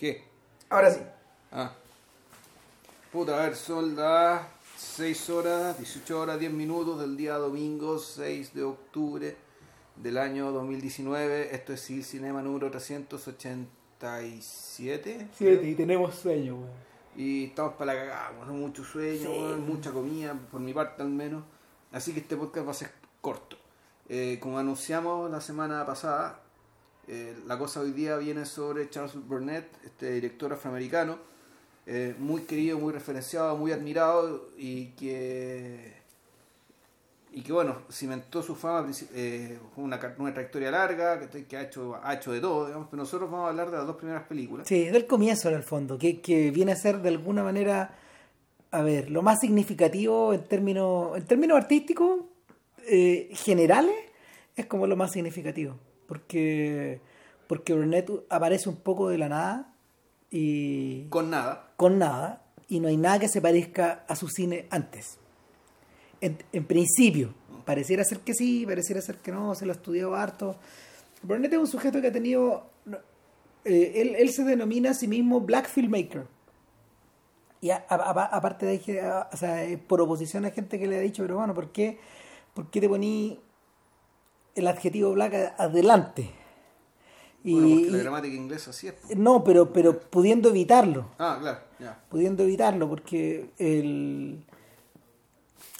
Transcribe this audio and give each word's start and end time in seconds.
¿Qué? 0.00 0.24
Ahora 0.70 0.90
sí. 0.90 1.00
Ah. 1.52 1.70
Puta, 3.12 3.38
a 3.38 3.42
ver, 3.44 3.54
son 3.54 3.94
las 3.94 4.40
6 4.78 5.28
horas, 5.28 5.76
18 5.76 6.18
horas, 6.18 6.40
10 6.40 6.50
minutos 6.52 6.98
del 6.98 7.18
día 7.18 7.34
domingo 7.34 7.98
6 7.98 8.54
de 8.54 8.62
octubre 8.62 9.36
del 9.96 10.16
año 10.16 10.52
2019. 10.52 11.54
Esto 11.54 11.74
es 11.74 11.90
el 11.90 12.02
Cinema 12.02 12.40
número 12.40 12.70
387. 12.70 15.28
Siete, 15.36 15.68
y 15.68 15.74
tenemos 15.74 16.14
sueño, 16.14 16.54
weón. 16.54 16.70
Y 17.14 17.44
estamos 17.46 17.74
para 17.74 17.92
la 17.92 18.00
cagada, 18.00 18.30
weón, 18.40 18.58
mucho 18.58 18.82
sueño, 18.82 19.20
Sí. 19.20 19.26
weón, 19.26 19.66
mucha 19.68 19.90
comida, 19.90 20.32
por 20.50 20.62
mi 20.62 20.72
parte 20.72 21.02
al 21.02 21.10
menos. 21.10 21.42
Así 21.92 22.14
que 22.14 22.20
este 22.20 22.38
podcast 22.38 22.66
va 22.66 22.70
a 22.70 22.74
ser 22.74 22.90
corto. 23.20 23.58
Eh, 24.08 24.38
como 24.40 24.58
anunciamos 24.58 25.30
la 25.30 25.42
semana 25.42 25.84
pasada, 25.84 26.40
eh, 27.10 27.34
la 27.46 27.58
cosa 27.58 27.80
hoy 27.80 27.90
día 27.90 28.16
viene 28.16 28.46
sobre 28.46 28.88
Charles 28.88 29.16
Burnett, 29.26 29.66
este 29.84 30.12
director 30.12 30.52
afroamericano, 30.52 31.18
eh, 31.86 32.14
muy 32.18 32.42
querido, 32.42 32.78
muy 32.78 32.92
referenciado, 32.92 33.56
muy 33.56 33.72
admirado 33.72 34.50
y 34.56 34.86
que 34.92 35.98
y 37.32 37.42
que 37.42 37.52
bueno, 37.52 37.82
cimentó 37.90 38.42
su 38.42 38.54
fama, 38.54 38.90
eh, 39.14 39.58
una, 39.76 40.00
una 40.18 40.32
trayectoria 40.32 40.70
larga, 40.70 41.28
que, 41.28 41.44
que 41.46 41.56
ha, 41.56 41.62
hecho, 41.62 41.98
ha 42.02 42.14
hecho 42.14 42.32
de 42.32 42.40
todo, 42.40 42.66
digamos, 42.66 42.88
pero 42.90 43.02
nosotros 43.02 43.30
vamos 43.30 43.46
a 43.46 43.50
hablar 43.50 43.70
de 43.70 43.76
las 43.76 43.86
dos 43.86 43.96
primeras 43.96 44.24
películas. 44.24 44.66
Sí, 44.66 44.86
del 44.86 45.06
comienzo 45.06 45.48
en 45.48 45.54
el 45.54 45.62
fondo, 45.62 45.98
que, 45.98 46.20
que 46.20 46.50
viene 46.50 46.72
a 46.72 46.76
ser 46.76 47.00
de 47.02 47.08
alguna 47.08 47.44
manera, 47.44 47.94
a 48.70 48.82
ver, 48.82 49.10
lo 49.10 49.22
más 49.22 49.38
significativo 49.40 50.34
en 50.34 50.44
términos, 50.44 51.16
en 51.16 51.24
términos 51.24 51.56
artísticos 51.56 52.20
eh, 52.88 53.30
generales, 53.32 53.94
es 54.56 54.66
como 54.66 54.86
lo 54.86 54.96
más 54.96 55.12
significativo, 55.12 55.76
porque, 56.10 57.00
porque 57.46 57.72
Burnett 57.72 58.10
aparece 58.28 58.68
un 58.68 58.74
poco 58.76 59.08
de 59.08 59.16
la 59.18 59.28
nada 59.28 59.72
y 60.28 61.04
Con 61.08 61.30
nada. 61.30 61.68
con 61.76 61.98
nada, 62.00 62.42
y 62.68 62.80
no 62.80 62.88
hay 62.88 62.96
nada 62.96 63.20
que 63.20 63.28
se 63.28 63.40
parezca 63.40 64.04
a 64.08 64.16
su 64.16 64.26
cine 64.28 64.66
antes. 64.70 65.18
En, 66.20 66.36
en 66.52 66.64
principio, 66.64 67.32
pareciera 67.64 68.02
ser 68.02 68.18
que 68.18 68.34
sí, 68.34 68.66
pareciera 68.66 69.00
ser 69.00 69.18
que 69.18 69.30
no, 69.30 69.54
se 69.54 69.66
lo 69.66 69.72
ha 69.72 69.76
estudiado 69.76 70.16
harto. 70.16 70.56
Burnett 71.22 71.52
es 71.52 71.58
un 71.60 71.66
sujeto 71.68 72.00
que 72.00 72.08
ha 72.08 72.12
tenido. 72.12 72.66
eh, 73.64 73.92
él, 73.96 74.16
él 74.18 74.30
se 74.30 74.42
denomina 74.42 74.90
a 74.90 74.94
sí 74.94 75.06
mismo 75.06 75.40
Black 75.40 75.68
Filmmaker. 75.68 76.26
Y 77.60 77.70
a- 77.70 77.84
a- 77.88 77.94
a- 77.94 78.24
aparte 78.36 78.66
de 78.66 78.80
o 79.32 79.36
sea, 79.36 79.64
por 79.86 80.00
oposición 80.00 80.44
a 80.46 80.50
gente 80.50 80.78
que 80.78 80.86
le 80.86 80.96
ha 80.96 81.00
dicho, 81.00 81.22
pero 81.22 81.36
bueno, 81.36 81.54
¿por 81.54 81.70
qué, 81.72 81.98
por 82.54 82.70
qué 82.70 82.80
te 82.80 82.88
poní 82.88 83.38
el 84.54 84.66
adjetivo 84.66 85.12
black 85.12 85.54
adelante? 85.58 86.30
Y, 87.42 87.54
Bueno, 87.54 87.96
la 87.96 88.02
gramática 88.02 88.34
inglesa 88.34 88.70
así 88.70 88.88
es. 88.88 88.94
no, 89.16 89.42
pero, 89.42 89.72
pero 89.72 89.98
pudiendo 89.98 90.50
evitarlo 90.50 91.06
Ah, 91.18 91.38
claro, 91.40 91.60
pudiendo 92.10 92.42
evitarlo 92.42 92.86
porque 92.86 93.48
el 93.58 94.44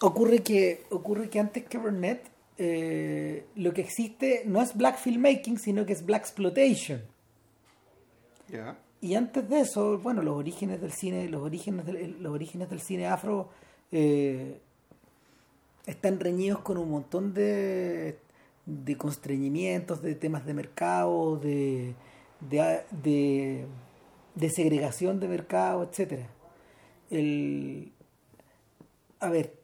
ocurre 0.00 0.38
que 0.42 0.84
ocurre 0.90 1.28
que 1.28 1.38
antes 1.38 1.64
que 1.66 1.77
Burnett 1.77 2.22
eh, 2.56 3.44
lo 3.56 3.74
que 3.74 3.82
existe 3.82 4.42
no 4.46 4.62
es 4.62 4.74
black 4.74 4.98
filmmaking 4.98 5.58
sino 5.58 5.84
que 5.84 5.92
es 5.92 6.05
black 6.06 6.22
exploitation 6.22 7.02
y 9.02 9.14
antes 9.14 9.46
de 9.48 9.60
eso 9.60 9.98
bueno 9.98 10.22
los 10.22 10.36
orígenes 10.36 10.80
del 10.80 10.92
cine 10.92 11.28
los 11.28 11.42
orígenes 11.42 11.84
del, 11.84 12.22
los 12.22 12.32
orígenes 12.32 12.70
del 12.70 12.80
cine 12.80 13.06
afro 13.06 13.50
eh, 13.92 14.58
están 15.84 16.18
reñidos 16.20 16.60
con 16.60 16.78
un 16.78 16.90
montón 16.90 17.34
de 17.34 18.18
de 18.66 18.97
constreñimientos 18.97 20.03
de 20.03 20.14
temas 20.14 20.47
de 20.47 20.55
mercado 20.55 21.36
de 21.36 21.94
de, 22.41 23.67
de, 24.34 24.50
segregación 24.50 25.20
de 25.20 25.28
mercado 25.28 25.83
etcétera. 25.83 26.28
El 27.11 27.92
a 29.19 29.28
ver 29.28 29.55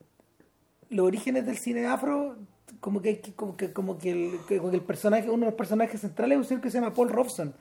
los 0.90 1.06
orígenes 1.06 1.46
del 1.46 1.56
cine 1.56 1.86
afro 1.86 2.36
como 2.80 3.00
que 3.00 3.20
como 3.34 3.56
que 3.56 3.72
como 3.72 3.98
que 3.98 4.10
el, 4.10 4.58
como 4.58 4.70
que 4.70 4.76
el 4.76 4.82
personaje 4.82 5.30
uno 5.30 5.46
de 5.46 5.50
los 5.50 5.54
personajes 5.54 6.00
centrales 6.00 6.36
es 6.36 6.38
un 6.38 6.48
señor 6.48 6.62
que 6.62 6.70
se 6.70 6.78
llama 6.78 6.94
Paul 6.94 7.08
Robson 7.08 7.54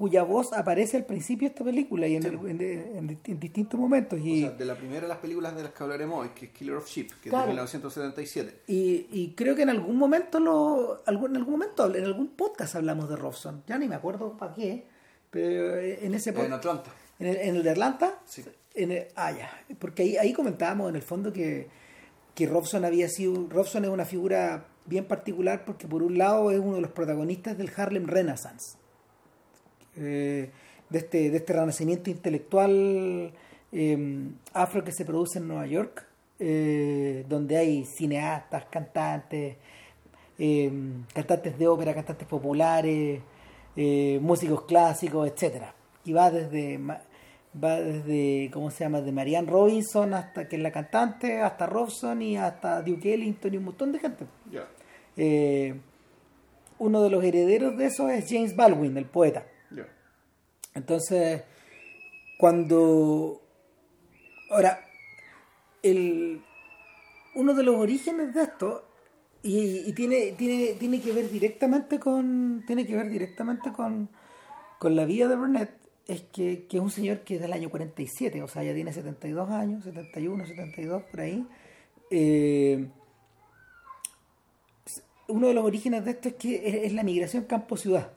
cuya 0.00 0.22
voz 0.22 0.52
aparece 0.54 0.96
al 0.96 1.04
principio 1.04 1.46
de 1.46 1.52
esta 1.52 1.62
película 1.64 2.08
y 2.08 2.16
en, 2.16 2.24
el- 2.24 2.34
en- 2.48 2.60
en- 2.62 3.20
en 3.22 3.38
distintos 3.38 3.78
momentos 3.78 4.18
O 4.18 4.22
y, 4.24 4.40
sea, 4.40 4.50
de 4.52 4.64
la 4.64 4.74
primera 4.74 5.02
de 5.02 5.08
las 5.08 5.18
películas 5.18 5.54
de 5.54 5.62
las 5.62 5.72
que 5.72 5.82
hablaremos 5.84 6.22
hoy, 6.22 6.30
que 6.34 6.46
es 6.46 6.52
Killer 6.52 6.76
of 6.76 6.88
Sheep, 6.88 7.10
que 7.22 7.28
Claro. 7.28 7.44
es 7.44 7.48
de 7.48 7.52
1977. 7.52 8.60
y, 8.66 9.06
y 9.12 9.34
creo 9.36 9.54
que 9.54 9.62
en 9.62 9.68
algún 9.70 9.96
momento 9.96 10.40
lo 10.40 11.02
algún, 11.06 11.30
en 11.32 11.36
algún 11.36 11.52
momento 11.52 11.94
en 11.94 12.04
algún 12.04 12.28
podcast 12.28 12.74
hablamos 12.76 13.08
de 13.10 13.16
Robson 13.16 13.62
ya 13.66 13.76
ni 13.78 13.86
me 13.88 13.94
acuerdo 13.94 14.36
para 14.38 14.54
qué 14.54 14.86
pero 15.30 15.78
en 15.78 16.14
ese 16.14 16.30
En 16.30 16.36
podcast 16.36 16.54
Atlanta. 16.54 16.90
¿En 17.18 17.26
el, 17.28 17.36
en 17.36 17.56
el 17.56 17.62
de 17.62 17.70
Atlanta? 17.70 18.18
Sí. 18.24 18.42
En 18.74 18.90
el- 18.92 19.06
ah, 19.14 19.30
ya. 19.30 19.50
Porque 19.78 20.02
ahí, 20.02 20.16
ahí 20.16 20.32
comentábamos 20.32 20.88
en 20.88 20.96
el 20.96 21.02
fondo 21.02 21.32
que, 21.32 21.68
que 22.34 22.46
Robson 22.46 22.84
había 22.84 23.08
sido. 23.08 23.46
Robson 23.48 23.84
es 23.84 23.90
una 23.90 24.04
figura 24.06 24.64
bien 24.86 25.04
particular 25.04 25.64
porque, 25.64 25.86
por 25.86 26.02
un 26.02 26.16
lado, 26.18 26.50
es 26.50 26.58
uno 26.58 26.76
de 26.76 26.80
los 26.80 26.90
protagonistas 26.92 27.56
del 27.58 27.70
Harlem 27.76 28.06
Renaissance. 28.06 28.76
Eh, 29.96 30.50
de, 30.88 30.98
este, 30.98 31.30
de 31.30 31.36
este 31.36 31.52
renacimiento 31.52 32.10
intelectual 32.10 33.32
eh, 33.72 34.28
afro 34.52 34.82
que 34.82 34.92
se 34.92 35.04
produce 35.04 35.38
en 35.38 35.48
Nueva 35.48 35.66
York, 35.66 36.04
eh, 36.38 37.24
donde 37.28 37.56
hay 37.56 37.84
cineastas, 37.84 38.64
cantantes, 38.70 39.56
eh, 40.38 40.72
cantantes 41.14 41.58
de 41.58 41.68
ópera, 41.68 41.94
cantantes 41.94 42.26
populares, 42.26 43.20
eh, 43.76 44.18
músicos 44.20 44.62
clásicos, 44.62 45.30
etcétera. 45.30 45.74
Y 46.04 46.12
va 46.12 46.30
desde 46.30 46.80
va 47.52 47.80
desde 47.80 48.50
cómo 48.52 48.70
se 48.70 48.84
llama 48.84 49.00
de 49.00 49.12
Marianne 49.12 49.50
Robinson 49.50 50.14
hasta 50.14 50.48
que 50.48 50.56
es 50.56 50.62
la 50.62 50.70
cantante, 50.70 51.40
hasta 51.40 51.66
Robson 51.66 52.22
y 52.22 52.36
hasta 52.36 52.82
Duke 52.82 53.12
Ellington 53.12 53.54
y 53.54 53.56
un 53.56 53.64
montón 53.64 53.92
de 53.92 53.98
gente. 53.98 54.24
Eh, 55.16 55.74
uno 56.78 57.02
de 57.02 57.10
los 57.10 57.24
herederos 57.24 57.76
de 57.76 57.86
eso 57.86 58.08
es 58.08 58.26
James 58.28 58.54
Baldwin, 58.54 58.96
el 58.96 59.04
poeta. 59.04 59.44
Entonces, 60.74 61.42
cuando... 62.38 63.40
Ahora, 64.50 64.80
el, 65.82 66.42
uno 67.34 67.54
de 67.54 67.62
los 67.62 67.76
orígenes 67.76 68.34
de 68.34 68.42
esto, 68.42 68.84
y, 69.42 69.92
tiene, 69.92 70.32
tiene, 70.32 70.74
tiene 70.74 71.00
que 71.00 71.12
ver 71.12 71.30
directamente 71.30 71.98
con. 71.98 72.62
Tiene 72.66 72.86
que 72.86 72.94
ver 72.94 73.08
directamente 73.08 73.72
con, 73.72 74.10
con 74.78 74.96
la 74.96 75.06
vida 75.06 75.28
de 75.28 75.36
Burnett, 75.36 75.70
es 76.06 76.22
que, 76.22 76.66
que 76.66 76.76
es 76.76 76.82
un 76.82 76.90
señor 76.90 77.20
que 77.20 77.36
es 77.36 77.40
del 77.40 77.52
año 77.52 77.70
47, 77.70 78.42
o 78.42 78.48
sea, 78.48 78.62
ya 78.62 78.74
tiene 78.74 78.92
72 78.92 79.48
años, 79.50 79.84
71, 79.84 80.46
72, 80.46 81.02
por 81.04 81.20
ahí. 81.20 81.46
Eh, 82.10 82.88
uno 85.28 85.46
de 85.46 85.54
los 85.54 85.64
orígenes 85.64 86.04
de 86.04 86.10
esto 86.10 86.28
es 86.28 86.34
que 86.34 86.84
es 86.84 86.92
la 86.92 87.04
migración 87.04 87.44
campo-ciudad 87.44 88.12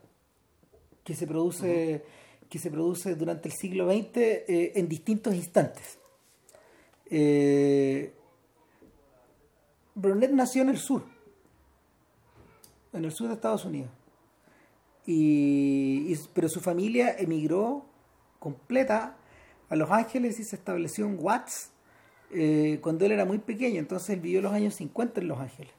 que 1.03 1.16
se 1.16 1.28
produce 1.28 2.03
que 2.53 2.59
se 2.59 2.69
produce 2.69 3.16
durante 3.16 3.50
el 3.50 3.56
siglo 3.56 3.91
XX 3.91 4.16
eh, 4.16 4.74
en 4.75 4.88
distintos 4.88 5.34
instantes. 5.34 5.97
Eh, 7.09 8.14
Burnett 9.96 10.30
nació 10.30 10.62
en 10.62 10.69
el 10.69 10.78
sur, 10.78 11.02
en 12.94 13.06
el 13.06 13.12
sur 13.12 13.28
de 13.30 13.34
Estados 13.34 13.66
Unidos, 13.66 13.90
y- 15.08 16.16
pero 16.36 16.47
su 16.47 16.59
familia 16.62 17.16
emigró 17.18 17.86
completa 18.38 19.18
a 19.70 19.75
Los 19.75 19.90
Ángeles 19.90 20.40
y 20.40 20.44
se 20.44 20.56
estableció 20.56 21.08
en 21.08 21.18
Watts 21.20 21.72
eh, 22.35 22.78
cuando 22.84 23.03
él 23.06 23.14
era 23.14 23.25
muy 23.25 23.40
pequeño, 23.40 23.80
entonces 23.80 24.12
él 24.12 24.20
vivió 24.20 24.44
los 24.44 24.53
años 24.53 24.75
50 24.75 25.22
en 25.22 25.28
Los 25.28 25.40
Ángeles. 25.40 25.74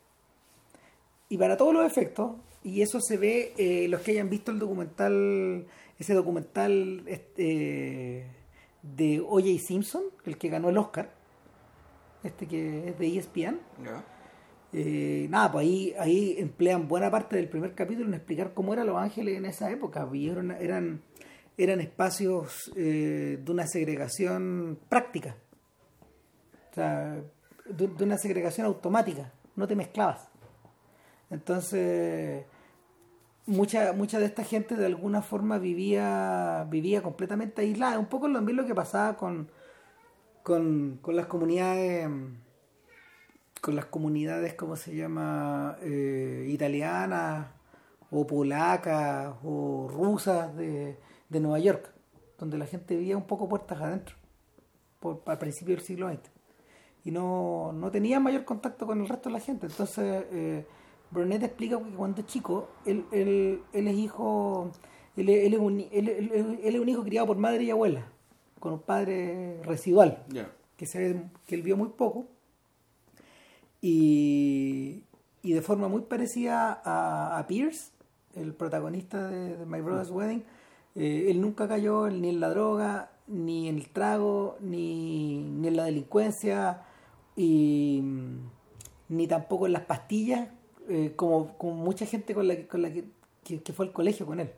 Y 1.29 1.39
para 1.39 1.57
todos 1.57 1.73
los 1.73 1.87
efectos, 1.87 2.33
y 2.65 2.83
eso 2.83 2.99
se 3.01 3.17
ve, 3.17 3.53
eh, 3.59 3.87
los 3.89 4.01
que 4.01 4.13
hayan 4.13 4.29
visto 4.31 4.51
el 4.51 4.59
documental, 4.59 5.67
ese 5.99 6.15
documental 6.15 7.05
este, 7.07 8.27
de 8.83 9.21
O.J. 9.21 9.59
Simpson, 9.59 10.03
el 10.25 10.39
que 10.39 10.49
ganó 10.49 10.69
el 10.69 10.79
Oscar, 10.79 11.13
este 12.23 12.47
que 12.47 12.89
es 12.89 12.99
de 12.99 13.19
ESPN, 13.19 13.61
eh, 14.73 15.29
nada, 15.31 15.53
pues 15.53 15.67
ahí, 15.67 15.95
ahí 16.01 16.35
emplean 16.39 16.89
buena 16.89 17.09
parte 17.09 17.37
del 17.37 17.49
primer 17.49 17.75
capítulo 17.75 18.09
en 18.09 18.15
explicar 18.15 18.55
cómo 18.55 18.73
eran 18.73 18.89
Los 18.89 18.97
Ángeles 18.97 19.39
en 19.39 19.47
esa 19.47 19.71
época. 19.71 20.09
Y 20.13 20.29
eran, 20.29 20.51
eran, 20.51 21.03
eran 21.57 21.81
espacios 21.81 22.73
eh, 22.75 23.39
de 23.41 23.53
una 23.53 23.69
segregación 23.69 24.81
práctica. 24.89 25.37
O 26.73 26.75
sea, 26.75 27.23
de, 27.67 27.87
de 27.87 28.05
una 28.05 28.19
segregación 28.19 28.67
automática. 28.67 29.33
No 29.55 29.69
te 29.69 29.77
mezclabas. 29.77 30.29
Entonces, 31.31 32.45
mucha, 33.47 33.93
mucha 33.93 34.19
de 34.19 34.27
esta 34.27 34.45
gente 34.45 34.77
de 34.77 34.87
alguna 34.87 35.23
forma 35.23 35.59
vivía, 35.59 36.67
vivía 36.71 37.03
completamente 37.03 37.63
aislada. 37.63 37.99
Un 37.99 38.07
poco 38.07 38.33
también 38.33 38.57
lo 38.57 38.67
que 38.67 38.75
pasaba 38.75 39.17
con, 39.17 39.51
con, 40.43 40.99
con 41.03 41.17
las 41.17 41.27
comunidades 41.27 42.09
con 43.65 43.77
las 43.77 43.87
comunidades, 43.87 44.53
¿cómo 44.53 44.77
se 44.77 44.95
llama? 44.95 45.79
Eh, 45.81 46.49
italianas 46.51 47.47
o 48.11 48.27
polacas 48.27 49.35
o 49.43 49.89
rusas 49.91 50.55
de, 50.55 50.99
de 51.31 51.41
Nueva 51.41 51.59
York. 51.61 51.91
donde 52.39 52.59
la 52.59 52.67
gente 52.67 52.95
vivía 52.95 53.17
un 53.17 53.27
poco 53.27 53.49
puertas 53.49 53.81
adentro, 53.81 54.17
por, 55.01 55.23
al 55.25 55.39
principio 55.39 55.75
del 55.75 55.83
siglo 55.83 56.11
XX. 56.11 56.31
Y 57.05 57.11
no, 57.11 57.73
no 57.73 57.91
tenía 57.91 58.21
mayor 58.21 58.45
contacto 58.45 58.87
con 58.87 59.01
el 59.01 59.09
resto 59.09 59.31
de 59.31 59.33
la 59.33 59.41
gente. 59.41 59.67
Entonces, 59.67 60.27
eh, 60.31 60.67
Burnett 61.15 61.45
explica 61.45 61.79
que 61.79 61.95
cuando 61.95 62.21
es 62.21 62.27
chico, 62.27 62.69
él, 62.85 63.05
él, 63.13 63.63
él 63.73 63.89
es 63.89 63.97
hijo, 63.97 64.73
él, 65.17 65.29
él 65.29 65.55
es 65.55 65.61
un, 65.61 65.81
él, 65.93 66.59
es 66.63 66.81
un 66.81 66.89
hijo 66.89 67.05
criado 67.05 67.29
por 67.29 67.39
madre 67.39 67.63
y 67.63 67.71
abuela, 67.71 68.07
con 68.59 68.73
un 68.75 68.81
padre 68.81 69.63
residual 69.63 70.25
que, 70.77 70.87
se, 70.87 71.23
que 71.47 71.55
él 71.55 71.63
vio 71.63 71.77
muy 71.77 71.91
poco 71.91 72.27
y, 73.81 75.05
y 75.43 75.53
de 75.53 75.63
forma 75.63 75.87
muy 75.89 76.03
parecida 76.03 76.83
a, 76.85 77.39
a 77.39 77.47
Pierce, 77.47 77.93
el 78.35 78.53
protagonista 78.53 79.29
de, 79.29 79.57
de 79.57 79.67
My 79.67 79.81
Brother's 79.81 80.11
Wedding, 80.11 80.43
eh, 80.97 81.27
él 81.31 81.41
nunca 81.41 81.69
cayó 81.69 82.09
ni 82.11 82.31
en 82.31 82.41
la 82.41 82.51
droga, 82.51 83.13
ni 83.29 83.69
en 83.69 83.77
el 83.77 83.89
trago, 83.91 84.57
ni, 84.61 85.39
ni 85.39 85.69
en 85.69 85.77
la 85.77 85.85
delincuencia, 85.85 86.83
y 87.37 88.01
mm, 88.03 88.39
ni 89.11 89.27
tampoco 89.29 89.67
en 89.67 89.73
las 89.75 89.83
pastillas, 89.83 90.49
eh, 90.89 91.13
como, 91.17 91.57
como 91.59 91.75
mucha 91.75 92.07
gente 92.07 92.35
con 92.35 92.47
la, 92.49 92.57
con 92.67 92.83
la 92.83 92.93
que, 92.93 93.05
que- 93.45 93.73
fue 93.73 93.87
al 93.87 93.93
colegio 93.93 94.27
con 94.27 94.41
él. 94.41 94.51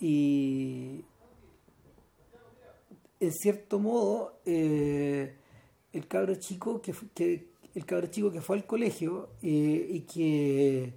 Y, 0.00 1.04
en 3.20 3.32
cierto 3.32 3.78
modo, 3.80 4.34
eh, 4.46 5.34
el 5.92 6.06
cabro 6.06 6.34
chico 6.36 6.80
que, 6.80 6.94
que 7.14 7.48
el 7.74 7.84
cabro 7.84 8.06
chico 8.06 8.30
que 8.30 8.40
fue 8.40 8.56
al 8.56 8.66
colegio 8.66 9.28
eh, 9.42 9.86
y 9.90 10.00
que 10.00 10.92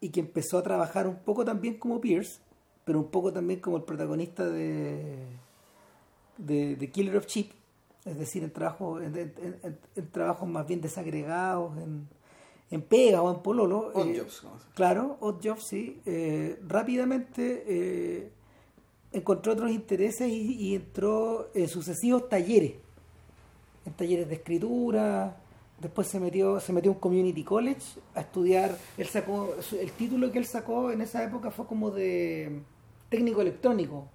y 0.00 0.10
que 0.10 0.20
empezó 0.20 0.58
a 0.58 0.62
trabajar 0.62 1.06
un 1.06 1.16
poco 1.16 1.44
también 1.46 1.78
como 1.78 2.00
Pierce, 2.00 2.38
pero 2.84 2.98
un 2.98 3.08
poco 3.10 3.32
también 3.32 3.60
como 3.60 3.76
el 3.78 3.84
protagonista 3.84 4.44
de 4.46 5.16
de, 6.36 6.74
Killer 6.90 7.16
of 7.16 7.26
Sheep, 7.26 7.50
es 8.04 8.18
decir, 8.18 8.42
en 8.42 8.50
trabajo 8.50 9.00
en, 9.00 9.16
en- 9.16 9.32
en- 9.62 9.78
en 9.94 10.10
trabajos 10.10 10.48
más 10.48 10.66
bien 10.66 10.80
desagregados, 10.80 11.78
en, 11.78 12.08
en 12.70 12.82
pega 12.82 13.22
o 13.22 13.30
en 13.30 13.42
pololo. 13.42 13.92
Odd 13.94 14.08
eh, 14.08 14.18
Jobs. 14.18 14.46
Claro, 14.74 15.16
Odd 15.20 15.40
Jobs, 15.42 15.64
sí. 15.64 16.00
Eh, 16.06 16.58
rápidamente 16.66 17.64
eh, 17.66 18.30
encontró 19.12 19.52
otros 19.52 19.70
intereses 19.70 20.28
y, 20.28 20.56
y 20.56 20.74
entró 20.74 21.50
en 21.54 21.68
sucesivos 21.68 22.28
talleres. 22.28 22.74
En 23.86 23.92
talleres 23.92 24.28
de 24.28 24.34
escritura. 24.34 25.36
Después 25.80 26.06
se 26.06 26.20
metió, 26.20 26.60
se 26.60 26.72
metió 26.72 26.92
a 26.92 26.94
un 26.94 27.00
community 27.00 27.44
college 27.44 28.00
a 28.14 28.20
estudiar. 28.20 28.76
Él 28.96 29.06
sacó, 29.06 29.54
el 29.78 29.90
título 29.92 30.30
que 30.32 30.38
él 30.38 30.46
sacó 30.46 30.90
en 30.90 31.00
esa 31.00 31.22
época 31.22 31.50
fue 31.50 31.66
como 31.66 31.90
de 31.90 32.60
técnico 33.08 33.42
electrónico. 33.42 34.08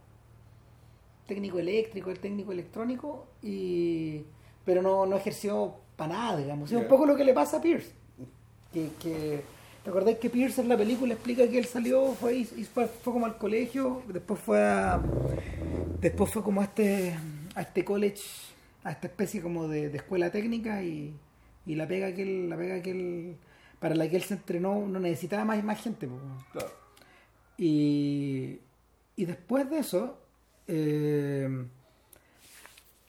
Técnico 1.27 1.59
eléctrico, 1.59 2.09
el 2.09 2.19
técnico 2.19 2.51
electrónico, 2.51 3.27
y 3.43 4.23
pero 4.65 4.81
no, 4.81 5.05
no 5.05 5.15
ejerció 5.15 5.75
para 5.95 6.13
nada, 6.13 6.37
digamos. 6.37 6.71
Es 6.71 6.77
un 6.77 6.87
poco 6.87 7.05
lo 7.05 7.15
que 7.15 7.23
le 7.23 7.33
pasa 7.33 7.57
a 7.57 7.61
Pierce 7.61 7.93
que, 8.73 8.89
que 9.01 9.43
¿te 9.83 9.89
acordás 9.89 10.15
que 10.15 10.29
Pierce 10.29 10.61
en 10.61 10.69
la 10.69 10.77
película 10.77 11.13
explica 11.13 11.47
que 11.47 11.57
él 11.57 11.65
salió 11.65 12.13
fue 12.13 12.37
y, 12.37 12.45
fue, 12.45 12.87
fue 12.87 13.13
como 13.13 13.25
al 13.25 13.37
colegio 13.37 14.03
después 14.07 14.39
fue 14.39 14.61
a 14.61 15.01
después 16.01 16.31
fue 16.31 16.43
como 16.43 16.61
a 16.61 16.65
este 16.65 17.15
a 17.55 17.61
este 17.61 17.83
college 17.83 18.23
a 18.83 18.91
esta 18.91 19.07
especie 19.07 19.41
como 19.41 19.67
de, 19.67 19.89
de 19.89 19.97
escuela 19.97 20.31
técnica 20.31 20.83
y, 20.83 21.13
y 21.65 21.75
la 21.75 21.87
pega 21.87 22.13
que 22.13 22.23
él 22.23 22.49
la 22.49 22.57
pega 22.57 22.81
que 22.81 22.91
él 22.91 23.35
para 23.79 23.95
la 23.95 24.09
que 24.09 24.17
él 24.17 24.23
se 24.23 24.35
entrenó 24.35 24.85
no 24.87 24.99
necesitaba 24.99 25.45
más 25.45 25.63
más 25.63 25.81
gente. 25.81 26.07
Claro. 26.51 26.71
y 27.57 28.59
y 29.15 29.25
después 29.25 29.69
de 29.69 29.79
eso 29.79 30.17
eh, 30.65 31.65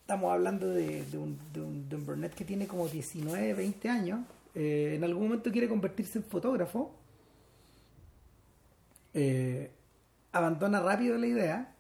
estamos 0.01 0.33
hablando 0.33 0.67
de, 0.69 1.05
de 1.05 1.19
un, 1.19 1.39
de, 1.53 1.61
un, 1.61 1.89
de 1.89 1.95
un 1.95 2.05
Burnett 2.05 2.35
que 2.35 2.45
tiene 2.45 2.67
como 2.67 2.89
19, 2.89 3.55
20 3.55 3.89
años. 3.89 4.21
Eh, 4.55 4.95
en 4.97 5.05
algún 5.05 5.25
momento 5.25 5.51
quiere 5.53 5.69
convertirse 5.69 6.19
en 6.19 6.25
fotógrafo. 6.25 6.95
Eh, 9.15 9.71
abandona 10.33 10.81
rápido 10.81 11.19
la 11.19 11.27
idea 11.27 11.75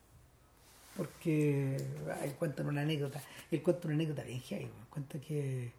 porque 0.96 1.76
él 2.24 2.32
cuenta 2.38 2.62
una 2.62 2.82
anécdota. 2.82 3.20
Él 3.50 3.62
cuenta 3.62 3.86
una 3.88 3.94
anécdota 3.94 4.22
bien 4.24 4.40
heavy. 4.40 4.68
Cuenta 4.90 5.20
que 5.20 5.72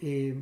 eh, 0.00 0.34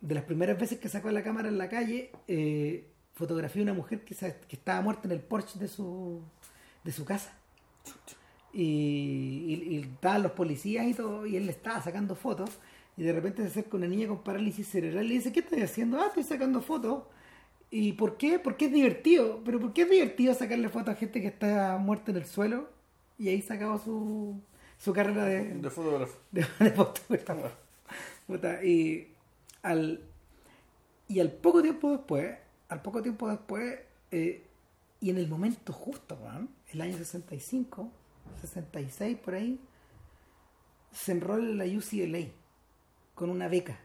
de 0.00 0.14
las 0.14 0.24
primeras 0.24 0.58
veces 0.58 0.78
que 0.78 0.88
sacó 0.88 1.10
la 1.10 1.22
cámara 1.22 1.48
en 1.48 1.58
la 1.58 1.68
calle, 1.68 2.10
eh, 2.26 2.86
fotografió 3.14 3.62
a 3.62 3.64
una 3.64 3.74
mujer 3.74 4.04
que 4.04 4.14
estaba 4.50 4.80
muerta 4.80 5.02
en 5.06 5.12
el 5.12 5.20
porche 5.20 5.58
de 5.58 5.68
su, 5.68 6.20
de 6.82 6.92
su 6.92 7.04
casa 7.04 7.32
y, 8.52 8.62
y- 8.62 9.74
y 9.76 9.80
estaban 9.82 10.22
los 10.22 10.32
policías 10.32 10.86
y 10.86 10.94
todo, 10.94 11.26
y 11.26 11.36
él 11.36 11.46
le 11.46 11.52
estaba 11.52 11.80
sacando 11.82 12.14
fotos, 12.14 12.58
y 12.96 13.04
de 13.04 13.12
repente 13.12 13.42
se 13.42 13.48
acerca 13.48 13.76
una 13.76 13.86
niña 13.86 14.08
con 14.08 14.22
parálisis 14.22 14.68
cerebral 14.68 15.06
y 15.06 15.08
le 15.08 15.14
dice, 15.14 15.32
¿qué 15.32 15.40
estás 15.40 15.62
haciendo? 15.62 15.98
Ah, 16.00 16.06
estoy 16.08 16.24
sacando 16.24 16.60
fotos. 16.60 17.04
¿Y 17.70 17.94
por 17.94 18.18
qué? 18.18 18.38
Porque 18.38 18.66
es 18.66 18.72
divertido. 18.72 19.40
¿Pero 19.44 19.58
por 19.58 19.72
qué 19.72 19.82
es 19.82 19.90
divertido 19.90 20.34
sacarle 20.34 20.68
fotos 20.68 20.94
a 20.94 20.98
gente 20.98 21.22
que 21.22 21.28
está 21.28 21.78
muerta 21.78 22.10
en 22.10 22.18
el 22.18 22.26
suelo? 22.26 22.68
Y 23.18 23.28
ahí 23.28 23.40
sacaba 23.40 23.78
su, 23.78 24.40
su 24.78 24.92
carrera 24.92 25.24
de, 25.24 25.54
De 25.54 25.70
fotógrafo. 25.70 26.18
de, 26.32 26.46
de 26.58 26.70
fotógrafo. 26.70 27.56
Y 28.62 29.08
al 29.62 30.00
y 31.08 31.20
al 31.20 31.30
poco 31.30 31.62
tiempo 31.62 31.90
después 31.90 32.36
al 32.68 32.82
poco 32.82 33.02
tiempo 33.02 33.28
después 33.28 33.78
eh, 34.10 34.46
y 35.00 35.10
en 35.10 35.18
el 35.18 35.28
momento 35.28 35.72
justo 35.72 36.16
weón, 36.22 36.48
el 36.72 36.80
año 36.80 36.96
65 36.96 37.90
66 38.40 39.18
por 39.18 39.34
ahí 39.34 39.60
se 40.92 41.12
enrola 41.12 41.44
en 41.44 41.58
la 41.58 41.64
UCLA 41.64 42.28
con 43.22 43.30
una 43.30 43.46
beca 43.46 43.78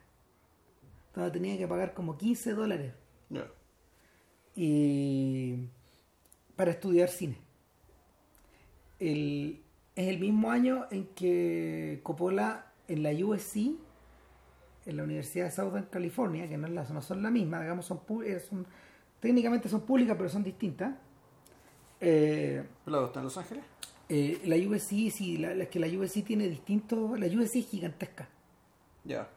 donde 1.14 1.30
tenía 1.30 1.56
que 1.60 1.68
pagar 1.68 1.94
como 1.94 2.18
15 2.18 2.54
dólares 2.56 2.92
y 4.56 5.58
para 6.56 6.72
estudiar 6.72 7.08
cine. 7.10 7.38
El, 9.00 9.62
es 9.96 10.08
el 10.08 10.18
mismo 10.20 10.50
año 10.50 10.88
en 10.90 11.06
que 11.14 12.00
Coppola 12.02 12.72
en 12.88 13.04
la 13.04 13.12
USC, 13.12 13.58
en 14.88 14.98
la 14.98 15.04
Universidad 15.04 15.46
de 15.46 15.52
Southern 15.52 15.86
California, 15.92 16.50
que 16.50 16.58
no, 16.58 16.66
es 16.66 16.74
la- 16.74 16.84
no 16.86 17.02
son 17.04 17.22
la 17.22 17.30
misma, 17.30 17.62
digamos, 17.62 17.86
son, 17.86 18.00
eh, 18.26 18.40
son 18.40 18.66
técnicamente 19.20 19.70
son 19.70 19.82
públicas, 19.82 20.16
pero 20.18 20.30
son 20.30 20.44
distintas. 20.44 20.96
Eh, 22.02 22.64
¿Pero 22.86 23.06
está 23.06 23.20
en 23.20 23.26
Los 23.26 23.38
Ángeles? 23.38 23.64
eh, 24.10 24.42
la 24.46 24.56
USC, 24.56 25.12
sí, 25.12 25.38
la, 25.38 25.54
la- 25.54 25.66
es 25.66 25.70
que 25.70 25.80
la 25.80 25.88
USC 25.88 26.24
tiene 26.24 26.48
distintos, 26.50 27.20
la 27.20 27.28
USC 27.28 27.58
es 27.60 27.68
gigantesca. 27.70 28.30
Ya. 29.08 29.28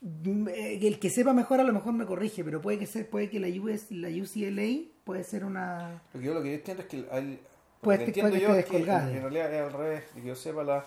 Mm, 0.00 0.48
eh, 0.48 0.78
El 0.86 0.98
que 0.98 1.10
sepa 1.10 1.32
mejor 1.32 1.60
a 1.60 1.64
lo 1.64 1.72
mejor 1.72 1.92
me 1.92 2.06
corrige, 2.06 2.42
pero 2.44 2.60
puede 2.60 2.78
que 2.78 2.86
sea, 2.86 3.04
puede 3.08 3.30
que 3.30 3.38
la, 3.38 3.48
US, 3.62 3.90
la 3.90 4.08
UCLA 4.08 4.88
puede 5.04 5.22
ser 5.24 5.44
una 5.44 6.02
Lo 6.12 6.20
que 6.20 6.26
yo 6.26 6.34
lo 6.34 6.42
que 6.42 6.48
yo 6.50 6.54
entiendo 6.54 6.82
es 6.82 6.88
que 6.88 7.04
hay, 7.10 7.40
Puede 7.80 7.98
lo 7.98 8.04
que- 8.04 8.08
entiendo 8.20 8.36
yo 8.36 8.48
esté 8.54 8.60
es 8.60 8.66
que 8.66 8.76
en, 8.78 8.86
realidad 9.22 9.54
es 9.54 9.60
al 9.62 9.72
revés, 9.72 10.04
que 10.14 10.22
yo 10.22 10.34
sepa 10.34 10.64
la, 10.64 10.84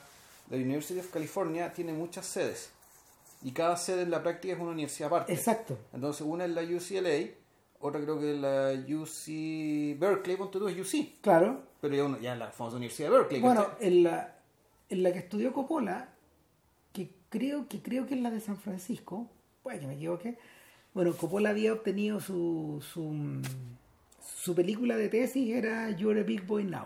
la 0.50 0.58
University 0.58 1.00
of 1.00 1.12
California 1.12 1.72
tiene 1.72 1.94
muchas 1.94 2.25
sedes 2.25 2.72
y 3.42 3.52
cada 3.52 3.78
sede 3.78 4.02
en 4.04 4.12
la 4.12 4.22
práctica 4.24 4.54
es 4.54 4.60
una 4.60 4.72
universidad 4.72 5.08
aparte. 5.08 5.34
Exacto. 5.34 5.78
Entonces 5.94 6.22
una 6.25 6.46
es 6.46 6.52
la 6.52 6.62
UCLA, 6.64 7.32
otra 7.80 8.02
creo 8.02 8.20
que 8.20 8.34
es 8.34 8.40
la 8.40 8.72
UC 8.74 10.00
Berkeley, 10.00 10.36
ponte 10.38 10.58
tú 10.60 10.68
es 10.68 10.78
UC, 10.78 11.22
Claro. 11.22 11.62
pero 11.80 11.96
ya, 11.96 12.04
uno, 12.04 12.20
ya 12.20 12.36
la 12.36 12.50
famosa 12.52 12.78
Universidad 12.78 13.12
de 13.12 13.18
Berkeley. 13.18 13.42
Bueno, 13.42 13.66
en 13.80 14.04
la, 14.04 14.36
en 14.90 15.04
la 15.04 15.12
que 15.14 15.20
estudió 15.20 15.54
Coppola, 15.54 16.10
creo 17.29 17.67
que 17.67 17.82
creo 17.82 18.05
que 18.08 18.15
es 18.15 18.22
la 18.22 18.32
de 18.32 18.39
San 18.39 18.58
Francisco, 18.58 19.29
puede 19.63 19.79
que 19.79 19.88
me 19.88 19.96
equivoque. 19.96 20.38
Bueno, 20.94 21.13
Coppola 21.13 21.50
había 21.50 21.74
obtenido 21.74 22.20
su, 22.22 22.82
su, 22.94 23.41
su 24.22 24.55
película 24.55 24.96
de 24.98 25.10
tesis, 25.10 25.53
era 25.53 25.89
You're 25.91 26.22
a 26.22 26.24
Big 26.24 26.46
Boy 26.46 26.63
Now, 26.63 26.86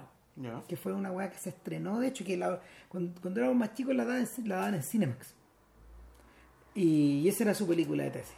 que 0.67 0.75
fue 0.77 0.93
una 0.93 1.11
weá 1.11 1.29
que 1.29 1.37
se 1.37 1.49
estrenó, 1.49 1.99
de 1.99 2.07
hecho, 2.07 2.25
que 2.25 2.35
la- 2.37 2.61
cuando, 2.87 3.19
cuando 3.21 3.39
éramos 3.39 3.57
más 3.57 3.73
chicos 3.75 3.95
la 3.95 4.05
daban, 4.05 4.21
en- 4.37 4.49
la 4.49 4.55
daban 4.55 4.73
en 4.75 4.83
Cinemax. 4.83 5.35
Y 6.75 7.27
esa 7.27 7.43
era 7.43 7.53
su 7.53 7.67
película 7.67 8.03
de 8.03 8.11
tesis. 8.11 8.35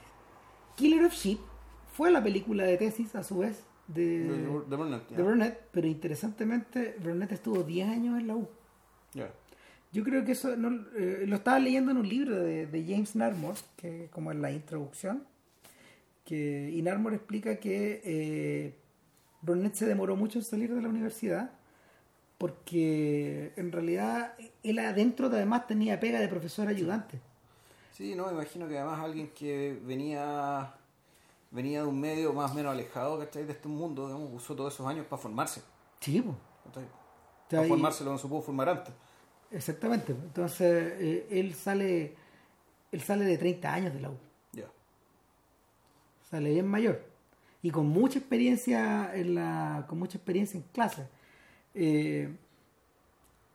Killer 0.76 1.06
of 1.06 1.14
Sheep 1.14 1.40
fue 1.94 2.12
la 2.12 2.24
película 2.24 2.64
de 2.64 2.78
tesis, 2.78 3.14
a 3.16 3.24
su 3.24 3.38
vez, 3.40 3.64
de, 3.88 4.20
De, 4.24 4.38
de 4.68 4.76
Burnett, 4.76 5.10
ya. 5.10 5.18
de 5.18 5.24
Burnett, 5.24 5.60
pero 5.72 5.88
interesantemente 5.88 6.96
Burnett 7.04 7.32
estuvo 7.34 7.64
10 7.64 7.90
años 7.90 8.20
en 8.20 8.28
la 8.28 8.36
U. 8.36 8.48
Yo 9.92 10.04
creo 10.04 10.24
que 10.24 10.32
eso 10.32 10.56
no, 10.56 10.70
eh, 10.96 11.26
lo 11.28 11.36
estaba 11.36 11.60
leyendo 11.60 11.92
en 11.92 11.98
un 11.98 12.08
libro 12.08 12.40
de, 12.40 12.66
de 12.66 12.86
James 12.86 13.16
Narmore, 13.16 13.60
que 13.76 14.10
como 14.12 14.32
en 14.32 14.42
la 14.42 14.52
introducción, 14.52 15.24
que 16.24 16.72
y 16.74 16.82
Narmore 16.82 17.18
explica 17.18 17.58
que 17.58 18.02
eh, 18.04 18.76
Burnett 19.42 19.74
se 19.74 19.86
demoró 19.86 20.16
mucho 20.16 20.40
en 20.40 20.46
salir 20.46 20.74
de 20.74 20.82
la 20.82 20.90
universidad 20.90 21.52
porque 22.38 23.54
en 23.56 23.72
realidad 23.72 24.34
él 24.64 24.80
adentro 24.80 25.28
además 25.28 25.68
tenía 25.68 26.00
pega 26.00 26.20
de 26.20 26.28
profesor 26.28 26.68
ayudante. 26.68 27.20
Sí, 27.94 28.16
no, 28.16 28.26
me 28.28 28.34
imagino 28.34 28.68
que 28.68 28.80
además 28.80 29.00
alguien 29.00 29.30
que 29.30 29.80
venía 29.86 30.74
venía 31.52 31.82
de 31.82 31.88
un 31.88 32.00
medio 32.00 32.34
más 32.34 32.52
o 32.52 32.54
menos 32.56 32.72
alejado 32.72 33.20
¿cachai? 33.20 33.46
de 33.46 33.52
este 33.52 33.68
mundo, 33.68 34.08
digamos, 34.08 34.30
usó 34.34 34.56
todos 34.56 34.74
esos 34.74 34.88
años 34.88 35.06
para 35.06 35.22
formarse. 35.22 35.62
Sí, 36.00 36.20
pues. 36.20 36.36
Para 37.50 37.66
y- 37.66 37.70
formárselo 37.70 38.12
no 38.12 38.18
se 38.18 38.28
pudo 38.28 38.42
formar 38.42 38.70
antes. 38.70 38.94
Exactamente. 39.52 40.14
Entonces, 40.14 40.94
eh, 41.00 41.28
él 41.30 41.54
sale 41.54 42.16
él 42.92 43.02
sale 43.02 43.26
de 43.26 43.38
30 43.38 43.74
años 43.74 43.94
de 43.94 44.02
la 44.02 44.10
U. 44.10 44.18
Ya. 44.52 44.66
Sale 46.30 46.52
bien 46.52 46.68
mayor. 46.68 47.04
Y 47.64 47.72
con 47.72 47.88
mucha 47.88 48.20
experiencia 48.20 49.16
en 49.16 49.36
la 49.36 49.86
con 49.88 50.00
mucha 50.00 50.18
experiencia 50.18 50.58
en 50.58 50.66
clase. 50.74 51.08
Eh, 51.74 52.30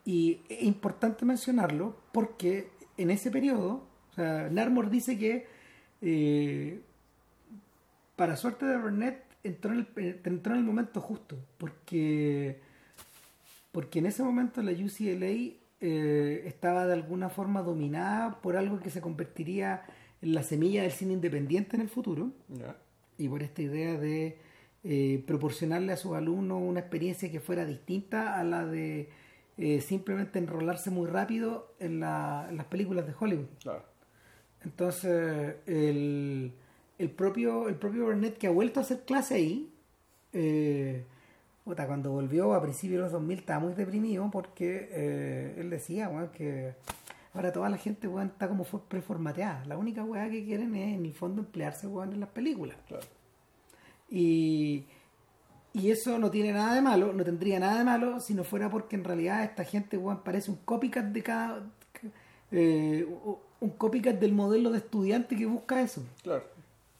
y 0.04 0.40
es 0.48 0.62
importante 0.62 1.24
mencionarlo 1.24 1.96
porque 2.12 2.70
en 2.96 3.10
ese 3.10 3.30
periodo, 3.30 3.82
o 4.10 4.14
sea, 4.14 4.48
Narmore 4.50 4.88
dice 4.88 5.18
que 5.18 5.46
eh, 6.00 6.80
para 8.14 8.36
suerte 8.36 8.64
de 8.64 8.78
Burnett 8.78 9.24
entró 9.42 9.72
en, 9.72 9.86
el, 9.96 10.20
entró 10.24 10.54
en 10.54 10.60
el 10.60 10.64
momento 10.64 11.00
justo, 11.00 11.36
porque, 11.58 12.60
porque 13.72 13.98
en 13.98 14.06
ese 14.06 14.22
momento 14.22 14.62
la 14.62 14.72
UCLA 14.72 15.56
eh, 15.80 16.42
estaba 16.46 16.86
de 16.86 16.94
alguna 16.94 17.28
forma 17.28 17.62
dominada 17.62 18.40
por 18.40 18.56
algo 18.56 18.80
que 18.80 18.90
se 18.90 19.00
convertiría 19.00 19.82
en 20.22 20.34
la 20.34 20.42
semilla 20.42 20.82
del 20.82 20.92
cine 20.92 21.12
independiente 21.12 21.76
en 21.76 21.82
el 21.82 21.88
futuro 21.88 22.30
y 23.18 23.28
por 23.28 23.42
esta 23.42 23.62
idea 23.62 23.98
de 23.98 24.38
eh, 24.84 25.22
proporcionarle 25.26 25.92
a 25.92 25.96
sus 25.96 26.14
alumnos 26.14 26.60
una 26.62 26.80
experiencia 26.80 27.30
que 27.30 27.40
fuera 27.40 27.64
distinta 27.66 28.38
a 28.38 28.44
la 28.44 28.64
de 28.66 29.08
eh, 29.58 29.80
simplemente 29.80 30.38
enrolarse 30.38 30.90
muy 30.90 31.06
rápido 31.08 31.74
en, 31.80 32.00
la- 32.00 32.46
en 32.48 32.56
las 32.56 32.66
películas 32.66 33.06
de 33.06 33.14
Hollywood. 33.18 33.46
Claro. 33.62 33.84
Entonces, 34.64 35.56
el, 35.66 36.52
el 36.98 37.10
propio, 37.10 37.68
el 37.68 37.76
propio 37.76 38.04
Burnett 38.04 38.36
que 38.38 38.46
ha 38.48 38.50
vuelto 38.50 38.80
a 38.80 38.82
hacer 38.82 39.04
clase 39.04 39.34
ahí, 39.34 39.70
eh, 40.32 41.04
puta, 41.66 41.84
cuando 41.88 42.12
volvió 42.12 42.54
a 42.54 42.62
principios 42.62 42.98
de 42.98 43.02
los 43.02 43.12
2000 43.12 43.40
estaba 43.40 43.58
muy 43.58 43.74
deprimido 43.74 44.30
porque 44.30 44.88
eh, 44.92 45.56
él 45.58 45.68
decía 45.68 46.08
weón, 46.08 46.28
que 46.28 46.74
ahora 47.34 47.52
toda 47.52 47.68
la 47.68 47.76
gente 47.76 48.06
weón, 48.06 48.28
está 48.28 48.48
como 48.48 48.62
preformateada. 48.62 49.64
La 49.64 49.76
única 49.76 50.04
weá 50.04 50.30
que 50.30 50.44
quieren 50.44 50.76
es 50.76 50.96
en 50.96 51.04
el 51.04 51.12
fondo 51.12 51.42
emplearse 51.42 51.88
weón, 51.88 52.12
en 52.12 52.20
las 52.20 52.28
películas. 52.28 52.76
Claro. 52.86 53.04
Y, 54.08 54.84
y 55.72 55.90
eso 55.90 56.20
no 56.20 56.30
tiene 56.30 56.52
nada 56.52 56.72
de 56.76 56.82
malo, 56.82 57.12
no 57.12 57.24
tendría 57.24 57.58
nada 57.58 57.78
de 57.78 57.84
malo 57.84 58.20
si 58.20 58.32
no 58.32 58.44
fuera 58.44 58.70
porque 58.70 58.94
en 58.94 59.02
realidad 59.02 59.42
esta 59.42 59.64
gente 59.64 59.98
weón, 59.98 60.22
parece 60.22 60.52
un 60.52 60.58
copycat 60.58 61.06
de 61.06 61.22
cada. 61.24 61.66
eh, 62.52 63.08
un 63.58 63.70
copycat 63.70 64.20
del 64.20 64.32
modelo 64.34 64.70
de 64.70 64.78
estudiante 64.78 65.34
que 65.34 65.46
busca 65.46 65.82
eso. 65.82 66.06
Claro. 66.22 66.44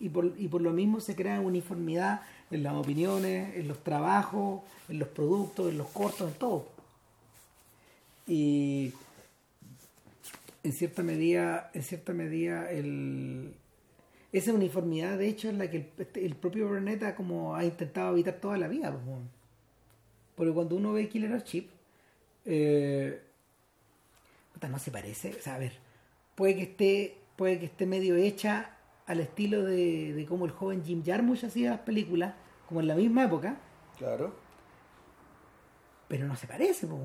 Y 0.00 0.08
por, 0.08 0.35
y 0.37 0.49
por 0.49 0.61
lo 0.61 0.73
mismo 0.73 0.99
se 0.99 1.14
crea 1.14 1.40
uniformidad 1.40 2.23
en 2.50 2.62
las 2.62 2.74
opiniones, 2.74 3.56
en 3.56 3.68
los 3.68 3.82
trabajos, 3.82 4.62
en 4.88 4.98
los 4.98 5.08
productos, 5.08 5.70
en 5.70 5.78
los 5.78 5.88
cortos, 5.88 6.28
en 6.32 6.38
todo. 6.38 6.68
Y 8.26 8.92
en 10.62 10.72
cierta 10.72 11.02
medida, 11.02 11.70
en 11.74 11.82
cierta 11.82 12.12
medida 12.12 12.70
el, 12.70 13.54
esa 14.32 14.52
uniformidad 14.52 15.16
de 15.18 15.28
hecho 15.28 15.48
es 15.48 15.54
la 15.54 15.70
que 15.70 15.76
el, 15.78 15.86
este- 15.98 16.34
propio 16.34 16.68
Burnett 16.68 17.02
ha, 17.04 17.14
como 17.14 17.54
ha 17.54 17.64
intentado 17.64 18.12
evitar 18.12 18.34
toda 18.34 18.58
la 18.58 18.68
vida. 18.68 18.90
pues. 18.92 19.04
Porque 20.34 20.52
cuando 20.52 20.76
uno 20.76 20.92
ve 20.92 21.08
Killer 21.08 21.42
Chip, 21.44 21.70
eh, 22.44 23.20
no 24.68 24.78
se 24.78 24.90
parece. 24.90 25.34
O 25.38 25.42
sea, 25.42 25.54
a 25.54 25.58
ver, 25.58 25.72
puede 26.34 26.56
que 26.56 26.62
esté, 26.62 27.16
puede 27.36 27.58
que 27.58 27.66
esté 27.66 27.86
medio 27.86 28.16
hecha 28.16 28.75
al 29.06 29.20
estilo 29.20 29.62
de, 29.64 30.12
de 30.14 30.26
cómo 30.26 30.44
el 30.46 30.50
joven 30.52 30.84
Jim 30.84 31.02
Jarmusch 31.04 31.44
hacía 31.44 31.70
las 31.70 31.80
películas, 31.80 32.34
como 32.68 32.80
en 32.80 32.88
la 32.88 32.94
misma 32.94 33.25
época, 33.25 33.56
Claro. 33.98 34.34
pero 36.08 36.26
no 36.26 36.36
se 36.36 36.46
parece, 36.46 36.86
pues. 36.86 37.00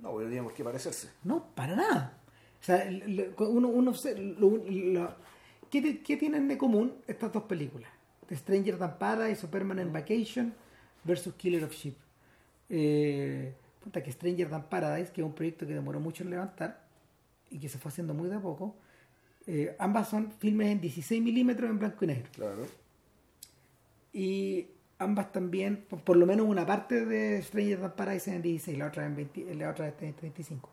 No, 0.00 0.12
bueno, 0.12 0.28
tiene 0.28 0.42
por 0.44 0.54
qué 0.54 0.64
parecerse. 0.64 1.10
No, 1.22 1.44
para 1.54 1.76
nada. 1.76 2.18
O 2.60 2.64
sea, 2.64 2.88
uno, 3.38 3.68
uno 3.68 3.94
se- 3.94 4.16
lo- 4.18 4.62
lo- 4.66 5.14
¿qué, 5.70 6.02
qué 6.02 6.16
tienen 6.16 6.48
de 6.48 6.58
común 6.58 6.94
estas 7.06 7.32
dos 7.32 7.44
películas? 7.44 7.90
The 8.28 8.36
Stranger 8.36 8.78
Than 8.78 8.98
Paradise 8.98 9.44
o 9.46 9.50
Permanent 9.50 9.92
Vacation 9.92 10.54
versus 11.04 11.34
Killer 11.34 11.64
of 11.64 11.72
Sheep. 11.72 11.94
Eh, 12.70 13.54
que 13.92 14.12
Stranger 14.12 14.48
Than 14.48 14.64
Paradise, 14.70 15.12
que 15.12 15.20
es 15.20 15.26
un 15.26 15.34
proyecto 15.34 15.66
que 15.66 15.74
demoró 15.74 16.00
mucho 16.00 16.24
en 16.24 16.30
levantar 16.30 16.82
y 17.50 17.58
que 17.58 17.68
se 17.68 17.78
fue 17.78 17.90
haciendo 17.90 18.14
muy 18.14 18.28
de 18.30 18.36
a 18.36 18.40
poco, 18.40 18.74
eh, 19.46 19.74
ambas 19.78 20.08
son 20.08 20.32
filmes 20.32 20.68
en 20.72 20.80
16 20.80 21.22
milímetros 21.22 21.68
en 21.70 21.78
blanco 21.78 22.04
y 22.04 22.08
negro. 22.08 22.30
Claro. 22.34 22.66
Y 24.12 24.66
ambas 24.98 25.32
también, 25.32 25.84
por, 25.88 26.00
por 26.02 26.16
lo 26.16 26.24
menos 26.26 26.46
una 26.46 26.64
parte 26.64 27.04
de 27.04 27.42
Stranger 27.42 27.80
Than 27.80 27.92
Paradise 27.96 28.34
en 28.34 28.42
16, 28.42 28.78
la 28.78 28.86
otra 28.86 29.06
en, 29.06 29.16
20 29.16 29.54
la 29.54 29.70
otra 29.70 29.88
en 30.00 30.14
35. 30.14 30.70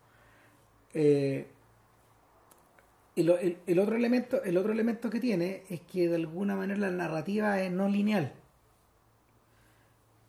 Eh, 0.93 1.47
el, 3.15 3.29
el- 3.29 3.57
el 3.67 3.79
otro 3.79 3.95
elemento, 3.95 4.41
el 4.43 4.57
otro 4.57 4.71
elemento 4.71 5.09
que 5.09 5.19
tiene 5.19 5.63
es 5.69 5.81
que 5.81 6.07
de 6.07 6.15
alguna 6.15 6.55
manera 6.55 6.79
la 6.79 6.91
narrativa 6.91 7.59
es 7.61 7.71
no 7.71 7.89
lineal. 7.89 8.33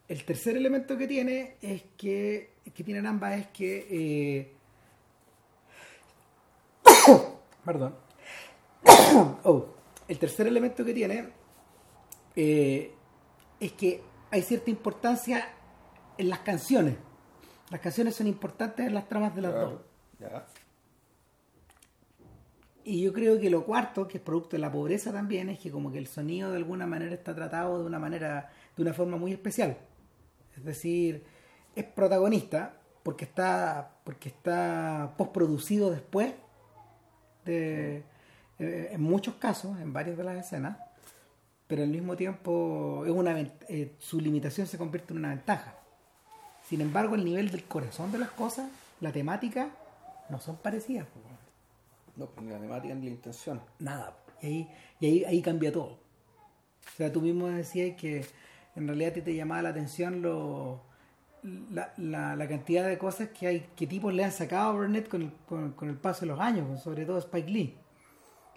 El 0.08 0.24
tercer 0.24 0.56
elemento 0.56 0.98
que 0.98 1.06
tiene 1.06 1.56
es 1.62 1.84
que, 1.96 2.50
que 2.74 2.84
tienen 2.84 3.06
ambas 3.06 3.38
es 3.40 3.46
que 3.48 3.86
eh, 3.90 4.52
perdón 7.64 7.94
oh, 9.44 9.66
el 10.08 10.18
tercer 10.18 10.46
elemento 10.46 10.84
que 10.84 10.94
tiene 10.94 11.28
eh, 12.36 12.94
es 13.60 13.72
que 13.72 14.02
hay 14.30 14.42
cierta 14.42 14.70
importancia 14.70 15.48
en 16.18 16.28
las 16.28 16.40
canciones. 16.40 16.96
Las 17.70 17.80
canciones 17.80 18.14
son 18.14 18.26
importantes 18.26 18.86
en 18.86 18.94
las 18.94 19.08
tramas 19.08 19.34
de 19.34 19.42
las 19.42 19.54
dos. 19.54 19.80
Ya. 20.18 20.46
Y 22.84 23.02
yo 23.02 23.12
creo 23.12 23.38
que 23.38 23.48
lo 23.48 23.64
cuarto, 23.64 24.08
que 24.08 24.18
es 24.18 24.24
producto 24.24 24.56
de 24.56 24.58
la 24.60 24.72
pobreza 24.72 25.12
también, 25.12 25.48
es 25.48 25.58
que 25.58 25.70
como 25.70 25.92
que 25.92 25.98
el 25.98 26.08
sonido 26.08 26.50
de 26.50 26.56
alguna 26.56 26.86
manera 26.86 27.14
está 27.14 27.34
tratado 27.34 27.78
de 27.78 27.84
una 27.86 27.98
manera, 27.98 28.50
de 28.76 28.82
una 28.82 28.92
forma 28.92 29.16
muy 29.16 29.32
especial. 29.32 29.76
Es 30.56 30.64
decir, 30.64 31.24
es 31.76 31.84
protagonista 31.84 32.80
porque 33.02 33.24
está, 33.24 33.98
porque 34.04 34.28
está 34.28 35.14
postproducido 35.16 35.90
después 35.90 36.34
de, 37.44 38.02
eh, 38.62 38.88
en 38.92 39.02
muchos 39.02 39.34
casos, 39.36 39.78
en 39.80 39.92
varias 39.92 40.16
de 40.16 40.24
las 40.24 40.36
escenas, 40.36 40.78
pero 41.66 41.82
al 41.82 41.88
mismo 41.88 42.16
tiempo 42.16 43.04
es 43.06 43.12
una 43.12 43.38
eh, 43.40 43.94
su 43.98 44.20
limitación 44.20 44.66
se 44.66 44.78
convierte 44.78 45.12
en 45.12 45.18
una 45.18 45.30
ventaja. 45.30 45.74
Sin 46.68 46.80
embargo, 46.80 47.14
el 47.14 47.24
nivel 47.24 47.50
del 47.50 47.64
corazón 47.64 48.12
de 48.12 48.18
las 48.18 48.30
cosas, 48.30 48.70
la 49.00 49.12
temática, 49.12 49.70
no 50.28 50.40
son 50.40 50.56
parecidas. 50.56 51.06
No, 52.16 52.26
pues 52.26 52.46
ni 52.46 52.52
la 52.52 52.60
temática 52.60 52.94
ni 52.94 53.06
la 53.06 53.12
intención. 53.12 53.60
Nada. 53.78 54.16
Y 54.40 54.46
ahí, 54.46 54.68
y 55.00 55.06
ahí, 55.06 55.24
ahí 55.24 55.42
cambia 55.42 55.72
todo. 55.72 55.98
O 56.86 56.96
sea, 56.96 57.12
tú 57.12 57.20
mismo 57.20 57.48
decías 57.48 57.96
que 57.96 58.26
en 58.76 58.86
realidad 58.86 59.12
te 59.12 59.34
llamaba 59.34 59.62
la 59.62 59.68
atención 59.70 60.22
lo, 60.22 60.82
la, 61.42 61.92
la, 61.96 62.36
la 62.36 62.48
cantidad 62.48 62.86
de 62.86 62.98
cosas 62.98 63.30
que 63.30 63.46
hay, 63.46 63.60
que 63.76 63.86
tipos 63.86 64.12
le 64.12 64.24
han 64.24 64.32
sacado 64.32 64.70
a 64.70 64.72
Burnett 64.72 65.08
con 65.08 65.22
el, 65.22 65.32
con, 65.48 65.72
con 65.72 65.88
el 65.88 65.96
paso 65.96 66.20
de 66.20 66.26
los 66.26 66.40
años, 66.40 66.82
sobre 66.82 67.04
todo 67.04 67.18
Spike 67.18 67.50
Lee. 67.50 67.76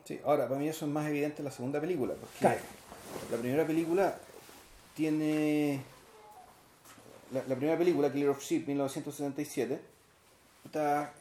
Sí, 0.06 0.20
ahora, 0.24 0.48
para 0.48 0.60
mí 0.60 0.68
eso 0.68 0.86
es 0.86 0.92
más 0.92 1.08
evidente 1.08 1.40
en 1.40 1.46
la 1.46 1.52
segunda 1.52 1.82
película, 1.82 2.14
porque 2.14 2.38
Claro. 2.40 2.60
la 3.32 3.38
primera 3.38 3.66
película 3.66 4.16
tiene... 4.96 5.82
La, 7.32 7.44
la 7.48 7.56
primera 7.56 7.78
película, 7.78 8.12
Killer 8.12 8.30
of 8.30 8.42
Sheep, 8.42 8.68
1977, 8.68 9.80
está... 10.66 11.12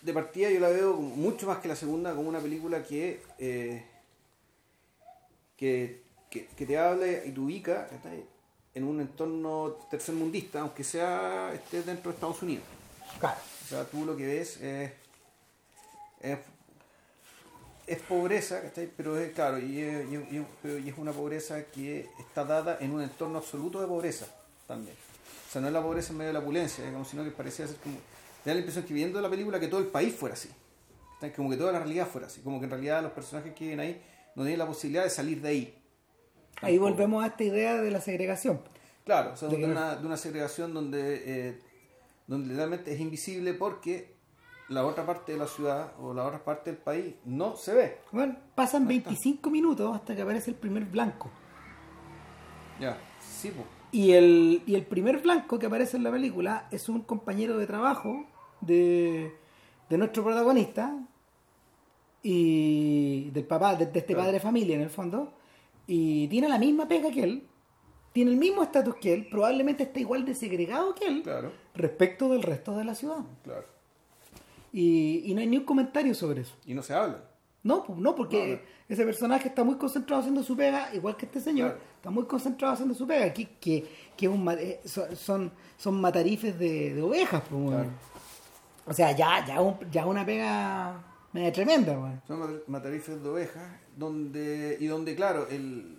De 0.00 0.12
partida 0.12 0.50
yo 0.50 0.58
la 0.58 0.68
veo 0.68 0.94
mucho 0.96 1.46
más 1.46 1.58
que 1.58 1.68
la 1.68 1.76
segunda 1.76 2.14
como 2.14 2.28
una 2.28 2.40
película 2.40 2.82
que, 2.82 3.22
eh, 3.38 3.84
que, 5.56 6.02
que, 6.28 6.46
que 6.46 6.66
te 6.66 6.76
habla 6.76 7.06
y 7.24 7.30
te 7.30 7.38
ubica 7.38 7.88
en 8.74 8.82
un 8.84 9.00
entorno 9.00 9.76
tercermundista, 9.90 10.60
aunque 10.62 10.82
sea 10.82 11.52
esté 11.54 11.82
dentro 11.82 12.10
de 12.10 12.16
Estados 12.16 12.42
Unidos. 12.42 12.64
Claro. 13.20 13.38
O 13.64 13.68
sea, 13.68 13.84
tú 13.84 14.04
lo 14.04 14.16
que 14.16 14.26
ves 14.26 14.60
es, 14.60 14.90
es, 16.22 16.38
es 17.86 17.98
pobreza, 18.02 18.62
¿cachai? 18.62 18.90
Pero 18.96 19.18
es, 19.18 19.32
claro, 19.32 19.58
y 19.58 19.80
es, 19.80 20.06
y 20.10 20.94
una 20.96 21.12
pobreza 21.12 21.64
que 21.64 22.08
está 22.18 22.44
dada 22.44 22.78
en 22.80 22.92
un 22.92 23.02
entorno 23.02 23.38
absoluto 23.38 23.80
de 23.80 23.86
pobreza 23.86 24.26
también. 24.66 24.96
O 25.48 25.52
sea, 25.52 25.60
no 25.60 25.66
es 25.66 25.72
la 25.72 25.82
pobreza 25.82 26.12
en 26.12 26.18
medio 26.18 26.28
de 26.28 26.34
la 26.34 26.38
opulencia, 26.38 26.84
digamos, 26.84 27.08
sino 27.08 27.24
que 27.24 27.30
parecía 27.30 27.66
ser 27.66 27.76
como... 27.76 27.96
Da 28.44 28.52
la 28.54 28.58
impresión 28.58 28.84
que 28.84 28.94
viendo 28.94 29.20
la 29.20 29.30
película 29.30 29.60
que 29.60 29.68
todo 29.68 29.80
el 29.80 29.86
país 29.86 30.14
fuera 30.14 30.34
así. 30.34 30.48
¿cachai? 31.14 31.32
Como 31.34 31.50
que 31.50 31.56
toda 31.56 31.72
la 31.72 31.78
realidad 31.78 32.08
fuera 32.08 32.26
así. 32.26 32.40
Como 32.40 32.58
que 32.58 32.64
en 32.64 32.70
realidad 32.70 33.02
los 33.02 33.12
personajes 33.12 33.54
que 33.54 33.64
viven 33.64 33.80
ahí 33.80 34.02
no 34.34 34.42
tienen 34.42 34.58
la 34.58 34.66
posibilidad 34.66 35.04
de 35.04 35.10
salir 35.10 35.40
de 35.40 35.48
ahí. 35.48 35.78
Ahí 36.60 36.78
volvemos 36.78 37.22
a 37.22 37.28
esta 37.28 37.44
idea 37.44 37.80
de 37.80 37.90
la 37.90 38.00
segregación. 38.00 38.60
Claro, 39.04 39.32
o 39.32 39.36
sea, 39.36 39.48
una, 39.48 39.96
de 39.96 40.06
una 40.06 40.16
segregación 40.16 40.72
donde, 40.72 41.22
eh, 41.26 41.58
donde 42.26 42.54
realmente 42.54 42.92
es 42.92 43.00
invisible 43.00 43.52
porque 43.52 44.11
la 44.72 44.84
otra 44.86 45.04
parte 45.06 45.32
de 45.32 45.38
la 45.38 45.46
ciudad 45.46 45.92
o 46.00 46.12
la 46.14 46.24
otra 46.26 46.42
parte 46.44 46.70
del 46.70 46.78
país 46.80 47.14
no 47.24 47.56
se 47.56 47.74
ve. 47.74 47.98
Bueno, 48.10 48.36
pasan 48.54 48.88
Ahí 48.88 48.98
está. 48.98 49.10
25 49.10 49.50
minutos 49.50 49.94
hasta 49.94 50.14
que 50.16 50.22
aparece 50.22 50.50
el 50.50 50.56
primer 50.56 50.84
blanco. 50.86 51.30
Ya, 52.80 52.96
sí, 53.20 53.50
pues. 53.54 53.66
Y 53.92 54.12
el, 54.12 54.62
y 54.66 54.74
el 54.74 54.86
primer 54.86 55.20
blanco 55.20 55.58
que 55.58 55.66
aparece 55.66 55.96
en 55.98 56.04
la 56.04 56.10
película 56.10 56.66
es 56.70 56.88
un 56.88 57.02
compañero 57.02 57.58
de 57.58 57.66
trabajo 57.66 58.24
de, 58.60 59.36
de 59.90 59.98
nuestro 59.98 60.24
protagonista 60.24 60.96
y 62.22 63.30
del 63.30 63.44
papá, 63.44 63.74
de, 63.76 63.86
de 63.86 63.98
este 63.98 64.14
padre 64.14 64.32
de 64.32 64.40
familia 64.40 64.76
en 64.76 64.82
el 64.82 64.90
fondo, 64.90 65.32
y 65.86 66.28
tiene 66.28 66.48
la 66.48 66.58
misma 66.58 66.86
pega 66.88 67.10
que 67.10 67.22
él, 67.24 67.48
tiene 68.12 68.30
el 68.30 68.36
mismo 68.36 68.62
estatus 68.62 68.96
que 68.96 69.12
él, 69.12 69.28
probablemente 69.30 69.82
está 69.84 70.00
igual 70.00 70.24
de 70.24 70.34
segregado 70.34 70.94
que 70.94 71.06
él 71.06 71.22
Claro, 71.22 71.52
respecto 71.74 72.28
del 72.28 72.42
resto 72.42 72.76
de 72.76 72.84
la 72.84 72.94
ciudad. 72.94 73.24
claro. 73.42 73.66
Y, 74.72 75.22
y 75.30 75.34
no 75.34 75.40
hay 75.40 75.46
ni 75.46 75.58
un 75.58 75.64
comentario 75.64 76.14
sobre 76.14 76.40
eso. 76.42 76.54
Y 76.64 76.74
no 76.74 76.82
se 76.82 76.94
habla. 76.94 77.24
No, 77.62 77.84
pues, 77.84 77.98
no, 77.98 78.14
porque 78.14 78.46
No, 78.46 78.54
no. 78.54 78.60
ese 78.88 79.04
personaje 79.04 79.48
está 79.48 79.62
muy 79.62 79.76
concentrado 79.76 80.20
haciendo 80.20 80.42
su 80.42 80.56
pega, 80.56 80.92
igual 80.94 81.16
que 81.16 81.26
este 81.26 81.40
señor, 81.40 81.70
Claro. 81.72 81.84
está 81.96 82.10
muy 82.10 82.24
concentrado 82.24 82.74
haciendo 82.74 82.94
su 82.94 83.06
pega, 83.06 83.32
que, 83.32 83.48
que, 83.60 83.86
que 84.16 84.28
un, 84.28 84.48
eh, 84.50 84.80
son, 85.14 85.52
son, 85.78 86.00
matarifes 86.00 86.58
de, 86.58 86.94
de 86.94 87.02
ovejas. 87.02 87.42
Pues. 87.48 87.68
Claro. 87.70 87.90
O 88.86 88.92
sea, 88.92 89.12
ya, 89.12 89.46
ya, 89.46 89.60
un- 89.60 89.78
ya 89.92 90.06
una 90.06 90.26
pega 90.26 91.04
media 91.32 91.52
tremenda. 91.52 91.92
weón. 91.92 92.20
Son 92.26 92.40
mat- 92.40 92.62
matarifes 92.66 93.22
de 93.22 93.28
ovejas, 93.28 93.68
donde, 93.96 94.76
y 94.80 94.86
donde, 94.86 95.14
claro, 95.14 95.46
el, 95.48 95.98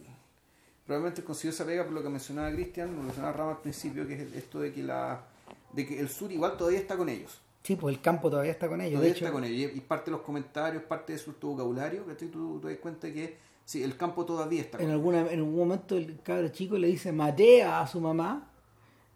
probablemente 0.86 1.24
consiguió 1.24 1.52
esa 1.52 1.66
pega 1.66 1.86
por 1.86 1.94
lo 1.94 2.04
que 2.04 2.10
mencionaba 2.10 2.52
Cristian, 2.52 2.94
lo 2.94 3.04
mencionaba 3.04 3.32
Rama 3.38 3.52
al 3.52 3.62
principio, 3.62 4.06
que 4.06 4.16
es 4.22 4.34
esto 4.34 4.60
de 4.60 4.74
que 4.74 4.84
la 4.84 5.24
de 5.72 5.88
que 5.88 5.98
el 6.00 6.10
sur 6.10 6.30
igual 6.32 6.58
todavía 6.58 6.80
está 6.80 6.98
con 6.98 7.08
ellos. 7.10 7.40
Sí, 7.64 7.76
pues 7.78 7.96
el 7.96 8.02
campo 8.02 8.30
todavía 8.30 8.52
está 8.52 8.68
con 8.68 8.82
ellos. 8.82 9.02
De 9.02 9.08
Todavía 9.08 9.12
hecho, 9.12 9.26
está 9.26 9.32
con 9.32 9.44
ellos. 9.46 9.72
Y 9.74 9.80
parte 9.80 10.12
de 10.12 10.18
los 10.18 10.22
comentarios, 10.26 10.84
parte 10.84 11.14
de 11.14 11.20
su 11.20 11.34
vocabulario, 11.42 12.06
que 12.06 12.14
tú, 12.28 12.60
te 12.60 12.68
das 12.70 12.78
cuenta 12.78 13.12
que 13.12 13.38
sí, 13.66 13.82
el 13.84 13.96
campo 13.96 14.26
todavía 14.26 14.62
está 14.62 14.80
con 14.80 14.86
en, 14.86 14.90
ellos. 14.92 15.00
alguna, 15.00 15.22
en 15.32 15.40
algún 15.40 15.56
momento 15.56 15.96
el 15.98 16.22
cabro 16.22 16.50
chico 16.50 16.78
le 16.78 16.88
dice 16.88 17.12
matea 17.14 17.80
a 17.82 17.88
su 17.88 18.02
mamá, 18.02 18.52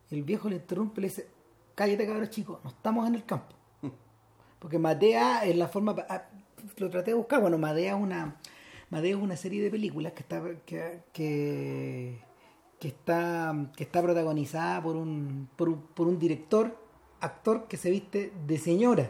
el 0.09 0.23
viejo 0.23 0.49
le 0.49 0.55
interrumpe 0.55 1.01
y 1.01 1.03
le 1.03 1.07
dice, 1.09 1.27
cállate 1.75 2.07
cabro 2.07 2.25
chico, 2.27 2.61
no 2.63 2.69
estamos 2.69 3.05
en 3.07 3.15
el 3.15 3.25
campo. 3.25 3.53
Porque 4.59 4.79
Madea 4.79 5.43
es 5.45 5.55
la 5.55 5.67
forma. 5.67 5.95
ah, 6.09 6.23
Lo 6.77 6.89
traté 6.89 7.11
de 7.11 7.15
buscar. 7.17 7.41
Bueno, 7.41 7.57
Madea 7.57 7.95
es 7.97 8.01
una. 8.01 8.37
Madea 8.89 9.17
es 9.17 9.21
una 9.21 9.35
serie 9.35 9.61
de 9.61 9.69
películas 9.69 10.13
que 10.13 10.21
está. 10.21 10.41
que, 10.65 11.01
que, 11.11 12.17
que 12.79 12.87
está. 12.87 13.53
que 13.75 13.83
está 13.83 14.01
protagonizada 14.01 14.81
por 14.81 14.95
un. 14.95 15.49
por 15.57 15.67
un, 15.69 15.81
por 15.93 16.07
un 16.07 16.17
director, 16.17 16.75
actor 17.19 17.67
que 17.67 17.77
se 17.77 17.89
viste 17.89 18.31
de 18.45 18.57
señora. 18.57 19.09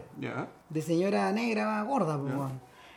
De 0.70 0.82
señora 0.82 1.32
negra 1.32 1.82
gorda, 1.84 2.20
pues. 2.20 2.34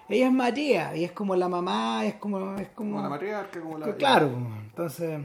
Ella 0.09 0.27
es 0.27 0.33
Madea, 0.33 0.97
y 0.97 1.05
es 1.05 1.13
como 1.13 1.37
la 1.37 1.49
mamá, 1.49 2.05
es 2.05 2.15
como. 2.15 2.57
es 2.57 2.69
como. 2.71 2.91
Como 2.93 3.03
la 3.03 3.09
matriarca, 3.09 3.61
como 3.61 3.79
la. 3.79 3.95
Claro, 3.97 4.31
pues, 4.33 4.61
entonces. 4.65 5.21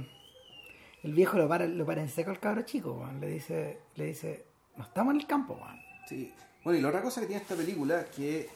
El 1.01 1.13
viejo 1.13 1.37
lo 1.37 1.47
para, 1.47 1.67
lo 1.67 1.85
para 1.85 2.01
en 2.01 2.09
seco 2.09 2.31
al 2.31 2.39
cabro 2.39 2.63
chico. 2.63 3.07
Le 3.19 3.27
dice, 3.27 3.79
le 3.95 4.05
dice, 4.05 4.45
no 4.75 4.83
estamos 4.83 5.13
en 5.13 5.21
el 5.21 5.27
campo. 5.27 5.59
Sí. 6.07 6.33
Bueno, 6.63 6.79
y 6.79 6.81
la 6.81 6.89
otra 6.89 7.01
cosa 7.03 7.21
que 7.21 7.27
tiene 7.27 7.41
esta 7.43 7.55
película, 7.55 8.05
que, 8.05 8.49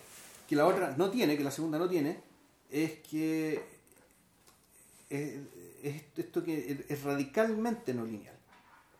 que 0.47 0.55
la 0.55 0.65
otra 0.65 0.95
no 0.97 1.09
tiene, 1.11 1.37
que 1.37 1.43
la 1.43 1.51
segunda 1.51 1.77
no 1.77 1.87
tiene, 1.87 2.19
es 2.71 2.93
que 3.07 3.61
es, 5.09 5.35
es 5.83 6.03
esto 6.17 6.43
que 6.43 6.71
es- 6.71 6.89
es 6.91 7.03
radicalmente 7.03 7.93
no 7.93 8.05
lineal. 8.05 8.35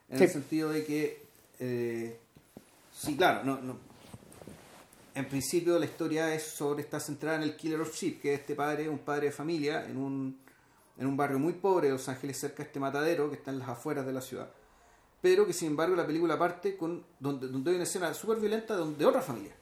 En 0.09 0.17
Sí. 0.19 0.24
el 0.25 0.29
sentido 0.29 0.69
de 0.69 0.86
que, 0.86 1.24
eh, 1.60 2.20
sí, 2.92 3.16
claro, 3.16 3.44
no, 3.44 3.62
no. 3.62 3.78
en 5.16 5.28
principio 5.28 5.78
la 5.78 5.86
historia 5.86 6.34
es 6.34 6.44
sobre, 6.44 6.82
está 6.82 7.00
centrada 7.00 7.38
en 7.38 7.44
el 7.44 7.56
Killer 7.56 7.82
of 7.82 7.94
Sheep, 7.94 8.22
que 8.22 8.34
es 8.34 8.39
este 8.39 8.56
padre, 8.56 8.89
un 8.89 9.00
padre 9.00 9.28
de 9.28 9.32
familia 9.32 9.86
en 9.86 9.98
un, 9.98 10.39
en 10.98 11.08
un 11.08 11.18
barrio 11.18 11.39
muy 11.39 11.54
pobre 11.54 11.88
de 11.88 11.94
Los 11.94 12.10
Ángeles, 12.10 12.39
cerca 12.39 12.58
de 12.58 12.63
este 12.63 12.80
matadero 12.80 13.30
que 13.30 13.36
está 13.36 13.51
en 13.51 13.60
las 13.60 13.70
afueras 13.70 14.06
de 14.06 14.13
la 14.13 14.22
ciudad 14.22 14.50
pero 15.22 15.46
que 15.46 15.54
sin 15.54 15.70
embargo 15.70 15.96
la 15.96 16.06
película 16.06 16.38
parte 16.38 16.78
con 16.78 17.04
donde, 17.19 17.48
donde 17.48 17.72
hay 17.72 17.76
una 17.76 17.84
escena 17.84 18.13
súper 18.13 18.39
violenta 18.39 18.78
de, 18.78 19.06
otra 19.06 19.22
familia. 19.22 19.56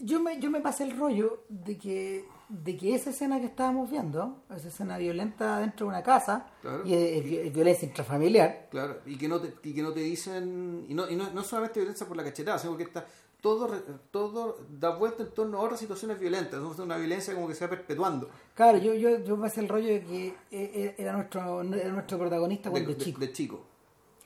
Yo 0.00 0.20
me, 0.20 0.38
yo 0.38 0.50
me 0.50 0.60
pasé 0.60 0.84
el 0.84 0.96
rollo 0.96 1.44
de 1.48 1.76
que, 1.76 2.24
de 2.48 2.76
que 2.76 2.94
esa 2.94 3.10
escena 3.10 3.38
que 3.40 3.46
estábamos 3.46 3.90
viendo, 3.90 4.42
esa 4.54 4.68
escena 4.68 4.96
violenta 4.98 5.58
dentro 5.58 5.86
de 5.86 5.90
una 5.90 6.02
casa, 6.02 6.46
Claro. 6.62 6.82
y 6.86 6.94
es, 6.94 7.24
es- 7.26 7.46
es 7.46 7.52
violencia 7.52 7.86
intrafamiliar, 7.88 8.68
Claro, 8.70 8.98
y 9.06 9.16
que 9.18 9.28
no 9.28 9.40
te, 9.40 9.54
y 9.68 9.74
que 9.74 9.82
no 9.82 9.92
te 9.92 10.00
dicen, 10.00 10.86
y 10.88 10.94
no, 10.94 11.08
y 11.10 11.16
no, 11.16 11.30
no 11.30 11.42
solamente 11.44 11.80
violencia 11.80 12.06
por 12.06 12.16
la 12.16 12.24
cachetada, 12.24 12.58
sino 12.58 12.76
que 12.76 12.84
está 12.84 13.04
todo, 13.40 13.68
todo 14.10 14.58
da 14.70 14.96
vuelta 14.96 15.22
en 15.22 15.30
torno 15.30 15.58
a 15.58 15.60
otras 15.60 15.78
situaciones 15.78 16.18
violentas, 16.18 16.60
es 16.60 16.78
una 16.78 16.96
violencia 16.96 17.34
como 17.34 17.46
que 17.48 17.54
se 17.54 17.64
va 17.66 17.70
perpetuando 17.70 18.28
Claro, 18.54 18.78
yo, 18.78 18.94
yo, 18.94 19.22
yo 19.22 19.36
me 19.36 19.42
pasé 19.48 19.60
el 19.60 19.68
rollo 19.68 19.86
de 19.88 20.00
que 20.02 20.26
eh, 20.28 20.34
eh, 20.50 20.94
era 20.98 21.12
nuestro, 21.12 21.62
era 21.62 21.92
nuestro 21.92 22.18
protagonista 22.18 22.70
cuando 22.70 22.90
de- 22.90 22.96
chico. 22.96 23.20
de 23.20 23.32
chico. 23.32 23.60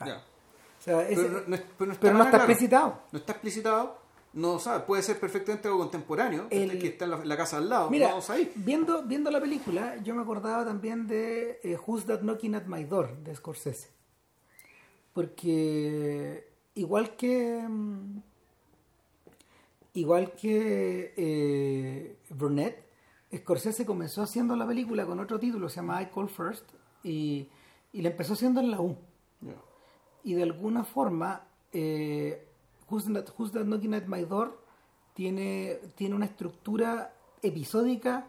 Ya. 0.07 0.17
O 0.17 0.83
sea, 0.85 1.09
ese- 1.09 1.23
Pero, 1.25 1.43
no, 1.47 1.57
pero 1.79 1.87
no 1.87 1.93
está, 1.93 2.01
pero 2.01 2.13
no 2.15 2.19
nada 2.19 2.25
está 2.31 2.39
claro. 2.39 2.53
explicitado. 2.53 2.99
No 3.13 3.19
está 3.19 3.33
explicitado, 3.33 4.02
no 4.35 4.59
sabe, 4.59 4.85
puede 4.85 5.03
ser 5.03 5.21
perfectamente 5.21 5.69
algo 5.69 5.81
contemporáneo, 5.81 6.47
El- 6.51 6.79
que 6.79 6.89
está 6.89 7.05
en 7.05 7.11
la, 7.13 7.17
en 7.19 7.29
la 7.29 7.37
casa 7.37 7.59
al 7.59 7.69
lado, 7.69 7.91
Mira, 7.91 8.09
vamos 8.09 8.31
ahí. 8.31 8.51
viendo, 8.57 9.03
viendo 9.03 9.31
la 9.31 9.41
película, 9.41 9.97
yo 10.03 10.15
me 10.15 10.23
acordaba 10.23 10.65
también 10.65 11.07
de 11.07 11.61
eh, 11.63 11.79
Who's 11.87 12.07
That 12.07 12.21
Knocking 12.23 12.55
at 12.55 12.65
My 12.67 12.85
Door 12.85 13.19
de 13.19 13.35
Scorsese. 13.35 13.91
Porque 15.13 16.49
igual 16.75 17.17
que 17.17 17.63
mm, 17.69 18.19
igual 19.95 20.33
que 20.33 21.13
eh, 21.17 22.17
Burnett, 22.31 22.83
Scorsese 23.37 23.85
comenzó 23.87 24.23
haciendo 24.23 24.57
la 24.57 24.67
película 24.67 25.07
con 25.07 25.21
otro 25.21 25.39
título, 25.39 25.69
se 25.69 25.77
llama 25.77 26.03
I 26.03 26.07
Call 26.07 26.29
First, 26.29 26.65
y, 27.03 27.49
y 27.93 28.03
la 28.03 28.11
empezó 28.11 28.33
haciendo 28.35 28.61
en 28.61 28.71
la 28.71 28.81
U. 28.81 28.97
Y 30.25 30.35
de 30.35 30.43
alguna 30.45 30.85
forma, 30.85 31.45
eh, 31.73 32.47
Who's, 32.93 33.11
That, 33.13 33.29
Who's 33.39 33.53
That 33.53 33.65
Knocking 33.65 33.95
at 33.95 34.07
My 34.07 34.25
Door 34.25 34.59
tiene, 35.15 35.79
tiene 35.95 36.15
una 36.15 36.27
estructura 36.27 37.13
episódica 37.43 38.27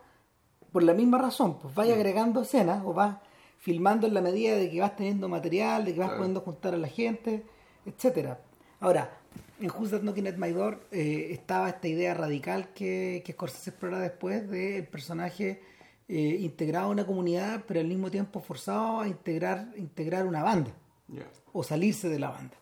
por 0.71 0.83
la 0.83 0.93
misma 0.93 1.17
razón. 1.17 1.59
Pues 1.59 1.75
vaya 1.75 1.95
agregando 1.95 2.41
escenas 2.41 2.81
o 2.85 2.93
vas 2.93 3.17
filmando 3.57 4.07
en 4.07 4.13
la 4.13 4.21
medida 4.21 4.55
de 4.55 4.69
que 4.69 4.79
vas 4.79 4.95
teniendo 4.95 5.27
material, 5.27 5.85
de 5.85 5.93
que 5.93 5.99
vas 5.99 6.07
Claro. 6.09 6.19
pudiendo 6.21 6.41
juntar 6.41 6.73
a 6.73 6.77
la 6.77 6.87
gente, 6.87 7.45
etcétera. 7.85 8.39
Ahora, 8.79 9.17
en 9.59 9.69
Who's 9.69 9.91
That 9.91 10.01
Knocking 10.01 10.27
at 10.27 10.35
My 10.37 10.51
Door 10.51 10.87
eh, 10.91 11.27
estaba 11.31 11.69
esta 11.69 11.87
idea 11.87 12.13
radical 12.13 12.69
que, 12.73 13.21
que 13.25 13.33
Scorsese 13.33 13.69
explora 13.71 13.99
después 13.99 14.49
del 14.49 14.87
personaje 14.87 15.61
eh, 16.07 16.37
integrado 16.41 16.87
a 16.87 16.89
una 16.89 17.05
comunidad, 17.05 17.63
pero 17.67 17.79
al 17.79 17.87
mismo 17.87 18.09
tiempo 18.11 18.41
forzado 18.41 19.01
a 19.01 19.07
integrar, 19.07 19.73
integrar 19.77 20.25
una 20.25 20.43
banda 20.43 20.71
o 21.53 21.63
salirse 21.63 22.09
de 22.09 22.19
la 22.19 22.29
banda. 22.29 22.57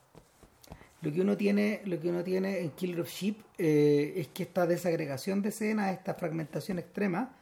Lo 1.01 1.11
que 1.11 1.21
uno 1.21 1.35
tiene, 1.35 1.81
lo 1.85 1.99
que 1.99 2.09
uno 2.09 2.23
tiene 2.23 2.59
en 2.59 2.71
Killer 2.71 3.01
of 3.01 3.09
Sheep 3.09 3.37
eh, 3.57 4.13
es 4.17 4.27
que 4.27 4.43
esta 4.43 4.67
desagregación 4.67 5.41
de 5.41 5.49
escenas, 5.49 5.91
esta 5.93 6.13
fragmentación 6.13 6.77
extrema, 6.79 7.35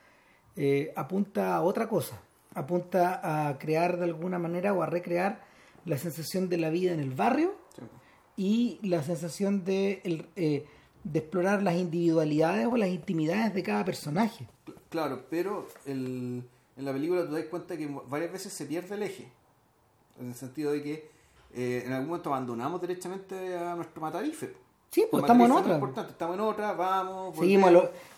eh, 0.55 0.93
apunta 0.95 1.55
a 1.55 1.61
otra 1.61 1.87
cosa. 1.89 2.21
Apunta 2.53 3.49
a 3.49 3.57
crear 3.57 3.97
de 3.97 4.05
alguna 4.05 4.39
manera 4.39 4.73
o 4.73 4.81
a 4.81 4.85
recrear 4.85 5.41
la 5.85 5.97
sensación 5.97 6.47
de 6.49 6.57
la 6.57 6.69
vida 6.69 6.93
en 6.93 6.99
el 6.99 7.11
barrio 7.11 7.53
Sí. 7.75 7.83
y 8.81 8.87
la 8.87 9.03
sensación 9.03 9.63
de, 9.65 10.01
el, 10.03 10.25
eh, 10.35 10.65
de 11.03 11.19
explorar 11.19 11.61
las 11.61 11.75
individualidades 11.75 12.65
o 12.67 12.77
las 12.77 12.89
intimidades 12.89 13.53
de 13.53 13.63
cada 13.63 13.83
personaje. 13.85 14.47
Claro, 14.89 15.25
pero 15.29 15.67
el, 15.85 16.43
en 16.77 16.85
la 16.85 16.93
película 16.93 17.25
tú 17.25 17.33
das 17.33 17.45
cuenta 17.45 17.75
que 17.77 17.87
varias 18.07 18.31
veces 18.31 18.53
se 18.53 18.65
pierde 18.65 18.95
el 18.95 19.03
eje. 19.03 19.27
En 20.19 20.29
el 20.29 20.35
sentido 20.35 20.71
de 20.71 20.81
que 20.81 21.09
eh, 21.53 21.83
en 21.85 21.93
algún 21.93 22.09
momento 22.09 22.29
abandonamos 22.33 22.79
derechamente 22.81 23.57
a 23.57 23.75
nuestro 23.75 24.01
matarife. 24.01 24.53
Sí, 24.91 25.05
pues 25.09 25.23
estamos 25.23 25.45
en 25.45 25.51
otra. 25.55 25.71
es 25.71 25.75
importante, 25.75 26.11
estamos 26.11 26.35
en 26.35 26.41
otra, 26.41 26.73
vamos. 26.73 27.37
Seguimos 27.37 27.71
volvemos. 27.71 27.91
lo- 27.93 28.09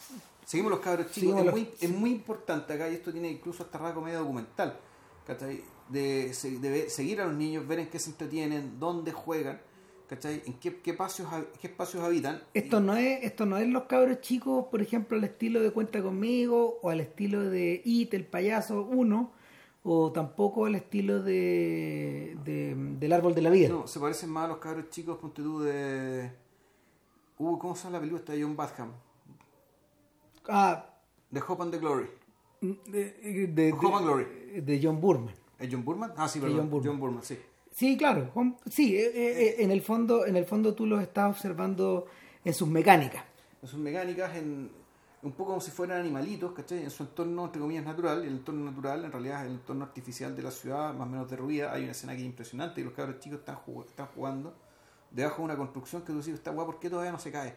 Seguimos 0.46 0.72
los 0.72 0.80
cabros 0.82 1.12
chicos. 1.12 1.39
Es, 1.39 1.46
los- 1.46 1.54
muy, 1.54 1.70
es 1.80 1.89
muy 1.89 2.12
importante 2.12 2.74
acá, 2.74 2.89
y 2.89 2.96
esto 2.96 3.12
tiene 3.12 3.30
incluso 3.30 3.63
hasta 3.63 3.78
rasgo 3.78 4.02
medio 4.02 4.20
documental, 4.20 4.78
¿cachai? 5.26 5.62
De, 5.89 6.34
de 6.62 6.89
seguir 6.89 7.22
a 7.22 7.26
los 7.26 7.36
niños, 7.36 7.67
ver 7.67 7.80
en 7.80 7.88
qué 7.89 8.00
se 8.00 8.10
entretienen, 8.10 8.80
dónde 8.80 9.12
juegan, 9.12 9.62
¿cachai? 10.08 10.41
En 10.46 10.54
qué, 10.54 10.78
qué, 10.82 10.91
espacios, 10.91 11.28
qué 11.62 11.67
espacios 11.67 12.04
habitan. 12.04 12.41
Esto 12.54 12.80
no 12.80 12.96
es, 12.96 13.24
esto 13.24 13.46
no 13.46 13.58
es 13.58 13.67
los 13.67 13.84
cabros 13.84 14.20
chicos, 14.22 14.65
por 14.72 14.82
ejemplo, 14.82 15.17
al 15.17 15.24
estilo 15.24 15.62
de 15.62 15.72
Cuenta 15.72 16.02
conmigo, 16.02 16.80
o 16.82 16.89
al 16.89 17.00
estilo 17.02 17.41
de 17.50 17.82
It, 17.86 18.13
el 18.13 18.26
payaso 18.26 18.82
1, 18.84 19.32
o 19.84 20.12
tampoco 20.12 20.65
al 20.65 20.76
estilo 20.76 21.22
de, 21.24 22.38
de- 22.44 22.76
del 22.76 23.13
árbol 23.13 23.34
de 23.34 23.41
la 23.41 23.50
vida. 23.50 23.70
No, 23.70 23.88
se 23.88 24.00
parecen 24.00 24.30
más 24.30 24.46
a 24.46 24.48
los 24.50 24.58
cabros 24.58 24.89
chicos, 24.89 25.17
ponte 25.17 25.41
tú 25.41 25.60
de... 25.62 26.32
Uh, 27.39 27.58
¿Cómo 27.58 27.76
se 27.76 27.84
llama 27.86 27.94
la 27.94 28.00
película? 28.02 28.20
Esta 28.20 28.34
de 28.34 28.44
John 28.44 28.56
Badham. 28.56 28.91
Ah, 30.48 30.86
The 31.34 31.41
Hope 31.48 31.63
and 31.63 31.72
the 31.72 31.80
Glory. 31.80 32.08
de, 32.62 33.48
de- 33.48 33.72
Hope 33.74 33.96
and 33.96 34.06
Glory. 34.06 34.26
de- 34.62 34.80
John 34.84 35.00
Burman. 35.02 35.34
¿Es 35.60 35.70
John 35.72 35.84
Burman? 35.86 36.13
Ah, 36.17 36.28
sí, 36.28 36.39
perdón. 36.39 36.58
John 36.60 36.70
Burman. 36.70 36.89
John 36.91 37.00
Burman, 37.00 37.24
sí. 37.24 37.38
Sí, 37.72 37.98
claro. 37.98 38.32
Sí, 38.70 38.96
eh, 38.98 39.06
eh, 39.15 39.41
eh, 39.41 39.56
en 39.60 39.72
el 39.72 39.82
fondo, 39.82 40.26
en 40.26 40.36
el 40.36 40.46
fondo 40.46 40.74
tú 40.76 40.86
los 40.86 41.02
estás 41.02 41.30
observando 41.32 42.06
en 42.44 42.54
sus 42.54 42.67
mecánicas. 42.67 43.24
Sus 43.63 43.80
mecánicas, 43.80 44.36
en, 44.36 44.70
un 45.24 45.32
poco 45.34 45.52
como 45.52 45.62
si 45.62 45.72
fueran 45.72 46.00
animalitos, 46.02 46.52
¿cachai? 46.54 46.84
En 46.84 46.90
su 46.90 47.04
entorno, 47.04 47.46
entre 47.46 47.62
comillas, 47.62 47.86
natural, 47.86 48.24
y 48.24 48.28
el 48.28 48.34
entorno 48.38 48.66
natural 48.72 49.06
en 49.06 49.12
realidad 49.12 49.42
es 49.42 49.48
el 49.48 49.54
entorno 49.54 49.84
artificial 49.86 50.36
de 50.36 50.42
la 50.44 50.52
ciudad, 50.52 50.94
más 50.94 51.08
o 51.08 51.12
menos 51.12 51.30
derruida. 51.30 51.72
Hay 51.74 51.84
una 51.84 51.92
escena 51.92 52.14
que 52.14 52.20
es 52.20 52.26
impresionante 52.26 52.82
y 52.82 52.84
los 52.84 52.94
cabros 52.94 53.20
chicos 53.20 53.40
están, 53.40 53.58
jug- 53.58 53.86
están 53.86 54.08
jugando 54.08 54.56
debajo 55.12 55.38
de 55.38 55.44
una 55.44 55.56
construcción 55.58 56.02
que 56.02 56.08
tú 56.12 56.18
dices, 56.18 56.34
está 56.36 56.52
guay, 56.52 56.66
¿por 56.66 56.80
qué 56.80 56.90
todavía 56.90 57.12
no 57.12 57.20
se 57.20 57.32
cae? 57.32 57.54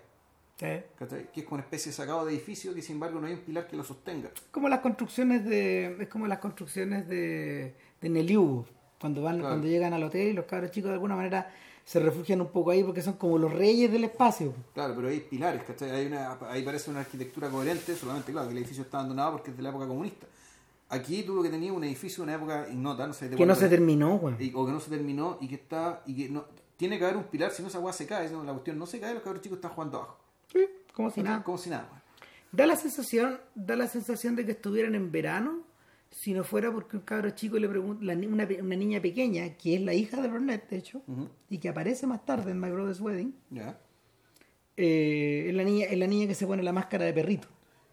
Sí. 0.57 0.67
¿Cachai? 0.99 1.33
Que 1.33 1.41
es 1.41 1.47
como 1.47 1.55
una 1.57 1.65
especie 1.65 1.91
de 1.91 1.97
sacado 1.97 2.25
de 2.27 2.33
edificio 2.35 2.75
que 2.75 2.83
sin 2.83 2.95
embargo 2.97 3.19
no 3.21 3.27
hay 3.27 3.33
un 3.35 3.41
pilar 3.41 3.67
que 3.67 3.77
lo 3.77 3.83
sostenga. 3.83 4.31
como 4.51 4.69
las 4.69 4.81
construcciones 4.81 5.45
de 5.45 5.97
es 6.01 6.09
como 6.09 6.27
las 6.27 6.39
construcciones 6.39 7.09
de, 7.09 7.75
de 8.01 8.09
Neliubo 8.09 8.67
cuando 9.01 9.23
van 9.23 9.37
Claro. 9.39 9.49
cuando 9.55 9.67
llegan 9.69 9.93
al 9.95 10.03
hotel 10.05 10.29
y 10.29 10.33
los 10.33 10.45
cabros 10.45 10.71
chicos 10.71 10.89
de 10.91 10.95
alguna 10.95 11.17
manera 11.17 11.51
se 11.85 12.01
refugian 12.01 12.41
un 12.41 12.49
poco 12.49 12.71
ahí 12.71 12.83
porque 12.83 13.03
son 13.03 13.15
como 13.15 13.37
los 13.39 13.53
reyes 13.53 13.93
del 13.93 14.05
espacio 14.05 14.55
Claro, 14.73 14.95
pero 14.97 15.09
hay 15.09 15.21
pilares, 15.21 15.63
¿cachai? 15.65 15.91
Hay 15.91 16.07
una, 16.07 16.39
ahí 16.49 16.63
parece 16.63 16.91
una 16.91 17.01
arquitectura 17.01 17.51
coherente, 17.51 17.95
solamente 17.95 18.33
claro, 18.33 18.49
que 18.49 18.53
el 18.53 18.59
edificio 18.59 18.83
está 18.85 18.99
abandonado 18.99 19.33
porque 19.33 19.51
es 19.51 19.57
de 19.57 19.63
la 19.63 19.69
época 19.69 19.87
comunista. 19.87 20.27
Aquí 20.89 21.23
tú 21.25 21.35
lo 21.35 21.43
que 21.43 21.49
tenías 21.51 21.75
un 21.75 21.85
edificio 21.85 22.19
de 22.25 22.31
una 22.31 22.35
época 22.37 22.69
ignota, 22.71 23.07
no 23.07 23.13
sé 23.13 23.29
de 23.29 23.37
que 23.37 23.47
no 23.47 23.55
se 23.55 23.69
terminó 23.69 24.19
güey. 24.19 24.53
o 24.55 24.67
que 24.67 24.73
no 24.73 24.81
se 24.81 24.91
terminó 24.91 25.39
y 25.41 25.49
que 25.49 25.57
está 25.57 26.03
y 26.07 26.15
que 26.17 26.29
no 26.31 26.45
tiene 26.77 26.99
que 26.99 27.05
haber 27.05 27.17
un 27.17 27.25
pilar, 27.25 27.51
si 27.53 27.63
no 27.63 27.69
esa 27.69 27.79
agua 27.79 27.93
se 27.93 28.07
cae, 28.07 28.31
la 28.31 28.53
cuestión 28.53 28.79
no 28.79 28.87
se 28.87 28.99
cae, 29.01 29.15
los 29.15 29.23
cabros 29.23 29.43
chicos 29.43 29.57
están 29.59 29.73
jugando 29.73 29.99
abajo. 29.99 30.19
Sí, 30.53 30.67
como 30.93 31.11
si 31.11 31.23
nada 31.23 31.43
Como 31.43 31.59
si 31.59 31.71
nada. 31.71 31.87
weón. 31.91 32.03
da 32.53 32.67
la 32.67 32.77
sensación 32.77 33.41
da 33.55 33.77
la 33.77 33.89
sensación 33.89 34.37
de 34.37 34.45
que 34.47 34.53
estuvieran 34.53 34.95
en 34.95 35.11
verano 35.13 35.61
si 36.17 36.33
no 36.33 36.45
fuera 36.45 36.71
porque 36.71 36.97
un 36.97 37.03
cabro 37.03 37.31
chico 37.31 37.59
le 37.59 37.69
pregunta 37.69 38.03
una, 38.05 38.15
una 38.63 38.77
niña 38.77 39.01
pequeña 39.03 39.49
que 39.57 39.75
es 39.75 39.81
la 39.81 39.95
hija 39.95 40.23
de 40.23 40.29
Burnett 40.29 40.69
de 40.71 40.77
hecho 40.77 41.03
y 41.51 41.59
que 41.59 41.69
aparece 41.69 42.07
más 42.07 42.25
tarde 42.25 42.53
en 42.53 42.61
My 42.61 42.71
Brother's 42.71 43.01
Wedding 43.01 43.35
eh, 44.77 45.47
es 45.49 45.55
la 45.55 45.65
niña 45.65 45.87
es 45.87 45.99
la 45.99 46.07
niña 46.07 46.27
que 46.27 46.35
se 46.35 46.47
pone 46.47 46.63
la 46.63 46.73
máscara 46.73 47.05
de 47.05 47.13
perrito 47.13 47.49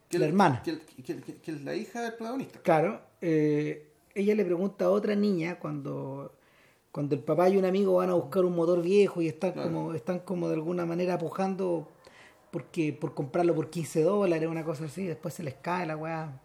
Que 0.09 0.19
la 0.19 0.25
hermana 0.27 0.61
Que, 0.63 0.71
el- 0.71 0.81
que- 0.81 1.15
que- 1.21 1.35
que 1.37 1.51
es 1.51 1.61
la 1.63 1.75
hija 1.75 2.01
del 2.01 2.13
protagonista. 2.13 2.59
Claro, 2.61 3.01
eh, 3.21 3.87
ella 4.13 4.35
le 4.35 4.43
pregunta 4.45 4.85
a 4.85 4.89
otra 4.89 5.15
niña 5.15 5.57
cuando, 5.59 6.35
cuando 6.91 7.15
el 7.15 7.21
papá 7.21 7.49
y 7.49 7.57
un 7.57 7.65
amigo 7.65 7.93
van 7.95 8.09
a 8.09 8.13
buscar 8.15 8.43
un 8.45 8.55
motor 8.55 8.81
viejo 8.81 9.21
y 9.21 9.27
están 9.29 9.53
Claro. 9.53 9.69
como 9.69 9.93
están 9.93 10.19
como 10.19 10.47
de 10.47 10.55
alguna 10.55 10.85
manera 10.85 11.17
pujando 11.17 11.87
porque 12.51 12.91
por 12.93 13.13
comprarlo 13.13 13.55
por 13.55 13.69
15 13.69 14.01
dólares, 14.03 14.49
una 14.49 14.65
cosa 14.65 14.85
así, 14.85 15.05
después 15.05 15.33
se 15.33 15.41
les 15.43 15.53
cae 15.55 15.85
la 15.87 15.95
weá, 15.95 16.41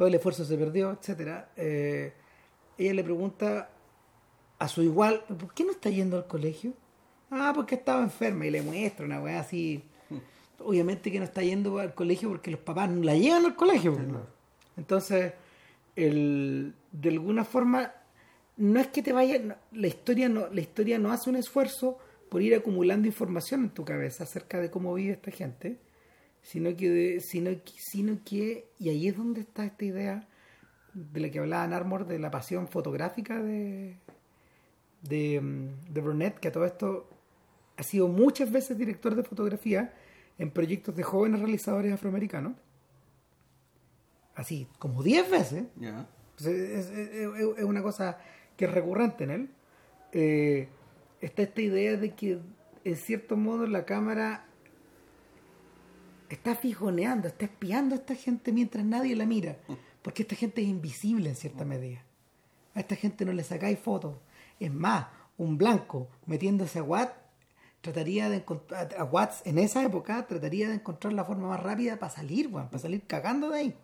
todo 0.00 0.08
el 0.08 0.14
esfuerzo 0.14 0.46
se 0.46 0.56
perdió, 0.56 0.92
etcétera. 0.92 1.50
Eh, 1.58 2.14
ella 2.78 2.94
le 2.94 3.04
pregunta 3.04 3.68
a 4.58 4.66
su 4.66 4.80
igual, 4.80 5.22
¿por 5.38 5.52
qué 5.52 5.62
no 5.62 5.72
está 5.72 5.90
yendo 5.90 6.16
al 6.16 6.26
colegio? 6.26 6.72
Ah, 7.30 7.52
porque 7.54 7.74
estaba 7.74 8.02
enferma 8.02 8.46
y 8.46 8.50
le 8.50 8.62
muestra 8.62 9.04
una 9.04 9.20
weá 9.20 9.40
así. 9.40 9.84
Obviamente 10.58 11.12
que 11.12 11.18
no 11.18 11.26
está 11.26 11.42
yendo 11.42 11.78
al 11.78 11.92
colegio 11.92 12.30
porque 12.30 12.50
los 12.50 12.60
papás 12.60 12.88
no 12.88 13.04
la 13.04 13.14
llevan 13.14 13.44
al 13.44 13.54
colegio. 13.54 13.92
pues. 13.94 14.06
Entonces, 14.78 15.34
el, 15.94 16.72
de 16.92 17.08
alguna 17.10 17.44
forma, 17.44 17.92
no 18.56 18.80
es 18.80 18.86
que 18.86 19.02
te 19.02 19.12
vaya, 19.12 19.58
la 19.70 19.86
historia 19.86 20.30
no, 20.30 20.48
la 20.48 20.62
historia 20.62 20.98
no 20.98 21.12
hace 21.12 21.28
un 21.28 21.36
esfuerzo 21.36 21.98
por 22.30 22.40
ir 22.40 22.54
acumulando 22.54 23.06
información 23.06 23.64
en 23.64 23.68
tu 23.68 23.84
cabeza 23.84 24.24
acerca 24.24 24.60
de 24.62 24.70
cómo 24.70 24.94
vive 24.94 25.12
esta 25.12 25.30
gente, 25.30 25.76
sino 26.42 26.74
que, 26.76 26.90
de- 26.90 27.20
sino, 27.20 27.50
sino 27.76 28.18
que, 28.24 28.66
y 28.78 28.88
ahí 28.88 29.08
es 29.08 29.16
donde 29.16 29.40
está 29.42 29.64
esta 29.64 29.84
idea 29.84 30.28
de 30.94 31.20
la 31.20 31.30
que 31.30 31.38
hablaba 31.38 31.66
Narmor, 31.66 32.06
de 32.06 32.18
la 32.18 32.30
pasión 32.30 32.66
fotográfica 32.68 33.40
de, 33.40 33.96
de, 35.02 35.40
mm, 35.40 35.92
de 35.92 36.00
Burnett, 36.00 36.38
que 36.38 36.48
a 36.48 36.52
todo 36.52 36.64
esto 36.64 37.08
ha 37.76 37.82
sido 37.82 38.08
muchas 38.08 38.50
veces 38.50 38.76
director 38.76 39.14
de 39.14 39.22
fotografía 39.22 39.94
en 40.38 40.50
proyectos 40.50 40.96
de 40.96 41.02
jóvenes 41.02 41.40
realizadores 41.40 41.92
afroamericanos. 41.92 42.54
Así, 44.34 44.66
como 44.78 45.02
10 45.02 45.30
veces. 45.30 45.64
Ya. 45.76 46.08
Pues 46.36 46.48
es, 46.48 46.86
es- 46.90 46.90
es- 46.90 47.58
es 47.58 47.64
una 47.64 47.82
cosa 47.82 48.18
que 48.56 48.64
es 48.64 48.70
recurrente 48.72 49.24
en 49.24 49.30
él. 49.30 49.50
Eh, 50.12 50.68
está 51.20 51.42
esta 51.42 51.60
idea 51.60 51.96
de 51.96 52.14
que, 52.14 52.38
en 52.84 52.96
cierto 52.96 53.36
modo, 53.36 53.66
la 53.66 53.84
cámara 53.84 54.46
está 56.34 56.54
fijoneando, 56.54 57.28
está 57.28 57.46
espiando 57.46 57.94
a 57.94 57.98
esta 57.98 58.14
gente 58.14 58.52
mientras 58.52 58.84
nadie 58.84 59.16
la 59.16 59.26
mira. 59.26 59.58
Porque 60.02 60.22
esta 60.22 60.36
gente 60.36 60.62
es 60.62 60.68
invisible 60.68 61.28
en 61.28 61.36
cierta 61.36 61.64
medida. 61.64 62.04
A 62.74 62.80
esta 62.80 62.96
gente 62.96 63.24
no 63.24 63.32
le 63.32 63.44
sacáis 63.44 63.78
fotos. 63.78 64.16
Es 64.58 64.72
más, 64.72 65.06
un 65.38 65.58
blanco 65.58 66.08
metiéndose 66.26 66.78
a 66.78 66.82
Watt 66.82 67.12
trataría 67.80 68.28
de 68.28 68.36
encontrar 68.36 68.94
a 68.96 69.04
Watts 69.04 69.42
en 69.46 69.58
esa 69.58 69.82
época 69.82 70.26
trataría 70.26 70.68
de 70.68 70.74
encontrar 70.74 71.12
la 71.12 71.24
forma 71.24 71.48
más 71.48 71.62
rápida 71.62 71.98
para 71.98 72.12
salir, 72.12 72.50
para 72.50 72.78
salir 72.78 73.02
cagando 73.06 73.50
de 73.50 73.58
ahí. 73.58 73.74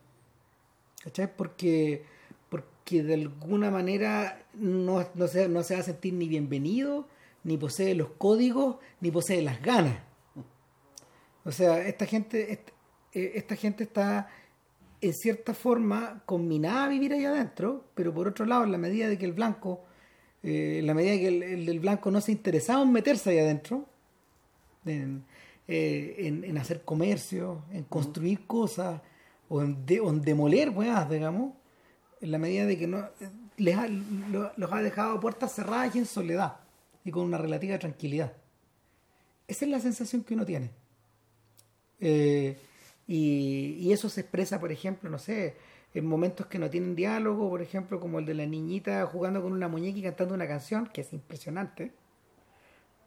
¿Cachai? 1.02 1.35
Porque, 1.35 2.04
porque 2.48 3.02
de 3.02 3.14
alguna 3.14 3.70
manera 3.70 4.44
no, 4.54 5.06
no, 5.14 5.28
se, 5.28 5.48
no 5.48 5.62
se 5.62 5.74
va 5.74 5.80
a 5.80 5.85
sentir 5.85 6.12
ni 6.14 6.28
bienvenido, 6.28 7.09
ni 7.44 7.56
posee 7.56 7.94
los 7.94 8.11
códigos, 8.18 8.76
ni 9.00 9.11
posee 9.11 9.40
las 9.42 9.62
ganas. 9.62 9.98
O 11.46 11.52
sea, 11.52 11.87
esta 11.87 12.04
gente, 12.06 12.52
eh, 13.14 13.32
esta 13.37 13.54
gente 13.56 13.85
está 13.85 14.28
en 15.00 15.14
cierta 15.14 15.54
forma 15.54 16.22
combinada 16.26 16.85
a 16.85 16.88
vivir 16.88 17.12
allá 17.12 17.30
adentro, 17.30 17.85
pero 17.94 18.12
por 18.12 18.26
otro 18.28 18.44
lado, 18.46 18.64
en 18.64 18.72
la 18.72 18.78
medida 18.78 19.09
de 19.09 19.16
que 19.16 19.24
el 19.26 19.32
blanco, 19.32 19.85
eh, 20.42 20.78
en 20.80 20.87
la 20.87 20.94
medida 20.94 21.12
que 21.16 21.28
el, 21.28 21.42
el- 21.42 21.68
el 21.68 21.80
blanco 21.80 22.11
no 22.11 22.20
se 22.20 22.32
interesaba 22.32 22.82
en 22.82 22.92
meterse 22.92 23.30
allá 23.30 23.42
adentro, 23.42 23.87
en, 24.85 25.24
eh, 25.68 26.16
en, 26.18 26.44
en 26.44 26.59
hacer 26.59 26.82
comercio, 26.85 27.62
en 27.72 27.85
construir 27.85 28.46
cosas, 28.46 29.00
o 29.48 29.62
en, 29.62 29.87
de- 29.87 30.00
o 30.00 30.11
en 30.11 30.22
demoler 30.22 30.70
weas, 30.70 31.09
digamos, 31.09 31.52
en 32.20 32.30
la 32.32 32.38
medida 32.38 32.66
de 32.66 32.76
que 32.78 32.87
no 32.88 32.98
eh, 33.20 33.30
les 33.59 33.76
ha- 33.76 33.87
lo- 33.88 34.50
los 34.56 34.72
ha 34.72 34.82
dejado 34.82 35.20
puertas 35.20 35.52
cerradas 35.54 35.94
y 35.94 35.98
en 36.00 36.06
soledad, 36.06 36.56
y 37.04 37.11
con 37.12 37.24
una 37.24 37.38
relativa 37.38 37.78
tranquilidad. 37.78 38.32
Esa 39.46 39.64
es 39.64 39.70
la 39.70 39.78
sensación 39.80 40.24
que 40.24 40.35
uno 40.35 40.44
tiene. 40.44 40.70
Eh, 42.00 42.56
y, 43.06 43.92
eso 43.92 44.09
se 44.09 44.22
expresa, 44.22 44.61
por 44.61 44.72
ejemplo, 44.72 45.09
no 45.09 45.18
sé, 45.18 45.56
en 45.94 46.06
momentos 46.06 46.46
que 46.46 46.59
no 46.59 46.68
tienen 46.68 46.96
diálogo, 46.96 47.48
por 47.48 47.62
ejemplo, 47.62 48.00
como 48.00 48.18
el 48.18 48.26
de 48.26 48.35
la 48.35 48.46
niñita 48.46 49.06
jugando 49.06 49.42
con 49.42 49.52
una 49.52 49.68
muñeca 49.68 49.98
y 49.98 50.02
cantando 50.02 50.35
una 50.35 50.48
canción, 50.48 50.87
que 50.92 51.02
es 51.02 51.12
impresionante. 51.12 51.92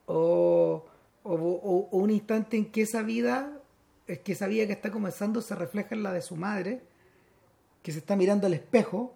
O, 0.05 0.85
o, 1.23 1.87
un 1.91 2.09
instante 2.09 2.57
en 2.57 2.71
que 2.71 2.81
esa 2.81 3.03
vida, 3.03 3.61
que 4.07 4.31
esa 4.31 4.47
vida 4.47 4.65
que 4.65 4.73
está 4.73 4.91
comenzando 4.91 5.41
se 5.41 5.53
refleja 5.55 5.93
en 5.93 6.03
la 6.03 6.13
de 6.13 6.21
su 6.21 6.35
madre, 6.35 6.81
que 7.83 7.91
se 7.91 7.99
está 7.99 8.15
mirando 8.15 8.47
al 8.47 8.53
espejo 8.53 9.13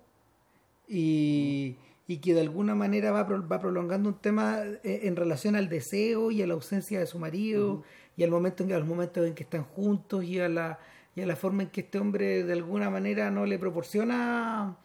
y, 0.87 1.77
que 2.21 2.35
de 2.35 2.41
alguna 2.41 2.75
manera 2.75 3.11
va, 3.11 3.23
va 3.23 3.59
prolongando 3.59 4.07
un 4.09 4.19
tema 4.19 4.61
eh, 4.83 5.01
en 5.03 5.15
relación 5.15 5.55
al 5.55 5.67
deseo 5.67 6.29
y 6.29 6.43
a 6.43 6.47
la 6.47 6.53
ausencia 6.53 6.99
de 6.99 7.07
su 7.07 7.17
marido 7.17 7.83
y 8.17 8.23
al 8.23 8.31
momento 8.31 8.63
en 8.63 8.69
que, 8.69 8.75
al 8.75 8.85
momento 8.85 9.23
en 9.25 9.33
que 9.33 9.43
están 9.43 9.63
juntos 9.63 10.23
y 10.23 10.39
a 10.39 10.49
la 10.49 10.79
y 11.15 11.21
a 11.21 11.27
la 11.27 11.35
forma 11.35 11.63
en 11.63 11.69
que 11.69 11.81
este 11.81 11.99
hombre 11.99 12.43
de 12.43 12.53
alguna 12.53 12.89
manera 12.89 13.29
no 13.31 13.45
le 13.45 13.59
proporciona 13.59 14.75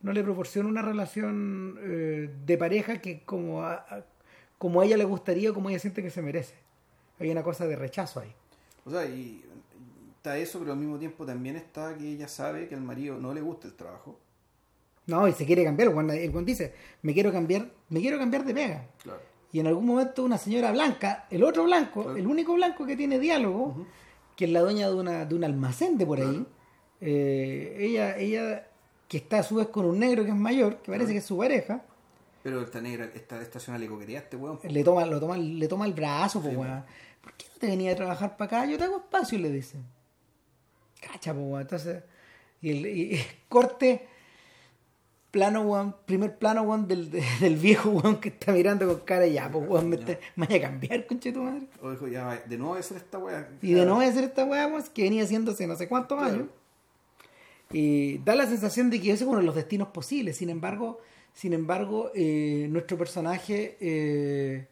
no 0.00 0.12
le 0.12 0.22
proporciona 0.22 0.68
una 0.68 0.82
relación 0.82 1.78
eh, 1.82 2.30
de 2.46 2.58
pareja 2.58 3.00
que 3.00 3.22
como 3.24 3.62
a, 3.62 3.74
a- 3.74 4.04
como 4.58 4.80
a 4.80 4.84
ella 4.86 4.96
le 4.96 5.04
gustaría 5.04 5.52
como 5.52 5.68
ella 5.70 5.78
siente 5.78 6.02
que 6.02 6.10
se 6.10 6.22
merece 6.22 6.54
hay 7.20 7.30
una 7.30 7.42
cosa 7.42 7.66
de 7.66 7.76
rechazo 7.76 8.20
ahí 8.20 8.32
O 8.84 8.90
sea, 8.90 9.04
y 9.06 9.44
está 10.16 10.36
eso, 10.38 10.58
pero 10.58 10.72
al 10.72 10.78
mismo 10.78 10.98
tiempo 10.98 11.24
también 11.26 11.56
está 11.56 11.94
que 11.96 12.08
ella 12.08 12.28
sabe 12.28 12.66
que 12.68 12.74
al 12.74 12.80
marido 12.82 13.18
no 13.18 13.32
le 13.34 13.40
gusta 13.42 13.66
el 13.68 13.74
trabajo. 13.74 14.18
no 15.06 15.28
y 15.28 15.32
se 15.32 15.44
quiere 15.46 15.64
cambiar 15.64 15.88
el 15.90 16.30
Juan 16.32 16.44
dice 16.44 16.74
me 17.02 17.12
quiero 17.12 17.30
cambiar 17.32 17.70
me 17.90 18.00
quiero 18.00 18.18
cambiar 18.18 18.44
de 18.44 18.54
pega 18.54 18.86
Claro. 19.02 19.20
Y 19.54 19.60
en 19.60 19.68
algún 19.68 19.86
momento 19.86 20.24
una 20.24 20.36
señora 20.36 20.72
blanca, 20.72 21.26
el 21.30 21.44
otro 21.44 21.62
blanco, 21.62 22.02
Claro. 22.02 22.16
el 22.18 22.26
único 22.26 22.54
blanco 22.54 22.84
que 22.84 22.96
tiene 22.96 23.20
diálogo, 23.20 23.86
que 24.34 24.46
es 24.46 24.50
la 24.50 24.60
dueña 24.60 24.88
de, 24.88 24.94
una, 24.96 25.24
de 25.24 25.34
un 25.36 25.44
almacén 25.44 25.96
de 25.96 26.04
por 26.04 26.18
ahí, 26.20 26.44
eh, 27.00 27.76
ella, 27.78 28.18
ella 28.18 28.66
que 29.06 29.18
está 29.18 29.38
a 29.38 29.42
su 29.44 29.54
vez 29.54 29.68
con 29.68 29.84
un 29.84 30.00
negro 30.00 30.24
que 30.24 30.30
es 30.30 30.36
mayor, 30.36 30.78
que 30.78 30.90
parece 30.90 31.12
que 31.12 31.18
es 31.18 31.24
su 31.24 31.38
pareja, 31.38 31.84
Pero 32.42 32.60
esta 32.62 32.80
negra, 32.80 33.08
esta 33.14 33.40
estación 33.40 33.78
le 33.78 33.86
coquetea 33.86 34.18
a 34.18 34.22
este 34.24 34.36
weón. 34.36 34.58
po. 34.58 34.66
le 34.68 34.82
toma, 34.82 35.06
lo 35.06 35.20
toma, 35.20 35.36
le 35.38 35.68
toma 35.68 35.86
el 35.86 35.92
brazo, 35.94 36.42
Sí, 36.42 36.48
weón. 36.48 36.84
¿por 37.22 37.32
qué 37.34 37.46
no 37.52 37.58
te 37.60 37.66
venía 37.68 37.92
a 37.92 37.94
trabajar 37.96 38.36
para 38.36 38.58
acá? 38.62 38.70
Yo 38.70 38.76
te 38.76 38.82
hago 38.84 38.96
espacio, 38.96 39.38
le 39.38 39.50
dice. 39.50 39.78
Cacha, 41.00 41.32
pues, 41.32 41.46
weón. 41.46 41.60
Entonces, 41.62 42.02
y 42.60 42.70
el 42.70 42.86
y 42.86 43.20
corte, 43.48 44.08
plano, 45.34 45.62
weón, 45.62 45.96
primer 46.06 46.38
plano, 46.38 46.62
weón, 46.62 46.86
del, 46.86 47.10
de- 47.10 47.24
del 47.40 47.56
viejo, 47.56 47.90
weón, 47.90 48.20
que 48.20 48.28
está 48.28 48.52
mirando 48.52 48.86
con 48.86 49.00
cara 49.00 49.26
ya, 49.26 49.50
pues, 49.50 49.68
weón, 49.68 49.88
me, 49.88 49.96
está- 49.96 50.16
me 50.36 50.46
vaya 50.46 50.58
a 50.58 50.70
cambiar, 50.70 51.06
conche 51.06 51.32
tu 51.32 51.42
madre. 51.42 51.66
O 51.82 51.90
dijo, 51.90 52.06
ya, 52.06 52.42
de 52.46 52.56
nuevo 52.56 52.70
voy 52.70 52.76
a 52.78 52.80
hacer 52.80 52.96
esta 52.98 53.18
weá. 53.18 53.48
Y 53.60 53.72
de 53.74 53.84
no 53.84 53.96
voy 53.96 54.04
a 54.06 54.08
hacer 54.08 54.22
esta 54.24 54.44
weá, 54.44 54.66
weón, 54.68 54.84
que 54.94 55.02
venía 55.02 55.24
haciéndose 55.24 55.66
no 55.66 55.74
sé 55.76 55.88
cuántos 55.88 56.16
Claro. 56.18 56.34
años. 56.34 56.46
Y 57.72 58.18
da 58.18 58.36
la 58.36 58.46
sensación 58.46 58.90
de 58.90 59.00
que 59.00 59.10
ese 59.12 59.24
es 59.24 59.28
uno 59.28 59.38
de 59.40 59.44
los 59.44 59.54
destinos 59.56 59.88
posibles. 59.88 60.36
Sin 60.36 60.50
embargo, 60.50 61.00
sin 61.32 61.52
embargo, 61.52 62.10
eh, 62.14 62.68
nuestro 62.70 62.96
personaje 62.96 63.76
eh, 63.80 64.68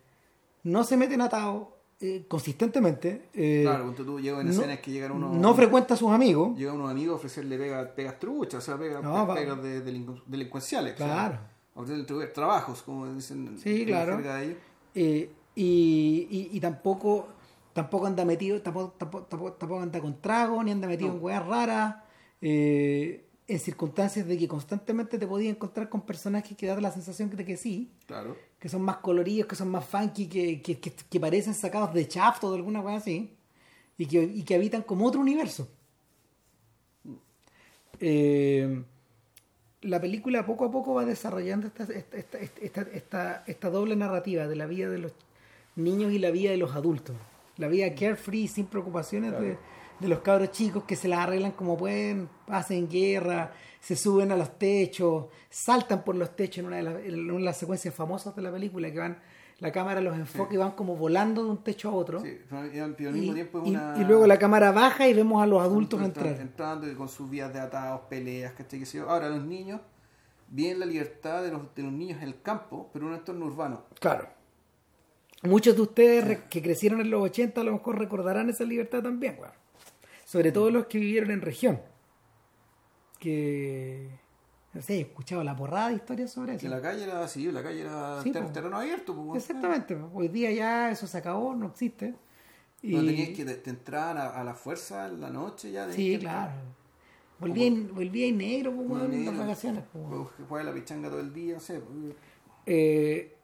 no 0.63 0.85
se 0.85 0.97
mete 0.97 1.15
en 1.15 1.23
atado, 1.23 1.72
eh, 2.03 2.25
consistentemente. 2.29 3.29
eh, 3.33 3.61
Claro, 3.63 3.85
cuando 3.85 4.05
tú 4.05 4.21
llegas 4.21 4.41
en 4.41 4.47
no- 4.49 4.53
escenas 4.53 4.81
que 4.81 4.91
llegan 4.91 5.13
unos. 5.13 5.37
no 5.37 5.55
frecuenta 5.55 5.95
a 5.95 5.97
sus 5.97 6.11
amigos. 6.11 6.57
Llega 6.59 6.73
unos 6.73 6.91
amigos 6.91 7.15
a 7.15 7.17
ofrecerle 7.17 7.57
pegas, 7.57 7.89
pegas 7.93 8.19
truchas, 8.19 8.63
o 8.63 8.67
sea, 8.67 8.77
pegas, 8.77 9.03
No, 9.03 9.33
pegas 9.35 9.63
de, 9.63 9.85
delincu- 9.85 10.23
delincuenciales. 10.27 10.95
o 10.95 10.97
sea, 10.99 11.07
Claro. 11.07 11.39
a 11.75 11.81
ofrecerle 11.81 12.07
tra- 12.07 12.33
trabajos, 12.33 12.83
como 12.83 13.07
dicen 13.15 13.57
Sí, 13.59 13.83
en 13.83 13.87
claro. 13.87 14.17
de 14.19 14.45
ellos. 14.45 14.57
Eh, 14.95 15.31
y, 15.55 16.27
y, 16.31 16.51
y 16.57 16.61
tampoco 16.61 17.29
tampoco 17.73 18.07
anda 18.07 18.25
metido 18.27 18.61
tampoco, 18.61 18.93
tampoco, 18.99 19.53
tampoco, 19.55 19.81
anda 19.81 19.99
con 20.01 20.21
trago 20.21 20.63
ni 20.63 20.73
anda 20.73 20.87
metido 20.89 21.09
No. 21.11 21.17
en 21.17 21.23
weas 21.25 21.47
raras 21.47 21.97
en 23.49 23.59
circunstancias 23.59 24.27
de 24.27 24.37
que 24.39 24.49
constantemente 24.49 25.19
te 25.19 25.27
podías 25.27 25.55
encontrar 25.55 25.89
con 25.89 26.03
personajes 26.03 26.57
que 26.57 26.67
dan 26.67 26.83
la 26.83 26.91
sensación 26.91 27.31
de 27.31 27.45
que 27.45 27.57
sí 27.57 27.91
Claro. 28.07 28.37
Que 28.63 28.69
son 28.69 28.83
más 28.83 28.99
coloridos 28.99 29.49
que 29.49 29.57
son 29.57 29.69
más 29.71 29.85
funky 29.85 30.29
que, 30.29 30.63
que, 30.63 30.79
que, 30.79 30.93
que 31.11 31.21
parecen 31.21 31.53
sacados 31.53 31.93
de 31.93 32.05
Shaft 32.05 32.45
o 32.45 32.51
de 32.53 32.59
alguna 32.59 32.81
wea 32.81 32.97
así 32.97 33.35
y 33.99 34.07
que, 34.07 34.23
y 34.23 34.43
que 34.45 34.55
habitan 34.55 34.83
como 34.83 35.05
otro 35.07 35.21
universo 35.21 35.69
Eh, 38.01 38.83
la 39.83 40.01
película 40.01 40.45
poco 40.47 40.65
a 40.65 40.71
poco 40.71 40.95
va 40.95 41.05
desarrollando 41.05 41.67
esta, 41.67 41.85
esta, 41.85 42.17
esta, 42.17 42.39
esta, 42.39 42.81
esta- 42.83 43.45
esta 43.47 43.71
doble 43.71 43.97
narrativa 43.97 44.47
de 44.47 44.57
la 44.57 44.67
vida 44.67 44.89
de 44.89 44.99
los 44.99 45.13
niños 45.77 46.13
y 46.13 46.19
la 46.19 46.31
vida 46.31 46.51
de 46.51 46.57
los 46.57 46.75
adultos. 46.75 47.17
La 47.59 47.69
vida 47.69 47.95
carefree, 47.95 48.49
sin 48.49 48.67
preocupaciones 48.67 49.33
de, 49.33 49.59
de 50.03 50.09
los 50.09 50.19
cabros 50.21 50.51
chicos 50.51 50.85
que 50.85 50.97
se 50.97 51.09
las 51.09 51.21
arreglan 51.21 51.53
como 51.53 51.77
pueden, 51.79 52.29
hacen 52.49 52.89
guerra, 52.89 53.53
se 53.81 53.97
suben 53.97 54.31
a 54.33 54.37
los 54.37 54.59
techos, 54.59 55.27
saltan 55.49 56.05
por 56.05 56.15
los 56.17 56.37
techos 56.37 56.59
en 56.59 56.67
una 56.67 56.77
de 56.77 56.83
las, 56.83 56.95
en 57.05 57.31
una 57.31 57.39
de 57.39 57.45
las 57.45 57.57
secuencias 57.57 57.95
famosas 57.95 58.37
de 58.37 58.43
la 58.43 58.53
película, 58.53 58.91
que 58.93 58.99
van, 58.99 59.19
la 59.61 59.71
cámara 59.73 60.01
los 60.01 60.17
enfoca 60.17 60.53
y 60.53 60.57
van 60.57 60.73
como 60.73 60.97
volando 60.97 61.45
de 61.45 61.51
un 61.51 61.63
techo 61.65 61.89
a 61.89 61.93
otro. 61.93 62.21
Sí, 62.21 62.37
pero 62.49 62.61
al 62.61 63.17
Y, 63.17 63.21
mismo 63.21 63.35
tiempo 63.35 63.63
y- 63.65 63.71
una. 63.71 63.95
y 63.99 64.05
luego 64.05 64.27
la 64.27 64.39
cámara 64.39 64.73
baja 64.73 65.07
y 65.09 65.15
vemos 65.15 65.43
a 65.43 65.47
los 65.47 65.63
adultos 65.63 66.01
Entrando- 66.03 66.29
entrar. 66.31 66.47
Entrando 66.47 66.91
y 66.91 66.95
con 66.95 67.09
sus 67.09 67.31
vías 67.31 67.53
de 67.53 67.61
atados, 67.61 68.03
peleas, 68.11 68.53
¿cachai? 68.55 68.81
Que 68.81 68.85
yo. 68.87 69.09
Ahora, 69.09 69.29
los 69.29 69.45
niños, 69.45 69.81
bien 70.49 70.79
la 70.81 70.87
libertad 70.87 71.43
de 71.43 71.51
los, 71.53 71.75
de 71.75 71.83
los 71.85 71.93
niños 71.93 72.21
en 72.21 72.29
el 72.29 72.43
campo, 72.43 72.91
pero 72.93 73.07
en 73.07 73.13
un 73.13 73.19
entorno 73.19 73.47
urbano. 73.47 73.83
Claro. 74.01 74.29
Muchos 75.45 75.75
de 75.75 75.83
ustedes 75.83 76.39
que 76.51 76.63
crecieron 76.63 77.01
en 77.01 77.11
los 77.11 77.21
80 77.23 77.61
a 77.61 77.65
lo 77.65 77.73
mejor 77.73 77.99
recordarán 77.99 78.49
esa 78.49 78.63
libertad 78.65 79.03
también, 79.03 79.37
weón. 79.41 79.53
Sobre 80.33 80.51
todo 80.51 80.71
los 80.71 80.87
que 80.87 80.97
vivieron 80.99 81.31
en 81.31 81.43
región. 81.43 81.79
Que. 83.19 84.09
No 84.73 84.81
sé, 84.81 84.95
he 84.97 85.01
escuchado 85.03 85.45
la 85.45 85.55
porrada 85.55 85.89
de 85.89 85.97
historias 85.97 86.33
sobre 86.33 86.53
eso. 86.55 86.63
Que 86.63 86.69
la 86.71 86.81
calle 86.81 87.05
era 87.05 87.23
así, 87.23 87.53
la 87.53 87.63
calle 87.63 87.83
era 87.83 88.23
Sí, 88.23 88.33
ter- 88.33 88.51
terreno 88.51 88.79
abierto. 88.79 89.15
Pues. 89.15 89.43
Exactamente. 89.43 89.95
pues. 89.95 90.11
Hoy 90.15 90.29
día 90.29 90.51
ya 90.51 90.91
eso 90.91 91.07
se 91.07 91.19
acabó, 91.19 91.55
no 91.55 91.67
existe. 91.67 92.15
Y... 92.81 92.95
No 92.97 93.05
tenías 93.05 93.29
que 93.37 93.45
te, 93.45 93.55
te 93.57 93.69
entraban 93.71 94.17
a, 94.17 94.29
a 94.31 94.43
la 94.43 94.55
fuerza 94.55 95.07
en 95.07 95.21
la 95.21 95.29
noche 95.29 95.71
ya. 95.71 95.83
tenías 95.87 95.97
Sí, 95.97 96.19
claro. 96.19 96.53
Volvía 97.39 97.67
en, 97.67 97.95
volvía 97.95 98.27
en 98.29 98.39
negro, 98.39 98.73
pues, 98.73 98.89
entrar. 98.89 99.13
en 99.13 99.27
las 99.27 99.39
vacaciones. 99.39 99.85
pues, 99.93 100.29
Juega 100.49 100.65
la 100.65 100.73
pichanga 100.75 101.11
todo 101.11 101.21
el 101.21 101.35
día, 101.35 101.55
no 101.55 101.61
sé. 101.61 101.83
Eh, 102.65 103.37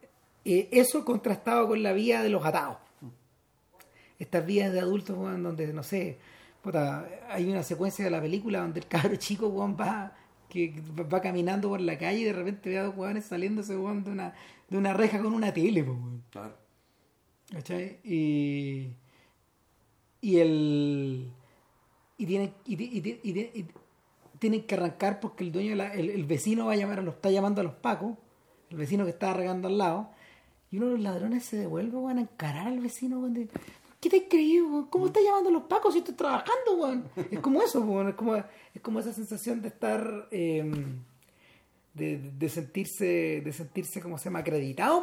eh, 0.47 0.69
eso 0.73 1.05
contrastado 1.05 1.69
con 1.69 1.83
la 1.83 1.93
vida 1.93 2.23
de 2.23 2.31
los 2.31 2.43
atados. 2.47 2.79
Estas 4.19 4.47
vidas 4.47 4.73
de 4.73 4.81
adultos, 4.81 5.17
donde, 5.19 5.73
no 5.75 5.83
sé, 5.83 6.19
puta, 6.63 7.09
hay 7.31 7.49
una 7.51 7.63
secuencia 7.63 8.05
de 8.05 8.11
la 8.11 8.21
película 8.21 8.61
donde 8.61 8.81
el 8.81 8.87
cabro 8.89 9.17
chico, 9.19 9.49
weón, 9.49 9.77
va, 9.81 10.15
que 10.49 10.75
va 11.13 11.21
caminando 11.21 11.69
por 11.69 11.81
la 11.81 11.99
calle 11.99 12.21
y 12.21 12.25
de 12.25 12.33
repente 12.33 12.71
ve 12.71 12.79
a 12.79 12.85
dos 12.85 12.97
weones 12.97 13.25
saliéndose, 13.27 13.77
weón, 13.77 14.05
de 14.05 14.11
una, 14.13 14.35
de 14.69 14.79
una 14.79 14.95
reja 14.95 15.21
con 15.23 15.33
una 15.35 15.53
tele, 15.53 15.85
pues, 15.85 15.97
weón. 15.99 16.23
Claro. 16.31 16.57
¿Cachai? 17.53 17.99
Y, 18.05 18.91
y 20.21 20.39
el 20.39 21.31
y 22.17 22.27
tienen 22.27 22.53
y, 22.65 22.77
ti- 22.77 22.91
y 22.93 23.01
ti- 23.01 23.21
y 23.23 23.33
ti- 23.33 23.51
y 23.55 23.67
tienen 24.39 24.63
que 24.65 24.75
arrancar 24.75 25.21
porque 25.21 25.45
el 25.45 25.53
dueño 25.53 25.71
de 25.71 25.77
la- 25.77 25.95
el, 25.95 26.11
el 26.11 26.25
vecino 26.25 26.67
va 26.67 26.73
a 26.73 26.77
llamar 26.77 26.99
a 27.01 27.03
los 27.03 27.15
está 27.15 27.31
llamando 27.31 27.61
a 27.61 27.65
los 27.65 27.75
pacos 27.75 28.17
el 28.71 28.77
vecino 28.77 29.05
que 29.05 29.11
estaba 29.11 29.35
regando 29.35 29.69
al 29.69 29.79
lado 29.79 30.11
y 30.71 30.77
uno 30.79 30.87
de 30.87 30.93
los 30.93 31.01
ladrones 31.01 31.45
se 31.45 31.57
devuelve 31.57 31.97
a 32.09 32.13
encarar 32.21 32.67
al 32.69 32.81
vecino 32.81 33.21
weón, 33.21 33.49
¿qué 34.01 34.09
te 34.09 34.29
creído? 34.29 34.67
weón? 34.69 34.87
¿cómo 34.87 35.07
está 35.07 35.21
llamando 35.21 35.51
a 35.51 35.53
los 35.53 35.63
pacos 35.65 35.93
si 35.93 36.01
estoy 36.01 36.15
trabajando 36.15 36.77
weón? 36.77 37.05
es 37.31 37.41
como 37.41 37.63
eso 37.63 37.81
weón, 37.81 38.09
es 38.09 38.15
como 38.15 38.37
es 38.37 38.81
como 38.83 39.01
esa 39.01 39.13
sensación 39.13 39.61
de 39.61 39.69
estar 39.69 40.29
eh, 40.31 40.71
de, 41.95 42.19
de 42.19 42.49
sentirse 42.49 43.41
de 43.45 43.53
sentirse 43.53 44.01
como 44.01 44.19
se 44.19 44.27
llama 44.27 44.41
acreditado 44.41 45.03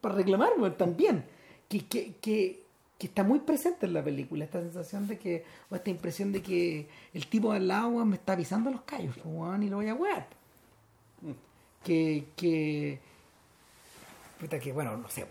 para 0.00 0.14
reclamar 0.14 0.52
weón, 0.58 0.76
también 0.76 1.24
que, 1.68 1.86
que, 1.86 2.16
que, 2.20 2.64
que 2.98 3.06
está 3.06 3.22
muy 3.22 3.40
presente 3.40 3.86
en 3.86 3.94
la 3.94 4.02
película 4.02 4.44
esta 4.44 4.60
sensación 4.60 5.06
de 5.06 5.18
que 5.18 5.44
o 5.70 5.76
esta 5.76 5.90
impresión 5.90 6.32
de 6.32 6.42
que 6.42 6.88
el 7.12 7.26
tipo 7.28 7.50
de 7.52 7.58
al 7.58 7.68
lado 7.68 7.88
weón, 7.88 8.08
me 8.08 8.16
está 8.16 8.36
pisando 8.36 8.70
los 8.70 8.82
callos 8.82 9.14
pues, 9.22 9.26
weón, 9.26 9.62
y 9.62 9.68
lo 9.68 9.76
voy 9.76 9.88
a 9.88 9.94
wear 9.94 10.26
que 11.84 12.26
que 12.34 12.98
puta, 14.40 14.58
que 14.58 14.72
bueno 14.72 14.96
no 14.96 15.08
sé 15.08 15.26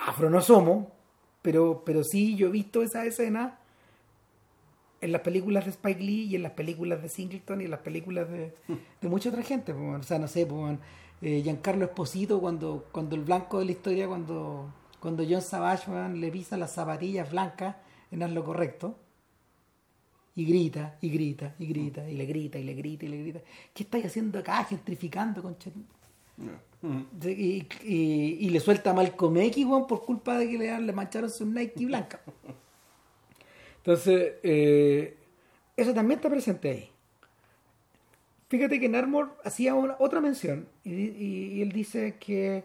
afro 0.00 0.30
no 0.30 0.40
somos 0.40 0.86
pero 1.42 1.82
pero 1.84 2.02
sí 2.04 2.36
yo 2.36 2.48
he 2.48 2.50
visto 2.50 2.82
esa 2.82 3.04
escena 3.04 3.58
en 5.00 5.12
las 5.12 5.20
películas 5.22 5.64
de 5.64 5.70
Spike 5.70 6.00
Lee 6.02 6.24
y 6.24 6.36
en 6.36 6.42
las 6.42 6.52
películas 6.52 7.02
de 7.02 7.08
Singleton 7.08 7.60
y 7.60 7.64
en 7.64 7.70
las 7.70 7.80
películas 7.80 8.28
de, 8.28 8.54
de 9.00 9.08
mucha 9.08 9.28
otra 9.28 9.42
gente. 9.42 9.72
pues. 9.72 10.00
O 10.00 10.02
sea, 10.02 10.18
no 10.18 10.28
sé, 10.28 10.46
pues, 10.46 10.78
Giancarlo 11.20 11.84
Esposito, 11.84 12.40
cuando, 12.40 12.86
cuando 12.92 13.16
el 13.16 13.22
blanco 13.22 13.58
de 13.58 13.66
la 13.66 13.72
historia, 13.72 14.06
cuando, 14.06 14.72
cuando 15.00 15.24
John 15.28 15.42
Savage 15.42 15.90
weón, 15.90 16.20
le 16.20 16.30
pisa 16.30 16.56
las 16.56 16.74
zapatillas 16.74 17.30
blancas 17.30 17.76
en 18.10 18.22
haz 18.22 18.30
lo 18.30 18.44
correcto, 18.44 18.96
y 20.34 20.44
grita, 20.44 20.96
y 21.00 21.10
grita, 21.10 21.54
y 21.58 21.66
grita, 21.66 22.08
y 22.08 22.14
le 22.14 22.24
grita, 22.24 22.58
y 22.58 22.64
le 22.64 22.74
grita, 22.74 23.04
y 23.04 23.08
le 23.08 23.18
grita. 23.18 23.40
¿Qué 23.74 23.82
estáis 23.82 24.06
haciendo 24.06 24.38
acá? 24.38 24.64
Gentrificando, 24.64 25.42
concha. 25.42 25.70
Y, 27.24 27.66
y- 27.84 28.36
y 28.40 28.50
le 28.50 28.60
suelta 28.60 28.90
a 28.90 28.94
Malcolm 28.94 29.36
X, 29.38 29.66
por 29.88 30.04
culpa 30.04 30.38
de 30.38 30.48
que 30.48 30.58
le, 30.58 30.92
mancharon 30.92 31.30
su 31.30 31.44
Nike 31.44 31.86
blanca. 31.86 32.20
Entonces, 33.78 34.34
eh, 34.42 35.16
eso 35.76 35.92
también 35.94 36.18
está 36.18 36.28
presente 36.30 36.70
ahí. 36.70 36.90
Fíjate 38.48 38.80
que 38.80 38.88
Narmore 38.88 39.30
hacía 39.44 39.74
una- 39.74 39.96
otra 39.98 40.20
mención 40.20 40.66
y 40.84 41.60
él 41.60 41.70
dice 41.72 42.16
que 42.18 42.64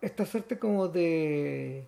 esta 0.00 0.24
suerte 0.24 0.58
como 0.58 0.88
de, 0.88 1.84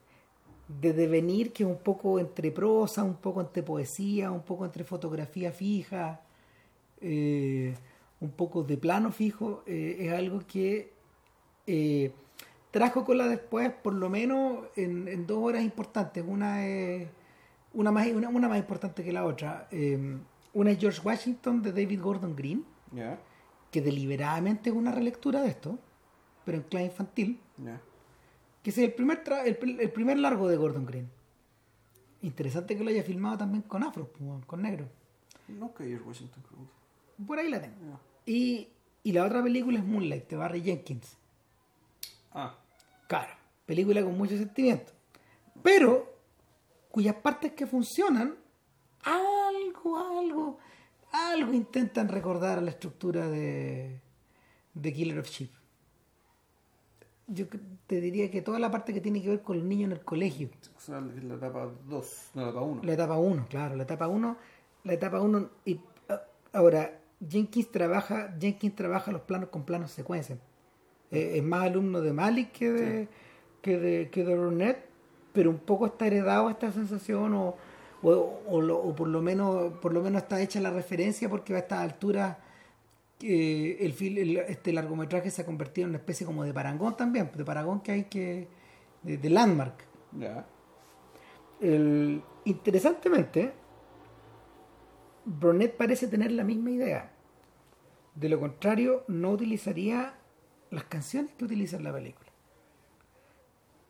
de 0.69 0.93
devenir 0.93 1.53
que 1.53 1.63
es 1.63 1.69
un 1.69 1.79
poco 1.79 2.19
entre 2.19 2.51
prosa, 2.51 3.03
un 3.05 3.17
poco 3.17 3.41
entre 3.41 3.63
poesía, 3.63 4.31
un 4.31 4.43
poco 4.43 4.65
entre 4.67 4.85
fotografía 4.85 5.51
fija, 5.53 6.21
eh, 7.01 7.75
un 8.21 8.31
poco 8.33 8.63
de 8.63 8.77
plano 8.77 9.11
fijo, 9.13 9.63
eh, 9.67 9.97
es 10.01 10.13
algo 10.13 10.41
que 10.47 10.93
eh, 11.67 12.13
trajo 12.71 13.05
cola 13.05 13.27
después, 13.29 13.71
por 13.73 13.95
lo 13.95 14.09
menos 14.09 14.67
en, 14.77 15.09
en 15.09 15.27
dos 15.27 15.39
horas 15.39 15.63
importantes. 15.63 16.25
Una 16.27 16.67
es 16.67 17.09
una 17.75 17.91
más, 17.91 18.07
una, 18.09 18.29
una 18.29 18.49
más 18.49 18.59
importante 18.59 19.03
que 19.05 19.13
la 19.13 19.25
otra. 19.25 19.69
Eh, 19.71 20.19
una 20.55 20.71
es 20.71 20.79
George 20.79 21.01
Washington 21.03 21.63
de 21.63 21.73
David 21.73 22.01
Gordon 22.01 22.37
Green, 22.37 22.65
que 23.71 23.81
deliberadamente 23.81 24.71
es 24.71 24.77
una 24.77 24.93
relectura 24.93 25.41
de 25.43 25.49
esto, 25.49 25.79
pero 26.45 26.59
en 26.59 26.65
clave 26.65 26.87
infantil, 26.87 27.41
que 28.63 28.71
es 28.71 28.79
el 28.79 28.93
primer, 28.93 29.25
tra- 29.25 29.45
el, 29.47 29.59
pr- 29.59 29.81
el 29.81 29.91
primer 29.91 30.19
largo 30.19 30.49
de 30.49 30.57
Gordon 30.57 30.85
Green. 30.85 31.09
Interesante 32.21 32.77
que 32.77 32.85
lo 32.85 32.91
haya 32.91 33.03
filmado 33.03 33.39
también 33.39 33.63
con 33.63 33.83
afro, 33.83 34.11
con 34.47 34.63
negro. 34.63 34.87
No 35.49 35.75
que 35.75 35.85
George 35.85 36.07
Washington. 36.07 36.43
Por 37.27 37.39
ahí 37.39 37.49
la 37.49 37.61
tengo. 37.61 37.75
Y, 38.27 38.69
y 39.03 39.13
la 39.13 39.25
otra 39.25 39.43
película 39.43 39.79
es 39.79 39.85
Moonlight, 39.85 40.29
de 40.29 40.37
Barry 40.37 40.63
Jenkins. 40.63 41.17
Ah, 42.35 42.55
Claro, 43.09 43.33
película 43.67 44.03
con 44.03 44.17
mucho 44.17 44.37
sentimiento. 44.39 44.93
Pero 45.63 46.11
cuyas 46.91 47.17
partes 47.17 47.53
que 47.53 47.67
funcionan, 47.67 48.35
algo, 49.05 49.99
algo, 49.99 50.59
algo 51.13 51.53
intentan 51.53 52.09
recordar 52.09 52.59
a 52.59 52.63
la 52.63 52.71
estructura 52.71 53.29
de, 53.29 54.01
de 54.75 54.93
Killer 54.93 55.19
of 55.19 55.29
Sheep. 55.29 55.51
Yo 57.27 57.47
te 57.87 58.01
diría 58.01 58.31
que 58.31 58.43
toda 58.43 58.59
la 58.59 58.71
parte 58.71 58.93
que 58.93 59.01
tiene 59.01 59.23
que 59.23 59.29
ver 59.29 59.43
con 59.43 59.59
los 59.59 59.67
niños 59.67 59.87
en 59.87 59.93
el 59.93 60.05
colegio, 60.05 60.49
o 60.77 60.81
sea, 60.81 61.03
es 61.17 61.25
la 61.25 61.35
etapa 61.35 61.71
2, 61.87 62.31
no 62.35 62.43
la 62.43 62.49
etapa 62.49 62.63
1. 62.63 62.83
la 62.83 62.93
etapa 62.93 63.17
1, 63.19 63.47
claro, 63.49 63.77
la 63.77 63.83
etapa 63.85 64.09
1, 64.09 64.37
la 64.85 64.93
etapa 64.93 65.21
1 65.21 65.51
y 65.65 65.81
ah, 66.09 66.23
ahora 66.53 66.99
Jenkins 67.27 67.71
trabaja, 67.71 68.35
Jenkins 68.39 68.75
trabaja 68.75 69.13
los 69.13 69.23
planos 69.23 69.49
con 69.51 69.65
planos 69.65 69.93
secuencia. 69.93 70.39
Eh, 71.13 71.35
es 71.37 71.43
más 71.45 71.65
alumno 71.65 72.01
de 72.01 72.13
Malik 72.13 72.53
que 72.53 72.71
de, 72.71 73.09
que 73.61 73.79
de, 73.79 74.09
que 74.11 74.25
de 74.25 74.37
Burnett, 74.37 74.79
pero 75.33 75.51
un 75.51 75.59
poco 75.59 75.87
está 75.87 76.07
heredado 76.07 76.51
esta 76.51 76.73
sensación 76.73 77.35
o, 77.35 77.55
o, 78.03 78.11
o 78.11 78.95
por 78.97 79.09
lo 79.09 79.21
menos 79.23 79.75
por 79.75 79.93
lo 79.93 80.03
menos 80.03 80.23
está 80.23 80.41
hecha 80.41 80.61
la 80.61 80.71
referencia 80.71 81.29
porque 81.29 81.55
a 81.55 81.59
esta 81.59 81.81
altura 81.83 82.39
eh, 83.21 83.77
el, 83.81 84.19
el- 84.19 84.37
este 84.39 84.73
largometraje 84.73 85.31
se 85.31 85.43
ha 85.43 85.47
convertido 85.47 85.85
en 85.85 85.91
una 85.91 85.99
especie 85.99 86.27
como 86.27 86.43
de 86.45 86.53
parangón 86.53 86.97
también, 86.97 87.31
de 87.35 87.45
parangón 87.45 87.81
que 87.81 87.93
hay 87.93 88.05
que 88.05 88.49
de, 89.03 89.17
de 89.19 89.31
landmark. 89.31 89.85
El, 91.61 92.23
interesantemente, 92.45 93.53
Burnett 95.25 95.77
parece 95.77 96.09
tener 96.09 96.33
la 96.33 96.43
misma 96.45 96.71
idea. 96.71 97.13
De 98.15 98.29
lo 98.29 98.41
contrario, 98.41 99.05
no 99.09 99.31
utilizaría 99.31 100.15
las 100.73 100.85
canciones 100.85 101.33
que 101.35 101.45
utiliza 101.45 101.77
en 101.77 101.85
la 101.85 101.93
película. 101.93 102.31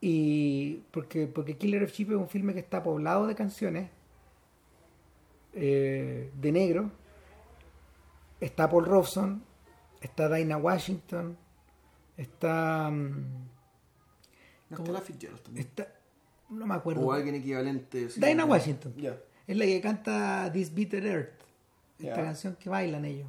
Y 0.01 0.83
porque, 0.91 1.27
porque 1.27 1.57
Killer 1.57 1.85
of 1.85 1.93
Sheep 1.93 2.11
es 2.11 2.17
un 2.17 2.29
filme 2.29 2.53
que 2.53 2.61
está 2.61 2.83
poblado 2.83 3.27
de 3.27 3.35
canciones 3.35 3.89
eh, 5.55 6.31
de 6.35 6.53
negro. 6.53 6.91
Está 8.41 8.69
Paul 8.69 8.87
Robson, 8.87 9.45
está 10.01 10.29
Dinah 10.29 10.57
Washington, 10.57 11.37
está. 12.17 12.91
mm, 12.91 13.49
No 14.71 14.93
la 14.93 15.01
Fitzgerald 15.01 15.41
también. 15.43 15.69
está 15.69 15.87
no 16.51 16.67
me 16.67 16.75
acuerdo. 16.75 17.07
O 17.07 17.13
alguien 17.13 17.37
equivalente. 17.37 18.09
Dinah 18.09 18.45
Washington. 18.45 18.95
Es 19.47 19.57
la 19.57 19.65
que 19.65 19.81
canta 19.81 20.51
This 20.53 20.75
Bitter 20.75 21.05
Earth, 21.07 21.41
esta 21.99 22.23
canción 22.23 22.57
que 22.57 22.69
bailan 22.69 23.05
ellos. 23.05 23.29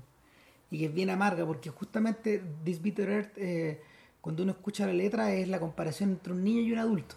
Y 0.74 0.80
que 0.80 0.86
es 0.86 0.94
bien 0.94 1.10
amarga 1.12 1.46
porque 1.46 1.70
justamente 1.70 2.42
This 2.64 2.82
Bitter 2.82 3.10
Earth, 3.10 3.38
eh, 3.38 3.80
cuando 4.22 4.42
uno 4.44 4.54
escucha 4.54 4.88
la 4.88 4.94
letra, 4.94 5.32
es 5.34 5.48
la 5.48 5.60
comparación 5.60 6.10
entre 6.12 6.34
un 6.34 6.44
niño 6.44 6.62
y 6.62 6.72
un 6.74 6.80
adulto. 6.80 7.16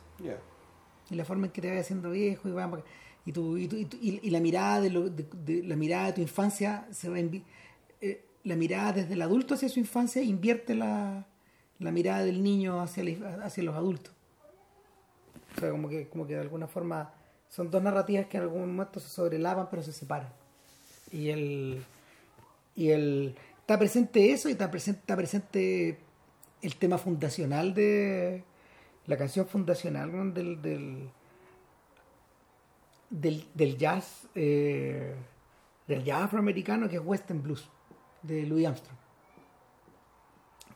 Y 1.10 1.14
la 1.14 1.24
forma 1.24 1.46
en 1.46 1.52
que 1.52 1.62
te 1.62 1.68
vaya 1.68 1.80
haciendo 1.80 2.10
viejo 2.10 2.48
y, 2.48 2.52
va- 2.52 2.82
y, 3.24 3.32
tu, 3.32 3.56
y, 3.56 3.66
tu- 3.68 3.76
y 3.76 3.84
tu- 3.86 3.96
y- 4.00 4.28
la 4.30 4.40
mirada 4.40 4.80
de, 4.80 4.90
lo- 4.90 5.08
de- 5.08 5.26
de- 5.44 5.62
la 5.62 5.74
mirada 5.76 6.06
de 6.08 6.12
tu 6.14 6.20
infancia 6.20 6.86
se 6.90 7.08
va 7.08 7.18
eh, 7.18 8.24
la 8.44 8.56
mirada 8.56 8.92
desde 8.92 9.14
el 9.14 9.22
adulto 9.22 9.54
hacia 9.54 9.68
su 9.70 9.78
infancia 9.80 10.20
invierte 10.22 10.74
la, 10.74 11.26
la 11.78 11.90
mirada 11.92 12.24
del 12.24 12.42
niño 12.42 12.80
hacia, 12.80 13.04
la- 13.04 13.44
hacia 13.44 13.62
los 13.62 13.74
adultos. 13.74 14.12
O 15.56 15.60
sea, 15.60 15.70
como 15.70 15.88
que, 15.88 16.08
como 16.08 16.26
que 16.26 16.34
de 16.34 16.40
alguna 16.40 16.66
forma 16.66 17.12
son 17.48 17.70
dos 17.70 17.82
narrativas 17.82 18.26
que 18.26 18.36
en 18.36 18.42
algún 18.42 18.74
momento 18.76 19.00
se 19.00 19.08
sobrelapan 19.08 19.68
pero 19.70 19.82
se 19.82 19.92
separan. 19.92 20.28
Y 21.10 21.28
el, 21.30 21.82
y 22.76 22.90
el 22.90 23.34
está 23.60 23.78
presente 23.78 24.30
eso 24.30 24.48
y 24.48 24.52
está 24.52 24.70
presente, 24.70 25.00
está 25.00 25.16
presente 25.16 25.98
el 26.62 26.76
tema 26.76 26.98
fundacional 26.98 27.74
de 27.74 28.44
la 29.06 29.16
canción 29.16 29.46
fundacional 29.46 30.34
del, 30.34 30.62
del, 30.62 31.10
del, 33.10 33.44
del 33.54 33.76
jazz 33.76 34.28
eh, 34.34 35.14
del 35.88 36.04
jazz 36.04 36.22
afroamericano 36.22 36.88
que 36.88 36.96
es 36.96 37.02
Western 37.04 37.42
Blues 37.42 37.68
de 38.22 38.46
Louis 38.46 38.66
Armstrong 38.66 39.06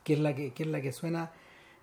que 0.03 0.13
es 0.13 0.19
la 0.19 0.35
que, 0.35 0.51
que 0.51 0.63
es 0.63 0.69
la 0.69 0.81
que 0.81 0.91
suena. 0.91 1.31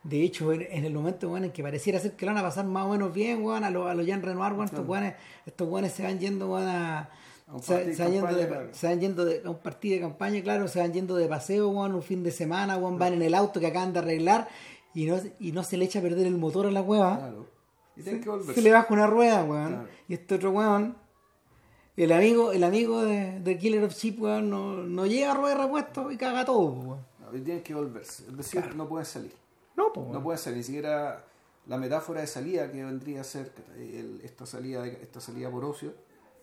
De 0.02 0.22
hecho 0.22 0.52
en, 0.52 0.62
en 0.62 0.84
el 0.84 0.92
momento 0.92 1.28
weón, 1.28 1.44
en 1.44 1.52
que 1.52 1.62
pareciera 1.62 1.98
ser 1.98 2.12
que 2.12 2.24
lo 2.24 2.32
van 2.32 2.38
a 2.38 2.46
pasar 2.46 2.64
más 2.64 2.86
o 2.86 2.90
menos 2.90 3.12
bien 3.12 3.42
weón, 3.42 3.64
a 3.64 3.70
los 3.70 3.88
a 3.88 3.94
los 3.94 4.06
Jean 4.06 4.22
Renoir 4.22 4.52
weón, 4.52 4.66
estos 4.66 4.86
weones 4.86 5.14
estos 5.44 5.92
se 5.92 6.02
van 6.02 6.18
yendo 6.18 6.56
a 6.56 7.10
se, 7.62 7.94
se 7.94 8.02
van 8.02 8.12
yendo 8.12 8.34
de, 8.34 8.46
claro. 8.46 8.68
se 8.72 8.86
van 8.86 9.00
yendo 9.00 9.24
de- 9.24 9.42
a 9.44 9.50
un 9.50 9.58
partido 9.58 9.94
de 9.96 10.00
campaña, 10.02 10.42
claro, 10.42 10.68
se 10.68 10.80
van 10.80 10.92
yendo 10.92 11.16
de 11.16 11.26
paseo, 11.28 11.68
weón, 11.70 11.94
un 11.94 12.02
fin 12.02 12.22
de 12.22 12.30
semana, 12.30 12.76
weón, 12.76 12.98
van 12.98 13.14
en 13.14 13.22
el 13.22 13.34
auto 13.34 13.58
que 13.60 13.66
acaban 13.68 13.92
de 13.92 14.00
arreglar 14.00 14.48
y 14.94 15.06
no, 15.06 15.18
y 15.40 15.52
no 15.52 15.62
se 15.64 15.76
le 15.76 15.84
echa 15.86 15.98
a 16.00 16.02
perder 16.02 16.26
el 16.26 16.36
motor 16.38 16.66
a 16.66 16.70
la 16.70 16.82
hueva. 16.82 17.16
Claro. 17.18 17.46
Y 17.96 18.02
tienen 18.02 18.22
que 18.22 18.54
Se 18.54 18.62
le 18.62 18.70
baja 18.72 18.92
una 18.94 19.06
rueda, 19.06 19.42
weón. 19.44 19.88
Y 20.08 20.14
este 20.14 20.34
otro 20.36 20.50
weón, 20.52 20.96
el 21.96 22.12
amigo, 22.12 22.52
el 22.52 22.62
amigo 22.64 23.02
de, 23.04 23.40
de 23.40 23.58
Killer 23.58 23.82
of 23.84 23.92
Sheep, 23.94 24.20
weón, 24.20 24.50
no, 24.50 24.74
no 24.84 25.06
llega 25.06 25.32
a 25.32 25.34
rueda 25.34 25.56
de 25.56 25.62
repuesto 25.62 26.10
y 26.12 26.16
caga 26.16 26.44
todo, 26.44 26.60
weón. 26.70 26.98
No, 27.20 27.36
y 27.36 27.40
tienen 27.40 27.62
que 27.62 27.74
volverse. 27.74 28.24
Es 28.28 28.36
decir, 28.36 28.74
no 28.76 28.88
pueden 28.88 29.04
salir. 29.06 29.32
No, 29.76 29.92
pues, 29.92 30.06
No 30.08 30.22
pueden 30.22 30.38
salir. 30.38 30.58
Ni 30.58 30.64
siquiera 30.64 31.24
la 31.66 31.76
metáfora 31.76 32.20
de 32.20 32.26
salida 32.26 32.70
que 32.70 32.84
vendría 32.84 33.20
a 33.20 33.24
ser 33.24 33.50
que 33.52 34.00
el- 34.00 34.20
esta, 34.24 34.46
salida 34.46 34.82
de- 34.82 34.98
esta 35.02 35.20
salida 35.20 35.50
por 35.50 35.64
ocio, 35.64 35.92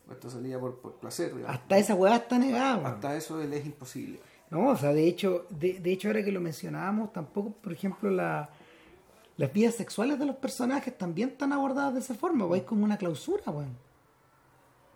por, 0.05 0.79
por 0.79 0.93
placer. 0.95 1.35
digamos. 1.35 1.55
Hasta 1.55 1.77
esa 1.77 1.95
weá 1.95 2.15
está 2.15 2.37
negada. 2.39 2.87
Hasta 2.87 3.15
eso 3.15 3.41
él 3.41 3.53
es 3.53 3.65
imposible. 3.65 4.19
No, 4.49 4.69
o 4.69 4.77
sea, 4.77 4.93
de 4.93 5.07
hecho, 5.07 5.45
de, 5.49 5.79
de 5.79 5.91
hecho 5.91 6.07
ahora 6.07 6.23
que 6.23 6.31
lo 6.31 6.39
mencionábamos, 6.39 7.11
tampoco, 7.11 7.51
por 7.51 7.73
ejemplo, 7.73 8.09
la, 8.11 8.49
las 9.37 9.51
vidas 9.51 9.75
sexuales 9.75 10.19
de 10.19 10.25
los 10.25 10.35
personajes 10.35 10.95
también 10.97 11.29
están 11.29 11.51
abordadas 11.51 11.93
de 11.95 11.99
esa 11.99 12.13
forma, 12.13 12.47
pues, 12.47 12.61
es 12.61 12.67
como 12.67 12.85
una 12.85 12.97
clausura, 12.97 13.43
weón. 13.51 13.75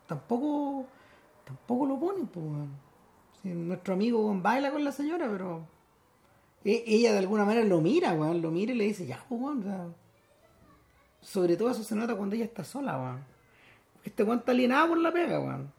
Tampoco, 0.07 0.85
tampoco 1.45 1.85
lo 1.85 1.99
ponen, 1.99 2.27
pues, 2.27 2.45
nuestro 3.55 3.93
amigo 3.95 4.33
baila 4.41 4.71
con 4.71 4.83
la 4.83 4.91
señora, 4.91 5.27
pero 5.29 5.61
e- 6.63 6.83
ella 6.85 7.11
de 7.13 7.19
alguna 7.19 7.45
manera 7.45 7.65
lo 7.65 7.81
mira, 7.81 8.13
weón, 8.13 8.41
lo 8.41 8.51
mira 8.51 8.71
y 8.73 8.75
le 8.75 8.83
dice, 8.85 9.05
ya, 9.05 9.23
pues, 9.27 9.41
weón, 9.41 9.59
o 9.59 9.63
sea, 9.63 9.87
sobre 11.21 11.57
todo 11.57 11.71
eso 11.71 11.83
se 11.83 11.95
nota 11.95 12.15
cuando 12.15 12.35
ella 12.35 12.45
está 12.45 12.63
sola, 12.63 12.97
weón. 12.97 13.28
Este 14.09 14.23
weón 14.23 14.39
está 14.39 14.51
alienado 14.51 14.89
por 14.89 14.97
la 14.97 15.11
pega, 15.11 15.39
weón. 15.39 15.71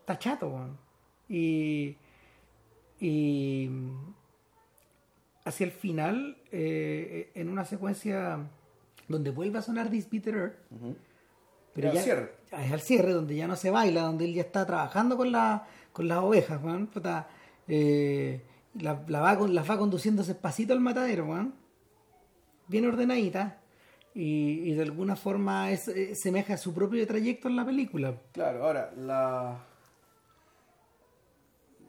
Está 0.00 0.18
chato, 0.18 0.48
weón. 0.48 0.78
Y 1.28 1.96
y 3.00 3.68
hacia 5.44 5.66
el 5.66 5.72
final, 5.72 6.38
eh, 6.50 7.30
en 7.34 7.50
una 7.50 7.64
secuencia 7.64 8.38
donde 9.08 9.30
vuelve 9.30 9.58
a 9.58 9.62
sonar 9.62 9.90
This 9.90 10.08
Bitter 10.08 10.34
Earth, 10.34 10.56
pero 11.74 11.90
al 11.90 11.94
ya, 11.96 12.02
cierre. 12.02 12.32
ya 12.50 12.64
es 12.64 12.72
al 12.72 12.80
cierre, 12.80 13.12
donde 13.12 13.36
ya 13.36 13.46
no 13.46 13.56
se 13.56 13.70
baila, 13.70 14.02
donde 14.02 14.24
él 14.24 14.34
ya 14.34 14.42
está 14.42 14.64
trabajando 14.64 15.18
con, 15.18 15.32
la, 15.32 15.66
con 15.92 16.08
las 16.08 16.18
ovejas, 16.18 16.62
weón, 16.62 16.86
puta, 16.86 17.28
eh, 17.68 18.40
la, 18.80 19.04
la 19.06 19.20
va, 19.20 19.34
las 19.48 19.68
va 19.68 19.76
conduciendo 19.76 20.22
despacito 20.22 20.72
al 20.72 20.80
matadero, 20.80 21.26
weón, 21.26 21.54
bien 22.68 22.86
ordenadita, 22.86 23.60
y, 24.14 24.70
y 24.70 24.74
de 24.74 24.82
alguna 24.82 25.16
forma 25.16 25.70
es, 25.72 25.88
eh, 25.88 26.14
semeja 26.14 26.54
a 26.54 26.56
su 26.58 26.72
propio 26.72 27.06
trayecto 27.06 27.48
en 27.48 27.56
la 27.56 27.64
película. 27.64 28.14
Claro, 28.32 28.64
ahora, 28.64 28.92
la. 28.96 29.58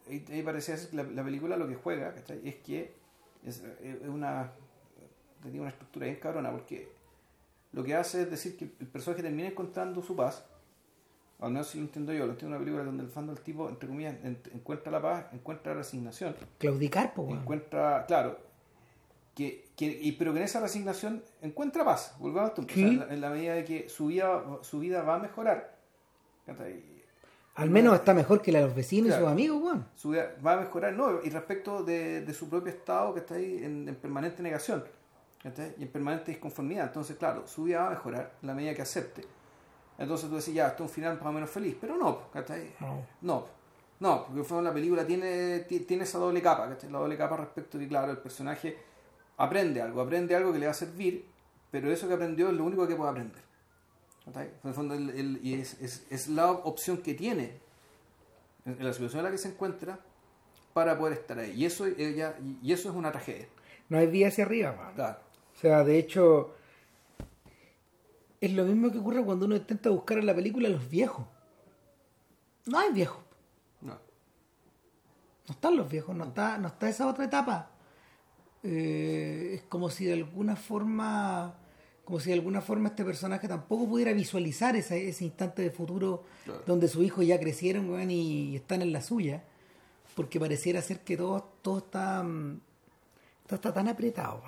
Ahí, 0.10 0.24
ahí 0.32 0.44
parecía 0.44 0.78
ser 0.78 0.90
que 0.90 0.96
la, 0.98 1.04
la 1.04 1.24
película 1.24 1.58
lo 1.58 1.68
que 1.68 1.76
juega 1.76 2.14
¿cachai? 2.14 2.40
es 2.48 2.56
que 2.58 2.94
es, 3.46 3.64
es 3.82 4.08
una. 4.08 4.52
Tenía 5.42 5.62
una 5.62 5.70
estructura 5.70 6.06
bien 6.08 6.20
cabrona, 6.20 6.52
porque 6.52 6.90
lo 7.72 7.84
que 7.84 7.94
hace 7.96 8.24
es 8.24 8.32
decir 8.32 8.58
que 8.58 8.66
el 8.80 8.88
personaje 8.88 9.22
termina 9.22 9.48
encontrando 9.50 10.02
su 10.02 10.16
paz. 10.16 10.44
Al 11.40 11.52
menos 11.52 11.68
si 11.68 11.78
lo 11.80 11.84
entiendo 11.86 12.14
yo, 12.14 12.26
lo 12.26 12.32
entiendo 12.32 12.56
en 12.56 12.62
una 12.62 12.66
película 12.66 12.86
donde 12.86 13.04
el 13.04 13.10
fondo 13.10 13.34
el 13.34 13.40
tipo, 13.42 13.68
entre 13.68 13.88
comillas, 13.90 14.16
en- 14.24 14.40
encuentra 14.54 14.92
la 14.92 15.02
paz, 15.02 15.26
encuentra 15.34 15.74
la 15.74 15.80
resignación. 15.80 16.36
Claudicar, 16.58 17.14
weón. 17.18 17.40
encuentra, 17.42 18.06
claro, 18.08 18.40
que, 19.36 19.68
que, 19.76 19.86
y, 19.86 20.14
pero 20.14 20.32
que 20.34 20.40
en 20.40 20.46
esa 20.46 20.62
resignación 20.62 21.24
encuentra 21.42 21.84
paz, 21.84 22.16
volvamos 22.20 22.52
a 22.52 22.54
Sí. 22.74 22.82
en, 22.84 23.00
la, 23.00 23.14
en 23.14 23.22
la 23.22 23.30
medida 23.30 23.54
de 23.54 23.66
que 23.66 23.90
su 23.90 24.08
vida, 24.08 24.42
su 24.62 24.80
vida 24.80 25.02
va 25.04 25.16
a 25.16 25.20
mejorar. 25.20 25.76
Al 27.56 27.70
menos 27.70 27.96
está 27.96 28.14
mejor 28.14 28.42
que 28.42 28.52
la 28.52 28.60
de 28.60 28.66
los 28.66 28.76
vecinos 28.76 29.10
y 29.16 29.20
sus 29.20 29.28
amigos, 29.28 29.62
weón. 29.64 29.86
su 29.96 30.10
vida 30.10 30.36
va 30.46 30.54
a 30.54 30.58
mejorar, 30.58 30.92
no, 30.94 31.22
y 31.24 31.30
respecto 31.30 31.84
de, 31.84 32.22
de 32.22 32.34
su 32.34 32.50
propio 32.50 32.72
estado 32.74 33.14
que 33.14 33.22
está 33.22 33.36
ahí 33.36 33.64
en, 33.64 33.88
en 33.88 33.96
permanente 33.96 34.44
negación 34.44 34.84
y 35.78 35.84
en 35.84 35.88
permanente 35.90 36.32
disconformidad, 36.32 36.88
entonces 36.88 37.16
claro, 37.18 37.48
su 37.48 37.64
vida 37.64 37.80
va 37.82 37.88
a 37.88 37.90
mejorar 37.92 38.34
en 38.42 38.48
la 38.48 38.54
medida 38.54 38.74
que 38.74 38.82
acepte. 38.82 39.22
Entonces 39.98 40.30
tú 40.30 40.36
decís, 40.36 40.54
ya, 40.54 40.68
esto 40.68 40.84
es 40.84 40.90
un 40.90 40.94
final 40.94 41.16
más 41.18 41.28
o 41.28 41.32
menos 41.32 41.50
feliz, 41.50 41.78
pero 41.80 41.96
no. 41.96 42.24
No. 42.82 43.04
No, 43.22 43.46
no, 44.02 44.26
porque 44.26 44.62
la 44.62 44.74
película 44.74 45.06
tiene, 45.08 45.60
ti- 45.60 45.80
tiene 45.82 46.04
esa 46.04 46.18
doble 46.18 46.42
capa, 46.42 46.68
¿cachai? 46.68 46.92
La 46.92 47.00
doble 47.00 47.16
capa 47.16 47.38
respecto 47.38 47.78
de 47.78 47.86
que, 47.86 47.90
claro, 47.90 48.12
el 48.12 48.18
personaje 48.18 48.76
aprende 49.38 49.82
algo, 49.82 50.02
aprende 50.02 50.36
algo 50.36 50.54
que 50.54 50.60
le 50.60 50.66
va 50.66 50.72
a 50.72 50.76
servir, 50.76 51.26
pero 51.72 51.92
eso 51.92 52.08
que 52.08 52.14
aprendió 52.14 52.50
es 52.50 52.56
lo 52.56 52.64
único 52.66 52.88
que 52.88 52.96
puede 52.96 53.10
aprender. 53.12 53.44
En 54.28 54.50
el 54.70 54.74
fondo, 54.74 54.94
el- 54.96 55.10
el- 55.12 55.40
y 55.44 55.54
es, 55.56 55.80
es- 55.82 56.06
es 56.10 56.28
la 56.30 56.50
opción 56.52 56.98
que 57.00 57.14
tiene 57.14 57.60
en 58.66 58.84
la 58.84 58.92
situación 58.92 59.20
en 59.20 59.26
la 59.26 59.32
que 59.32 59.38
se 59.38 59.50
encuentra 59.50 60.00
para 60.74 60.98
poder 60.98 61.14
estar 61.20 61.38
ahí. 61.38 61.52
Y 61.52 61.66
eso, 61.66 61.86
ella, 61.86 62.36
y 62.62 62.74
eso 62.74 62.90
es 62.90 62.96
una 62.96 63.12
tragedia. 63.12 63.48
No 63.88 63.98
hay 64.00 64.08
vía 64.08 64.30
hacia 64.30 64.46
arriba, 64.46 64.72
weón. 64.72 64.94
Claro. 64.96 65.20
O 65.56 65.60
sea, 65.60 65.84
de 65.84 66.00
hecho, 66.00 66.56
es 68.42 68.52
lo 68.54 68.64
mismo 68.66 68.92
que 68.92 68.98
ocurre 68.98 69.24
cuando 69.24 69.46
uno 69.46 69.56
intenta 69.56 69.90
buscar 69.92 70.18
en 70.18 70.26
la 70.26 70.34
película 70.36 70.68
a 70.68 70.72
los 70.72 70.90
viejos. 70.90 71.26
No 72.66 72.80
hay 72.80 72.92
viejos. 72.92 73.20
No. 73.82 73.94
No 73.94 75.54
están 75.54 75.78
los 75.78 75.88
viejos, 75.90 76.16
no 76.16 76.26
está, 76.26 76.58
no 76.58 76.68
está 76.70 76.90
esa 76.90 77.08
otra 77.08 77.26
etapa. 77.26 77.70
Eh, 78.68 79.52
es 79.56 79.62
como 79.70 79.90
si 79.92 80.06
de 80.06 80.14
alguna 80.14 80.56
forma, 80.56 81.56
como 82.04 82.20
si 82.20 82.30
de 82.30 82.34
alguna 82.36 82.62
forma 82.62 82.90
este 82.90 83.06
personaje 83.06 83.48
tampoco 83.48 83.88
pudiera 83.88 84.12
visualizar 84.12 84.76
ese, 84.76 85.08
ese 85.08 85.24
instante 85.24 85.62
de 85.62 85.70
futuro 85.70 86.24
Claro. 86.46 86.64
donde 86.66 86.88
sus 86.88 87.04
hijos 87.06 87.26
ya 87.28 87.40
crecieron 87.40 88.10
y 88.10 88.56
están 88.56 88.82
en 88.82 88.92
la 88.92 89.02
suya. 89.02 89.44
Porque 90.16 90.40
pareciera 90.40 90.82
ser 90.82 91.02
que 91.02 91.16
todo, 91.18 91.44
todo 91.62 91.78
está 91.80 92.24
mm, 92.24 92.60
todo 93.46 93.56
está 93.56 93.74
tan 93.74 93.88
apretado. 93.88 94.42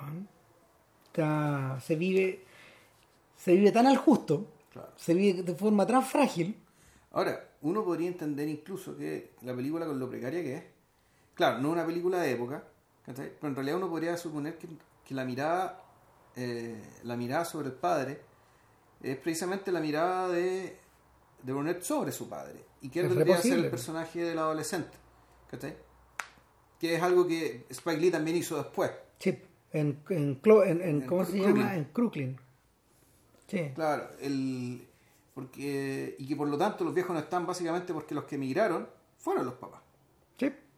Está- 1.06 1.80
se 1.80 1.94
vive 1.96 2.44
se 3.36 3.52
vive 3.54 3.70
tan 3.70 3.86
al 3.86 3.96
justo, 3.98 4.46
Claro. 4.72 4.88
se 4.96 5.14
vive 5.14 5.42
de 5.44 5.54
forma 5.54 5.86
tan 5.86 6.02
frágil. 6.02 6.56
Ahora, 7.12 7.48
uno 7.62 7.84
podría 7.84 8.08
entender 8.08 8.48
incluso 8.48 8.96
que 8.96 9.30
la 9.42 9.54
película 9.54 9.86
con 9.86 9.98
lo 9.98 10.08
precaria 10.10 10.42
que 10.42 10.54
es, 10.56 10.62
claro, 11.34 11.58
no 11.58 11.68
es 11.68 11.72
una 11.74 11.86
película 11.86 12.18
de 12.20 12.32
época, 12.32 12.64
¿cachai? 13.08 13.32
pero 13.40 13.48
en 13.48 13.54
realidad 13.56 13.76
uno 13.78 13.88
podría 13.90 14.16
suponer 14.16 14.56
que, 14.58 14.68
que 15.04 15.14
la 15.14 15.24
mirada 15.24 15.82
eh, 16.36 16.80
la 17.02 17.16
mirada 17.16 17.44
sobre 17.44 17.68
el 17.68 17.74
padre 17.74 18.20
es 19.02 19.16
precisamente 19.16 19.72
la 19.72 19.80
mirada 19.80 20.28
de, 20.28 20.78
de 21.42 21.52
Burnett 21.52 21.82
sobre 21.82 22.12
su 22.12 22.28
padre. 22.28 22.64
Y 22.80 22.90
que 22.90 23.00
él 23.00 23.08
vendría 23.08 23.36
a 23.36 23.42
ser 23.42 23.58
el 23.58 23.70
personaje 23.70 24.22
del 24.22 24.38
adolescente. 24.38 24.96
¿Cachai? 25.50 25.76
Que 26.78 26.94
es 26.94 27.02
algo 27.02 27.26
que 27.26 27.66
Spike 27.70 28.00
Lee 28.00 28.10
también 28.12 28.36
hizo 28.36 28.56
después. 28.56 28.92
Sí, 29.18 29.36
en, 29.72 30.00
en, 30.10 30.40
Clo- 30.40 30.64
en, 30.64 30.80
en- 30.80 30.88
En 31.02 31.06
¿cómo 31.08 31.24
se 31.24 31.32
Crooklyn. 31.32 31.56
llama? 31.56 31.74
En 31.76 31.84
Crooklyn. 31.86 32.40
Sí. 33.48 33.72
Claro, 33.74 34.10
el, 34.20 34.86
porque, 35.34 36.14
y 36.18 36.28
que 36.28 36.36
por 36.36 36.46
lo 36.48 36.56
tanto 36.58 36.84
los 36.84 36.94
viejos 36.94 37.14
no 37.14 37.20
están 37.20 37.46
básicamente 37.46 37.92
porque 37.92 38.14
los 38.14 38.24
que 38.24 38.34
emigraron 38.36 38.88
fueron 39.16 39.44
los 39.46 39.54
papás. 39.54 39.80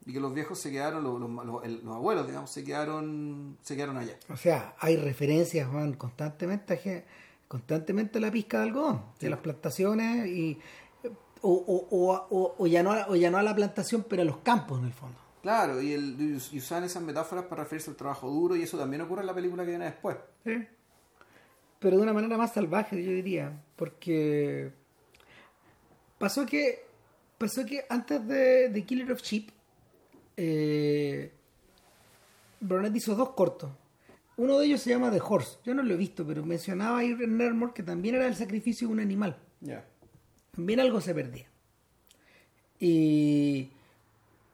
Y 0.06 0.12
que 0.14 0.20
los 0.20 0.32
viejos 0.32 0.58
se 0.58 0.70
quedaron, 0.70 1.04
los, 1.04 1.20
los- 1.20 1.44
los- 1.46 1.64
el- 1.64 1.84
los 1.84 1.94
abuelos, 1.96 2.26
digamos, 2.26 2.50
se 2.50 2.64
quedaron, 2.64 3.58
se 3.62 3.76
quedaron 3.76 3.96
allá. 3.98 4.16
O 4.30 4.36
sea, 4.36 4.74
hay 4.78 4.96
referencias, 4.96 5.68
Juan, 5.68 5.92
constantemente 5.94 6.74
a, 6.74 7.48
constantemente 7.48 8.18
a 8.18 8.20
la 8.22 8.30
pizca 8.30 8.58
de 8.58 8.64
algodón, 8.64 9.02
de 9.20 9.28
las 9.30 9.40
plantaciones 9.40 10.26
y 10.28 10.58
o, 11.42 11.50
o, 11.52 11.88
o, 11.90 12.26
o- 12.30 12.54
o 12.58 12.66
ya 12.66 12.82
no, 12.82 12.92
a- 12.92 13.06
o 13.08 13.16
ya 13.16 13.30
no 13.30 13.38
a 13.38 13.42
la 13.42 13.54
plantación, 13.54 14.04
pero 14.08 14.22
a 14.22 14.24
los 14.24 14.38
campos 14.38 14.78
en 14.80 14.86
el 14.86 14.92
fondo. 14.92 15.18
Claro, 15.42 15.80
el, 15.80 16.16
y 16.52 16.58
usan 16.58 16.84
esas 16.84 17.02
metáforas 17.02 17.44
para 17.46 17.62
referirse 17.64 17.90
al 17.90 17.96
trabajo 17.96 18.28
duro 18.28 18.56
y 18.56 18.62
eso 18.62 18.76
también 18.78 19.00
ocurre 19.02 19.22
en 19.22 19.26
la 19.26 19.34
película 19.34 19.64
que 19.64 19.70
viene 19.70 19.86
después. 19.86 20.16
Sí. 20.44 20.66
Pero 21.78 21.96
de 21.96 22.02
una 22.02 22.12
manera 22.12 22.36
más 22.36 22.52
salvaje, 22.52 23.02
yo 23.02 23.10
diría, 23.10 23.58
porque 23.76 24.70
pasó 26.18 26.44
que 26.44 26.84
pasó 27.38 27.64
que 27.64 27.84
antes 27.88 28.26
de, 28.28 28.68
de 28.68 28.84
Killer 28.84 29.12
of 29.12 29.22
Sheep, 29.22 29.48
eh, 30.42 31.34
Burnett 32.60 32.96
hizo 32.96 33.14
dos 33.14 33.30
cortos. 33.30 33.70
Uno 34.38 34.58
de 34.58 34.66
ellos 34.66 34.80
se 34.80 34.88
llama 34.88 35.10
The 35.10 35.20
Horse. 35.20 35.58
Yo 35.64 35.74
no 35.74 35.82
lo 35.82 35.92
he 35.92 35.98
visto, 35.98 36.26
pero 36.26 36.42
mencionaba 36.46 36.98
ahí 36.98 37.10
en 37.10 37.36
Nermore 37.36 37.74
que 37.74 37.82
también 37.82 38.14
era 38.14 38.26
el 38.26 38.34
sacrificio 38.34 38.88
de 38.88 38.94
un 38.94 39.00
animal. 39.00 39.36
Ya. 39.60 39.84
También 40.52 40.80
algo 40.80 41.02
se 41.02 41.14
perdía. 41.14 41.46
Y, 42.78 43.68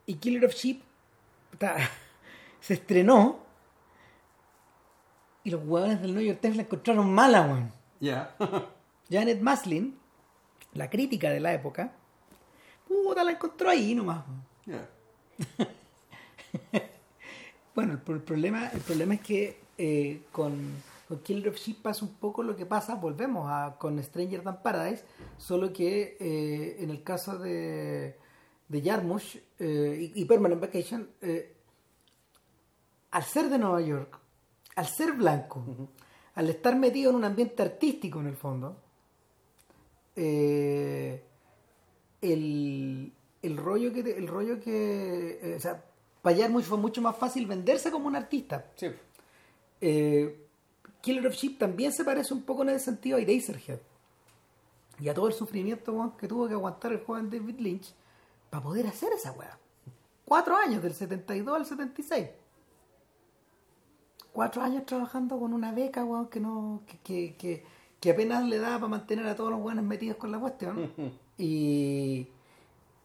y 0.06 0.14
Killer 0.14 0.46
of 0.46 0.54
Sheep 0.54 0.82
ta, 1.56 1.76
se 2.60 2.74
estrenó 2.74 3.38
y 5.44 5.50
los 5.50 5.62
huevones 5.64 6.02
del 6.02 6.16
New 6.16 6.24
York 6.24 6.40
Times 6.40 6.56
la 6.56 6.62
encontraron 6.64 7.14
mala, 7.14 7.42
weón. 7.42 7.72
Ya. 8.00 8.34
Janet 9.08 9.40
Maslin, 9.40 9.96
la 10.72 10.90
crítica 10.90 11.30
de 11.30 11.38
la 11.38 11.54
época, 11.54 11.92
puta, 12.88 13.22
la 13.22 13.30
encontró 13.30 13.70
ahí 13.70 13.94
nomás. 13.94 14.24
Bueno, 17.74 17.92
el, 17.92 17.98
pro- 18.00 18.14
el 18.14 18.22
problema, 18.22 18.68
el 18.68 18.80
problema 18.80 19.14
es 19.14 19.20
que 19.20 19.58
eh, 19.76 20.22
con, 20.32 20.54
con 21.06 21.18
Killer 21.18 21.48
of 21.50 21.56
Sheep 21.56 21.82
pasa 21.82 22.06
un 22.06 22.14
poco 22.14 22.42
lo 22.42 22.56
que 22.56 22.64
pasa, 22.64 22.94
volvemos 22.94 23.46
a 23.50 23.76
con 23.78 24.02
Stranger 24.02 24.40
Than 24.42 24.62
Paradise, 24.62 25.04
solo 25.36 25.70
que 25.74 26.16
eh, 26.18 26.76
en 26.82 26.88
el 26.88 27.02
caso 27.02 27.38
de, 27.38 28.16
de 28.68 28.82
Jarmusch 28.82 29.36
eh, 29.58 30.10
y, 30.14 30.22
y 30.22 30.24
Permanent 30.24 30.60
Vacation, 30.62 31.06
al 33.10 33.24
ser 33.24 33.50
de 33.50 33.58
Nueva 33.58 33.82
York, 33.82 34.18
al 34.76 34.86
ser 34.86 35.12
blanco, 35.12 35.62
al 36.34 36.48
estar 36.48 36.76
metido 36.76 37.10
en 37.10 37.16
un 37.16 37.24
ambiente 37.24 37.62
artístico 37.62 38.20
en 38.20 38.26
el 38.28 38.36
fondo, 38.36 38.80
eh, 40.16 41.22
el, 42.22 43.12
el 43.42 43.56
rollo 43.58 43.92
que 43.92 44.00
el 44.00 44.26
rollo 44.26 44.58
que 44.60 45.38
eh, 45.42 45.54
o 45.56 45.60
sea 45.60 45.84
para 46.26 46.38
Jarmusch 46.38 46.64
fue 46.64 46.76
mucho 46.76 47.00
más 47.00 47.16
fácil 47.16 47.46
venderse 47.46 47.88
como 47.92 48.08
un 48.08 48.16
artista. 48.16 48.66
Sí. 48.74 48.88
eh, 49.80 50.44
Killer 51.00 51.24
of 51.28 51.34
Sheep 51.34 51.56
también 51.56 51.92
se 51.92 52.04
parece 52.04 52.34
un 52.34 52.42
poco 52.42 52.62
en 52.62 52.70
ese 52.70 52.86
sentido 52.86 53.16
a 53.16 53.20
Eraserhead. 53.20 53.78
Y 54.98 55.08
a 55.08 55.14
todo 55.14 55.28
el 55.28 55.34
sufrimiento 55.34 56.16
que 56.18 56.26
tuvo 56.26 56.48
que 56.48 56.54
aguantar 56.54 56.90
el 56.90 57.04
joven 57.04 57.30
David 57.30 57.60
Lynch 57.60 57.94
para 58.50 58.60
poder 58.60 58.88
hacer 58.88 59.12
esa 59.12 59.30
weá. 59.30 59.56
Cuatro 60.24 60.56
años 60.56 60.82
del 60.82 60.94
72 60.94 61.54
al 61.54 61.64
76 61.64 62.28
cuatro 64.32 64.62
años 64.62 64.84
trabajando 64.84 65.38
con 65.38 65.52
una 65.54 65.70
beca 65.70 66.04
weón, 66.04 66.26
que 66.26 66.40
no 66.40 66.82
que, 66.88 66.98
que, 67.04 67.36
que, 67.36 67.64
que 68.00 68.10
apenas 68.10 68.44
le 68.44 68.58
daba 68.58 68.78
para 68.78 68.88
mantener 68.88 69.28
a 69.28 69.36
todos 69.36 69.52
los 69.52 69.60
buenos 69.60 69.84
metidos 69.84 70.16
con 70.16 70.32
la 70.32 70.40
cuestión. 70.40 70.90
Y, 71.38 72.26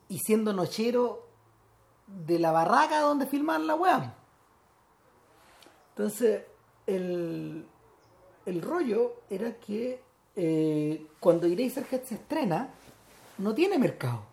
y 0.10 0.18
siendo 0.26 0.54
nochero 0.54 1.31
de 2.26 2.40
la 2.40 2.52
barraca 2.52 3.02
donde 3.02 3.26
filmaban 3.26 3.68
la 3.68 3.76
weá 3.76 4.16
entonces, 5.96 6.44
el, 6.88 7.66
el 8.46 8.62
rollo 8.62 9.22
era 9.30 9.58
que 9.58 10.02
eh, 10.36 11.06
cuando 11.20 11.48
Eraserhead 11.48 12.04
se 12.04 12.16
estrena, 12.16 12.70
no 13.38 13.54
tiene 13.54 13.78
mercado. 13.78 14.24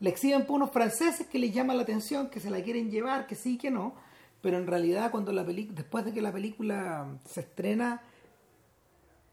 Le 0.00 0.10
exhiben 0.10 0.44
por 0.44 0.56
unos 0.56 0.70
franceses 0.70 1.26
que 1.28 1.38
les 1.38 1.54
llama 1.54 1.74
la 1.74 1.82
atención, 1.82 2.28
que 2.28 2.40
se 2.40 2.50
la 2.50 2.62
quieren 2.62 2.90
llevar, 2.90 3.26
que 3.26 3.36
sí, 3.36 3.56
que 3.56 3.70
no. 3.70 3.94
Pero 4.40 4.58
en 4.58 4.66
realidad, 4.66 5.12
cuando 5.12 5.32
la 5.32 5.44
después 5.44 6.04
de 6.04 6.12
que 6.12 6.20
la 6.20 6.32
película 6.32 7.06
se 7.24 7.40
estrena, 7.40 8.02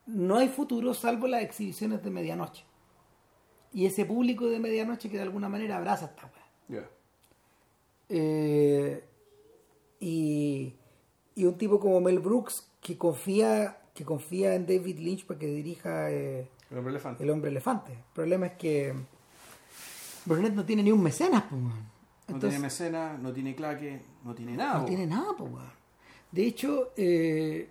no 0.05 0.37
hay 0.37 0.47
futuro 0.47 0.93
salvo 0.93 1.27
las 1.27 1.41
exhibiciones 1.41 2.03
de 2.03 2.11
medianoche. 2.11 2.63
Y 3.73 3.87
ese 3.87 4.05
público 4.05 4.47
de 4.47 4.59
medianoche 4.59 5.09
que 5.09 5.17
de 5.17 5.23
alguna 5.23 5.49
manera 5.49 5.77
abraza 5.77 6.05
esta 6.05 6.31
weá. 6.69 6.89
Eh, 8.09 9.03
y, 9.99 10.73
y 11.35 11.45
un 11.45 11.57
tipo 11.57 11.79
como 11.79 12.01
Mel 12.01 12.19
Brooks 12.19 12.71
que 12.81 12.97
confía 12.97 13.79
que 13.99 14.05
confía 14.05 14.55
en 14.55 14.65
David 14.65 14.97
Lynch 14.99 15.25
para 15.25 15.37
que 15.37 15.47
dirija 15.47 16.09
eh, 16.09 16.49
El 16.71 16.77
hombre 16.77 16.91
elefante. 16.91 17.21
El 17.21 17.29
hombre 17.31 17.51
elefante. 17.51 17.91
El 17.91 18.13
problema 18.13 18.45
es 18.45 18.53
que 18.53 18.93
Burnett 20.23 20.53
no 20.53 20.63
tiene 20.63 20.83
ni 20.83 20.91
un 20.93 21.03
mecenas, 21.03 21.43
pues. 21.49 21.61
No 22.29 22.39
tiene 22.39 22.59
mecena, 22.59 23.17
no 23.17 23.33
tiene 23.33 23.55
claque, 23.55 24.01
no 24.23 24.33
tiene 24.33 24.55
nada. 24.55 24.75
no 24.75 24.79
po. 24.81 24.85
tiene 24.85 25.05
nada, 25.05 25.33
pues. 25.37 25.51
De 26.31 26.45
hecho, 26.45 26.93
eh, 26.95 27.69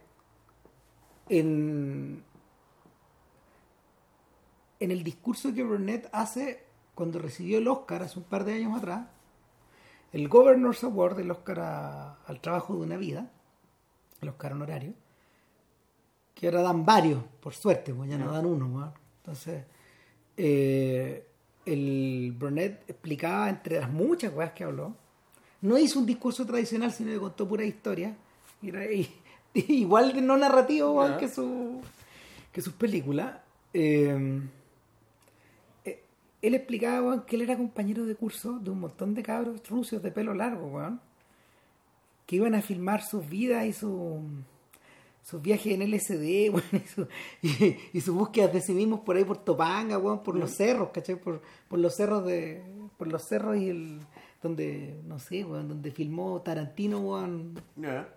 en, 1.31 2.23
en 4.81 4.91
el 4.91 5.03
discurso 5.03 5.55
que 5.55 5.63
Burnett 5.63 6.11
hace 6.13 6.65
cuando 6.95 7.21
recibió 7.21 7.57
el 7.57 7.69
Oscar 7.69 8.03
hace 8.03 8.19
un 8.19 8.27
par 8.27 8.45
de 8.45 8.53
años 8.53 8.77
atrás, 8.77 9.07
el 10.13 10.29
Governor's 10.29 10.83
Award, 10.85 11.21
el 11.21 11.31
Oscar 11.31 11.61
a- 11.61 12.13
al 12.27 12.41
trabajo 12.41 12.75
de 12.75 12.81
una 12.81 12.97
vida, 12.97 13.31
el 14.21 14.29
Oscar 14.29 14.53
honorario, 14.53 14.93
que 16.35 16.47
ahora 16.47 16.63
dan 16.63 16.85
varios, 16.85 17.23
por 17.41 17.55
suerte, 17.55 17.93
pues 17.95 18.09
ya 18.11 18.17
no 18.19 18.33
dan 18.33 18.47
uno. 18.47 18.93
Entonces, 19.23 19.65
eh, 20.37 21.27
el 21.67 22.35
Burnett 22.39 22.89
explicaba, 22.89 23.49
entre 23.49 23.81
las 23.81 23.91
muchas 23.91 24.33
cosas 24.33 24.53
que 24.53 24.65
habló, 24.65 24.95
no 25.61 25.77
hizo 25.77 25.99
un 25.99 26.07
discurso 26.07 26.47
tradicional, 26.47 26.93
sino 26.93 27.11
que 27.11 27.19
contó 27.19 27.47
pura 27.49 27.65
historia. 27.65 28.17
Y 28.63 29.09
igual 29.55 30.13
de 30.13 30.21
no 30.23 30.37
narrativo 30.37 31.07
Ya. 31.07 31.19
que, 31.19 31.29
su, 31.29 31.81
que 32.53 32.61
sus 32.63 32.73
películas. 32.75 33.37
Eh, 33.75 34.41
él 36.43 36.55
explicaba 36.55 37.03
weón, 37.03 37.23
que 37.27 37.37
él 37.37 37.43
era 37.43 37.57
compañero 37.57 38.05
de 38.07 38.15
curso 38.15 38.59
de 38.59 38.71
un 38.71 38.81
montón 38.81 39.15
de 39.15 39.23
cabros 39.23 39.67
rusos 39.69 40.03
de 40.03 40.11
pelo 40.13 40.35
largo, 40.35 40.67
weón, 40.69 41.01
que 42.27 42.37
iban 42.37 42.55
a 42.55 42.63
filmar 42.63 43.03
sus 43.03 43.29
vidas 43.29 43.65
y 43.67 43.73
su, 43.73 44.21
sus 45.23 45.41
viajes 45.43 45.73
en 45.75 45.83
LSD, 45.91 46.51
weón, 46.55 46.63
y, 46.73 46.87
su, 46.89 47.09
y, 47.43 47.77
y 47.93 48.01
sus 48.01 48.15
búsquedas 48.15 48.53
de 48.53 48.61
sí 48.61 48.73
mismos 48.73 49.01
por 49.01 49.17
ahí 49.17 49.25
por 49.25 49.39
Topanga, 49.39 49.99
weón, 49.99 50.23
por 50.23 50.37
los 50.37 50.51
cerros, 50.53 50.91
¿cachai? 50.91 51.17
Por, 51.17 51.41
por 51.69 51.79
los 51.79 51.95
cerros 51.97 52.25
de. 52.27 52.63
por 52.97 53.09
los 53.09 53.23
cerros 53.25 53.57
y 53.57 53.69
el. 53.71 54.01
donde, 54.43 55.01
no 55.07 55.19
sé, 55.19 55.45
weón, 55.45 55.69
donde 55.69 55.91
filmó 55.91 56.41
Tarantino, 56.43 57.01
weón, 57.01 57.61
Ya. 57.77 58.09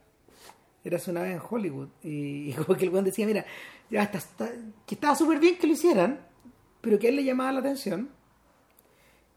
eras 0.84 1.08
una 1.08 1.22
vez 1.24 1.34
en 1.36 1.42
Hollywood. 1.50 1.88
Y, 2.04 2.50
y 2.50 2.54
como 2.54 2.78
que 2.78 2.86
el 2.86 2.92
weón 2.92 3.06
decía, 3.06 3.26
mira, 3.26 3.46
ya 3.90 4.04
está, 4.04 4.18
está- 4.20 4.52
que 4.86 4.96
estaba 4.96 5.16
súper 5.16 5.40
bien 5.40 5.58
que 5.58 5.68
lo 5.68 5.74
hicieran, 5.74 6.20
pero 6.82 6.98
que 7.00 7.08
a 7.08 7.10
él 7.10 7.16
le 7.16 7.24
llamaba 7.24 7.52
la 7.54 7.60
atención 7.60 8.10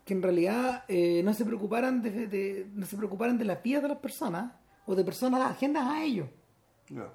que 0.04 0.12
en 0.14 0.22
realidad 0.22 0.84
eh, 0.88 1.22
no 1.24 1.32
se 1.32 1.44
preocuparan 1.44 2.02
de, 2.02 2.26
de- 2.26 2.66
no 2.74 2.84
se 2.86 2.96
preocuparan 2.96 3.38
de 3.38 3.44
las 3.46 3.62
vidas 3.62 3.82
de 3.82 3.88
las 3.88 3.98
personas 3.98 4.52
o 4.86 4.94
de 4.94 5.02
personas 5.04 5.40
agendas 5.50 5.86
a 5.86 6.02
ellos 6.04 6.28
Ya. 6.90 7.08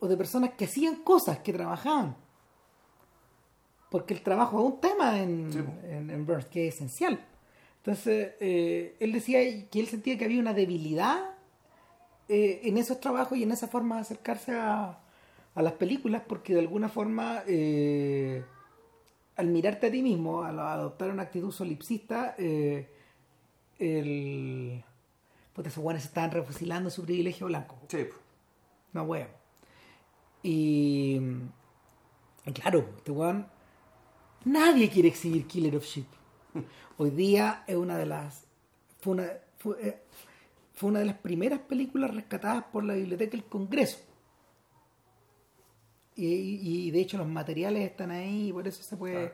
o 0.00 0.06
de 0.08 0.16
personas 0.16 0.50
que 0.50 0.66
hacían 0.66 0.96
cosas, 0.96 1.38
que 1.38 1.52
trabajaban. 1.54 2.16
Porque 3.90 4.12
el 4.12 4.20
trabajo 4.22 4.58
es 4.60 4.74
un 4.74 4.80
tema 4.80 5.18
en, 5.22 5.50
Sí, 5.52 5.58
en, 5.84 6.10
en 6.10 6.26
Burns, 6.26 6.44
que 6.46 6.68
es 6.68 6.74
esencial. 6.74 7.18
Entonces, 7.78 8.32
eh, 8.40 8.94
él 9.00 9.12
decía 9.12 9.38
que 9.70 9.80
él 9.80 9.86
sentía 9.86 10.18
que 10.18 10.26
había 10.26 10.40
una 10.40 10.52
debilidad 10.52 11.30
eh, 12.28 12.60
en 12.64 12.76
esos 12.76 13.00
trabajos 13.00 13.38
y 13.38 13.44
en 13.44 13.52
esa 13.52 13.68
forma 13.68 13.94
de 13.94 14.02
acercarse 14.02 14.52
a, 14.52 14.98
a 15.54 15.62
las 15.62 15.72
películas, 15.72 16.20
porque 16.28 16.52
de 16.52 16.60
alguna 16.60 16.90
forma, 16.90 17.42
eh, 17.46 18.44
al 19.38 19.46
mirarte 19.46 19.86
a 19.86 19.90
ti 19.90 20.02
mismo, 20.02 20.42
al 20.42 20.58
adoptar 20.58 21.10
una 21.10 21.22
actitud 21.22 21.52
solipsista, 21.52 22.34
eh, 22.36 22.88
el... 23.78 24.84
Puta, 25.52 25.68
esos 25.68 25.82
guanes 25.82 26.04
estaban 26.04 26.32
refusilando 26.32 26.90
su 26.90 27.04
privilegio 27.04 27.46
blanco. 27.46 27.78
Sí. 27.88 28.04
No, 28.92 29.04
huevo. 29.04 29.30
Y, 30.42 31.20
Y 32.46 32.52
claro, 32.52 32.90
este 32.96 33.12
weón, 33.12 33.46
nadie 34.44 34.90
quiere 34.90 35.08
exhibir 35.08 35.46
Killer 35.46 35.76
of 35.76 35.84
Sheep. 35.84 36.06
Hoy 36.98 37.10
día 37.10 37.62
es 37.68 37.76
una 37.76 37.96
de 37.96 38.06
las, 38.06 38.44
fue 39.00 39.12
una, 39.14 39.28
fue, 39.56 39.76
eh, 39.86 40.02
fue 40.74 40.90
una 40.90 40.98
de 40.98 41.06
las 41.06 41.18
primeras 41.18 41.60
películas 41.60 42.12
rescatadas 42.12 42.64
por 42.72 42.82
la 42.82 42.94
Biblioteca 42.94 43.36
del 43.36 43.44
Congreso. 43.44 43.98
Y, 46.18 46.86
y 46.88 46.90
de 46.90 47.00
hecho 47.00 47.16
los 47.16 47.28
materiales 47.28 47.88
están 47.88 48.10
ahí, 48.10 48.52
por 48.52 48.66
eso 48.66 48.82
se 48.82 48.96
puede, 48.96 49.32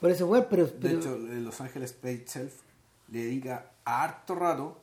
por 0.00 0.10
eso 0.10 0.26
fue, 0.26 0.42
pero, 0.42 0.66
De 0.66 0.72
pero 0.72 0.98
hecho, 0.98 1.14
eh, 1.14 1.40
Los 1.40 1.60
Ángeles 1.60 1.92
Play 1.92 2.16
Itself 2.16 2.52
le 3.08 3.24
dedica 3.24 3.70
harto 3.84 4.34
rato, 4.34 4.80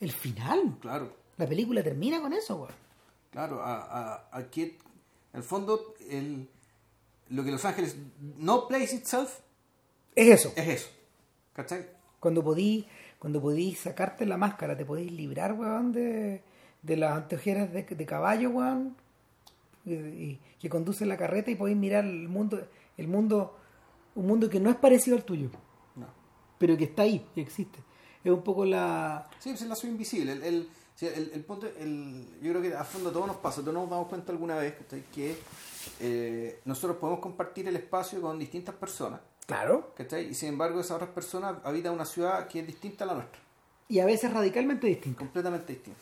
el 0.00 0.12
final, 0.12 0.76
claro, 0.80 1.16
la 1.38 1.46
película 1.46 1.82
termina 1.82 2.20
con 2.20 2.32
eso, 2.34 2.56
weón. 2.56 2.74
claro, 3.30 3.62
a, 3.62 3.76
a, 4.12 4.28
a 4.38 4.50
que, 4.50 4.62
en 4.64 4.76
el 5.32 5.42
fondo, 5.42 5.94
el, 6.10 6.46
lo 7.30 7.42
que 7.42 7.50
Los 7.50 7.64
Ángeles 7.64 7.96
no 8.38 8.68
plays 8.68 8.92
itself 8.92 9.38
Es 10.14 10.28
eso. 10.28 10.52
es 10.56 10.68
eso. 10.68 10.88
¿Cachai? 11.54 11.86
Cuando 12.20 12.44
podí, 12.44 12.86
cuando 13.18 13.40
podí 13.40 13.74
sacarte 13.74 14.26
la 14.26 14.36
máscara, 14.36 14.76
te 14.76 14.84
podéis 14.84 15.10
librar, 15.12 15.54
weón, 15.54 15.92
de, 15.92 16.42
de 16.82 16.96
las 16.98 17.16
anteojeras 17.16 17.72
de, 17.72 17.82
de 17.84 18.06
caballo, 18.06 18.50
weón, 18.50 18.94
y, 19.86 20.40
que 20.58 20.68
conduce 20.68 21.06
la 21.06 21.16
carreta 21.16 21.50
y 21.50 21.54
podéis 21.54 21.76
mirar 21.78 22.04
el 22.04 22.28
mundo, 22.28 22.60
el 22.96 23.08
mundo, 23.08 23.56
un 24.14 24.26
mundo 24.26 24.48
que 24.50 24.60
no 24.60 24.68
es 24.70 24.76
parecido 24.76 25.16
al 25.16 25.24
tuyo, 25.24 25.50
No. 25.94 26.06
pero 26.58 26.76
que 26.76 26.84
está 26.84 27.02
ahí, 27.02 27.24
que 27.34 27.40
existe. 27.42 27.78
Es 28.24 28.32
un 28.32 28.42
poco 28.42 28.64
la... 28.64 29.28
Sí, 29.38 29.50
pues 29.50 29.62
el 29.62 29.68
lazo 29.68 29.86
invisible. 29.86 30.32
El, 30.32 30.42
el, 30.42 30.68
el, 31.00 31.30
el 31.34 31.44
punto, 31.44 31.68
el, 31.78 32.26
yo 32.42 32.50
creo 32.50 32.62
que 32.62 32.74
a 32.74 32.82
fondo 32.84 33.12
todo 33.12 33.26
nos 33.26 33.36
pasa, 33.36 33.60
todos 33.60 33.74
nos 33.74 33.88
damos 33.88 34.08
cuenta 34.08 34.32
alguna 34.32 34.56
vez 34.56 34.74
que 35.14 35.36
eh, 36.00 36.60
nosotros 36.64 36.96
podemos 36.98 37.20
compartir 37.20 37.68
el 37.68 37.76
espacio 37.76 38.20
con 38.20 38.38
distintas 38.38 38.74
personas, 38.74 39.20
Claro. 39.46 39.92
¿cachai? 39.96 40.30
y 40.30 40.34
sin 40.34 40.48
embargo 40.48 40.80
esas 40.80 40.92
otras 40.96 41.10
personas 41.10 41.58
habitan 41.62 41.92
una 41.92 42.04
ciudad 42.04 42.48
que 42.48 42.58
es 42.60 42.66
distinta 42.66 43.04
a 43.04 43.06
la 43.06 43.14
nuestra, 43.14 43.38
Y 43.88 44.00
a 44.00 44.06
veces 44.06 44.32
radicalmente 44.32 44.88
distinto. 44.88 45.18
completamente 45.20 45.72
distinta. 45.74 46.00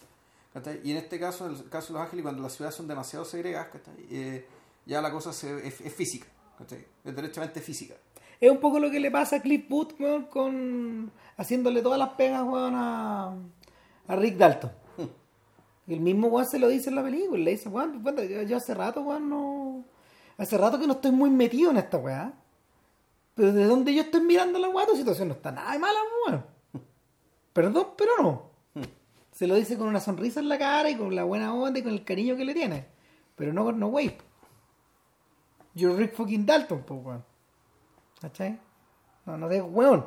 Y 0.85 0.93
en 0.93 0.99
este 0.99 1.19
caso, 1.19 1.47
en 1.47 1.57
el 1.57 1.69
caso 1.69 1.89
de 1.89 1.95
Los 1.95 2.03
Ángeles, 2.03 2.23
cuando 2.23 2.43
las 2.43 2.53
ciudades 2.53 2.77
son 2.77 2.87
demasiado 2.87 3.25
segregadas. 3.25 3.69
Eh, 4.11 4.47
ya 4.87 5.03
la 5.03 5.11
cosa 5.11 5.33
se, 5.33 5.67
es, 5.67 5.81
es 5.81 5.93
física, 5.93 6.27
¿cachai? 6.59 6.87
es 7.05 7.17
derechamente 7.17 7.61
física. 7.61 7.95
Es 8.41 8.51
un 8.51 8.59
poco 8.59 8.79
lo 8.79 8.91
que 8.91 9.01
le 9.01 9.11
pasa 9.11 9.37
a 9.37 9.41
Cliff 9.43 9.69
Booth, 9.69 9.99
weón, 9.99 10.27
con 10.27 11.11
haciéndole 11.37 11.83
todas 11.83 11.99
las 11.99 12.11
pegas, 12.11 12.43
weón, 12.43 12.75
a, 12.77 13.35
a 14.07 14.17
Rick 14.17 14.37
Dalton. 14.37 14.71
Y 15.87 15.95
el 15.95 16.01
mismo 16.01 16.29
weón 16.29 16.47
se 16.47 16.59
lo 16.59 16.69
dice 16.69 16.89
en 16.89 16.97
la 16.97 17.03
película, 17.03 17.39
le 17.39 17.51
dice, 17.51 17.69
bueno, 17.69 18.01
yo, 18.23 18.57
hace 18.57 18.75
rato, 18.75 19.03
weón, 19.03 19.29
no... 19.29 19.85
Hace 20.37 20.57
rato 20.59 20.79
que 20.79 20.87
no 20.87 20.95
estoy 20.95 21.13
muy 21.13 21.31
metido 21.31 21.71
en 21.71 21.77
esta 21.77 21.99
weá. 21.99 22.33
Pero 23.35 23.53
de 23.53 23.65
donde 23.67 23.95
yo 23.95 24.03
estoy 24.03 24.21
mirando 24.23 24.59
la 24.59 24.69
weá, 24.69 24.87
tu 24.87 24.97
situación 24.97 25.29
no 25.29 25.35
está 25.35 25.53
nada 25.53 25.73
de 25.73 25.79
mala, 25.79 25.99
weón. 26.27 26.45
Perdón, 27.53 27.89
pero 27.97 28.11
no. 28.21 28.54
Se 29.35 29.49
lo 29.49 29.57
dice 29.57 29.77
con 29.77 29.89
una 29.89 29.99
sonrisa 29.99 30.39
en 30.39 30.49
la 30.49 30.59
cara 30.59 30.89
y 30.89 30.95
con 30.95 31.15
la 31.15 31.25
buena 31.25 31.53
onda 31.53 31.81
y 31.81 31.83
con 31.83 31.93
el 31.93 32.05
cariño 32.05 32.37
que 32.37 32.45
le 32.45 32.55
tiene. 32.55 32.87
Pero 33.35 33.53
no, 33.53 33.73
no, 33.73 33.89
wey. 33.89 34.17
You're 35.75 35.97
Rick 35.97 36.15
fucking 36.15 36.47
Dalton, 36.47 36.85
pues, 36.87 37.05
weón. 37.05 37.25
¿Cachai? 38.21 38.57
No, 39.27 39.37
no 39.37 39.49
seas 39.49 39.67
weón. 39.69 40.07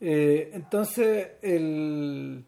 Eh, 0.00 0.50
entonces, 0.52 1.32
el, 1.42 2.44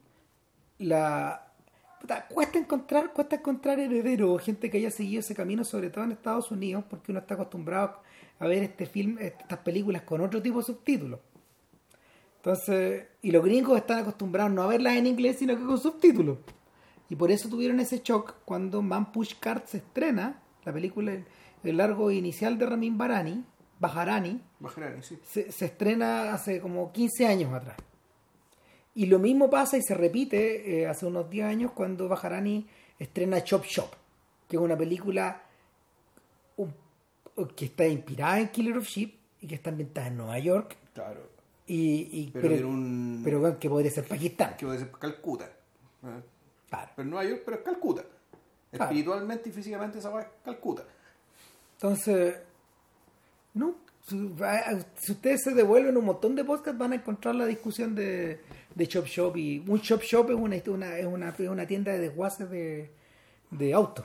la, 0.79 1.53
puta, 2.01 2.29
cuesta 2.29 2.59
encontrar, 2.59 3.12
cuesta 3.12 3.37
encontrar 3.37 3.81
herederos 3.81 4.41
gente 4.41 4.71
que 4.71 4.79
haya 4.79 4.93
seguido 4.93 5.19
ese 5.19 5.35
camino, 5.35 5.64
sobre 5.64 5.91
todo 5.91 6.05
en 6.05 6.12
Estados 6.12 6.53
Unidos, 6.53 6.85
porque 6.89 7.11
uno 7.11 7.21
está 7.21 7.35
acostumbrado 7.35 8.03
a 8.39 8.47
ver 8.47 8.62
este 8.62 8.87
film, 8.87 9.19
estas 9.19 9.59
películas 9.59 10.03
con 10.03 10.21
otro 10.21 10.41
tipo 10.41 10.59
de 10.59 10.64
subtítulos. 10.64 11.19
Entonces, 12.39 13.07
y 13.22 13.30
los 13.30 13.45
gringos 13.45 13.76
están 13.76 14.01
acostumbrados 14.01 14.53
no 14.53 14.62
a 14.62 14.66
verlas 14.66 14.97
en 14.97 15.07
inglés, 15.07 15.36
sino 15.39 15.57
que 15.57 15.64
con 15.64 15.78
subtítulos. 15.78 16.39
Y 17.11 17.16
por 17.16 17.30
eso 17.30 17.49
tuvieron 17.49 17.80
ese 17.80 18.01
shock 18.03 18.36
cuando 18.45 18.82
Man 18.82 19.12
Push 19.12 19.34
Cart 19.41 19.66
se 19.66 19.78
estrena, 19.78 20.43
la 20.64 20.72
película, 20.72 21.12
el 21.64 21.76
largo 21.76 22.11
inicial 22.11 22.59
de 22.59 22.66
Ramin 22.66 22.97
Barani, 22.97 23.45
Bajarani, 23.80 24.41
Bajarani, 24.61 25.03
sí. 25.03 25.18
se, 25.24 25.53
se 25.53 25.66
estrena 25.66 26.32
hace 26.32 26.61
como 26.61 26.93
15 26.93 27.26
años 27.26 27.53
atrás. 27.55 27.76
Y 28.95 29.07
lo 29.07 29.18
mismo 29.18 29.49
pasa 29.49 29.76
y 29.76 29.82
se 29.82 29.95
repite 29.95 30.80
eh, 30.80 30.86
hace 30.86 31.07
unos 31.07 31.30
10 31.30 31.47
años 31.47 31.72
cuando 31.72 32.09
Bajarani 32.09 32.66
estrena 32.99 33.43
Chop 33.45 33.64
Shop, 33.64 33.91
que 34.49 34.57
es 34.57 34.62
una 34.62 34.76
película 34.76 35.43
que 37.55 37.66
está 37.66 37.86
inspirada 37.86 38.41
en 38.41 38.49
Killer 38.49 38.76
of 38.78 38.86
Sheep 38.86 39.14
y 39.41 39.47
que 39.47 39.55
está 39.55 39.70
ambientada 39.70 40.09
en 40.09 40.16
Nueva 40.16 40.39
York. 40.39 40.76
Claro. 40.93 41.38
Y, 41.69 42.09
y- 42.21 42.31
Pero 42.33 42.43
pero, 42.43 42.55
tiene 42.57 42.71
un- 42.71 43.21
pero, 43.25 43.41
bueno, 43.41 43.59
que 43.59 43.69
podría 43.69 43.91
ser 43.91 44.07
Pakistán. 44.09 44.57
Que 44.57 44.66
puede 44.66 44.79
ser 44.79 44.91
Calcuta. 44.93 45.45
¿eh? 45.45 46.23
Claro. 46.71 46.91
Pero 46.97 47.05
en 47.05 47.11
Nueva 47.11 47.29
York, 47.31 47.43
pero 47.45 47.57
es 47.59 47.62
Calcuta. 47.62 48.03
Claro. 48.71 48.85
Espiritualmente 48.85 49.49
y 49.49 49.53
físicamente 49.53 49.99
esa 49.99 50.11
weá 50.11 50.23
es 50.23 50.29
Calcuta. 50.45 50.85
Entonces, 51.75 52.37
no, 53.55 53.75
si, 54.07 55.12
ustedes 55.12 55.43
se 55.43 55.53
devuelven 55.55 55.97
un 55.97 56.05
montón 56.05 56.35
de 56.35 56.45
podcasts 56.45 56.79
van 56.79 56.93
a 56.93 56.97
encontrar 56.97 57.35
la 57.35 57.47
discusión 57.47 57.95
de, 57.95 58.41
de 58.75 58.87
Chop 58.89 59.07
Shop 59.07 59.37
y 59.37 59.62
un 59.66 59.81
Chop 59.81 60.03
Shop 60.03 60.31
es 60.31 60.37
una, 60.37 60.57
una, 60.69 60.99
es 60.99 61.07
una, 61.07 61.29
es 61.31 61.41
una 61.41 61.66
tienda 61.66 61.93
de 61.93 61.99
desguaces 61.99 62.49
de, 62.51 62.91
de 63.51 63.75
autos, 63.75 64.05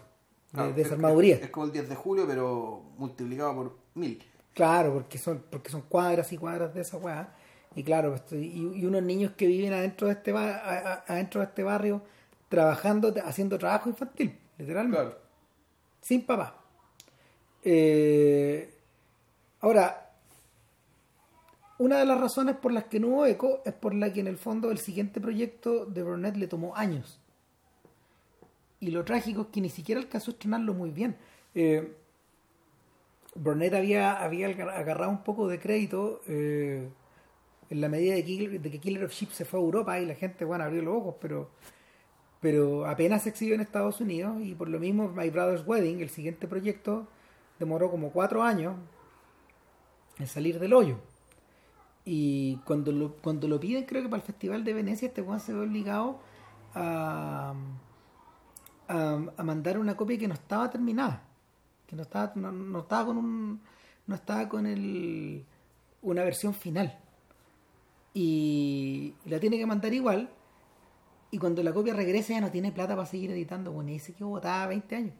de 0.51 0.61
Ah, 0.61 0.70
es- 0.70 0.76
desarmaduría. 0.76 1.36
Es, 1.36 1.43
es 1.43 1.49
como 1.49 1.66
el 1.68 1.72
10 1.72 1.89
de 1.89 1.95
julio, 1.95 2.26
pero 2.28 2.82
multiplicado 2.97 3.55
por 3.55 3.78
mil. 3.95 4.24
Claro, 4.53 4.93
porque 4.93 5.18
son, 5.18 5.43
porque 5.49 5.70
son 5.72 5.82
cuadras 5.82 6.32
y 6.32 6.38
cuadras 6.38 6.74
de 6.74 6.82
esa 6.82 6.97
weá. 6.97 7.36
Y 7.76 7.84
claro, 7.84 8.15
y, 8.32 8.36
y 8.80 8.86
unos 8.86 9.01
niños 9.03 9.32
que 9.36 9.47
viven 9.47 9.74
adentro 9.74 10.07
de 10.07 10.13
este 10.13 10.32
ba- 10.32 10.57
a- 10.57 10.78
a- 10.93 11.03
adentro 11.07 11.41
de 11.41 11.47
este 11.47 11.63
barrio 11.63 12.03
trabajando, 12.49 13.13
haciendo 13.26 13.57
trabajo 13.57 13.89
infantil, 13.89 14.38
literalmente. 14.57 14.97
Claro. 15.01 15.17
sin 16.01 16.26
papá. 16.26 16.55
Eh, 17.63 18.74
ahora, 19.61 20.11
una 21.80 21.97
de 21.97 22.05
las 22.05 22.19
razones 22.19 22.55
por 22.57 22.71
las 22.71 22.84
que 22.86 22.99
no 22.99 23.07
hubo 23.07 23.26
eco 23.26 23.61
es 23.65 23.74
por 23.74 23.95
la 23.95 24.11
que 24.13 24.19
en 24.19 24.28
el 24.28 24.38
fondo 24.38 24.69
el 24.69 24.78
siguiente 24.78 25.19
proyecto 25.19 25.86
de 25.86 26.03
Burnett 26.03 26.36
le 26.36 26.47
tomó 26.47 26.76
años. 26.76 27.19
Y 28.80 28.91
lo 28.91 29.03
trágico 29.05 29.41
es 29.43 29.47
que 29.47 29.61
ni 29.61 29.69
siquiera 29.69 29.99
alcanzó 30.01 30.32
a 30.32 30.34
estrenarlo 30.34 30.74
muy 30.74 30.91
bien. 30.91 31.15
Eh, 31.55 31.95
Burnett 33.36 33.74
había, 33.74 34.21
había 34.21 34.47
agar- 34.47 34.69
agarrado 34.69 35.09
un 35.09 35.24
poco 35.24 35.47
de 35.47 35.59
crédito 35.59 36.21
eh, 36.28 36.88
en 37.74 37.82
la 37.82 37.89
medida 37.89 38.13
de 38.13 38.24
que, 38.24 38.80
Killer 38.80 39.03
of 39.03 39.11
Sheep 39.11 39.32
se 39.32 39.45
fue 39.45 39.59
a 39.59 39.63
Europa 39.63 39.99
y 39.99 40.05
la 40.05 40.13
gente, 40.13 40.45
bueno, 40.45 40.63
abrió 40.63 40.84
los 40.84 40.95
ojos, 40.95 41.15
pero 41.19 41.49
pero 42.39 42.86
apenas 42.86 43.24
se 43.24 43.30
exhibió 43.30 43.55
en 43.55 43.61
Estados 43.61 43.99
Unidos 44.01 44.36
y 44.41 44.53
por 44.53 44.69
lo 44.69 44.78
mismo 44.78 45.07
My 45.07 45.30
Brother's 45.30 45.65
Wedding, 45.65 46.01
el 46.01 46.09
siguiente 46.09 46.47
proyecto, 46.47 47.07
demoró 47.57 47.89
como 47.89 48.11
cuatro 48.11 48.43
años 48.43 48.76
en 50.19 50.28
salir 50.28 50.59
del 50.59 50.74
hoyo. 50.74 50.97
Y 52.05 52.57
cuando 52.65 52.91
lo, 52.91 53.13
cuando 53.15 53.47
lo 53.47 53.59
piden, 53.59 53.86
creo 53.86 54.03
que 54.03 54.09
para 54.09 54.21
el 54.21 54.28
Festival 54.28 54.63
de 54.65 54.74
Venecia, 54.74 55.07
este 55.07 55.21
Juan 55.21 55.39
se 55.39 55.53
ve 55.53 55.61
obligado 55.61 56.19
a, 56.76 57.55
a, 58.89 59.19
a 59.38 59.43
mandar 59.43 59.80
una 59.80 59.95
copia 59.95 60.19
que 60.19 60.28
no 60.28 60.34
estaba 60.36 60.69
terminada, 60.69 61.24
que 61.88 61.95
no 61.95 62.03
estaba, 62.03 62.34
no, 62.36 62.51
no 62.51 62.80
estaba 62.82 63.05
con 63.05 63.17
un, 63.17 63.61
no 64.05 64.15
estaba 64.15 64.47
con 64.49 64.67
el, 64.67 65.45
una 66.01 66.24
versión 66.24 66.53
final. 66.53 67.03
Y 68.14 69.14
la 69.26 69.39
tiene 69.39 69.57
que 69.57 69.66
mandar 69.66 69.93
igual, 69.93 70.30
y 71.32 71.38
cuando 71.39 71.64
la 71.64 71.74
copia 71.74 71.93
regresa 71.93 72.34
ya 72.34 72.41
no 72.41 72.51
tiene 72.51 72.72
plata 72.72 72.95
para 72.95 73.07
seguir 73.07 73.32
editando. 73.32 73.72
Bueno, 73.72 73.89
y 73.89 73.93
dice 73.93 74.14
que 74.14 74.24
votaba 74.24 74.68
20 74.68 74.95
años, 74.95 75.14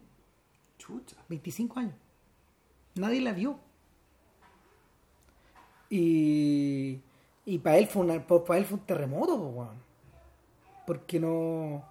Chucha. 0.78 1.16
25 1.30 1.80
años. 1.80 1.96
Nadie 2.96 3.22
la 3.22 3.34
vio. 3.34 3.58
Y, 5.90 7.00
y 7.46 7.58
para 7.60 7.78
él, 7.78 7.88
fue 7.88 8.04
una- 8.04 8.26
para 8.26 8.58
él 8.60 8.66
fue 8.66 8.78
un 8.78 8.86
terremoto, 8.86 9.36
weón. 9.36 9.78
Porque 10.86 11.20
no... 11.20 11.84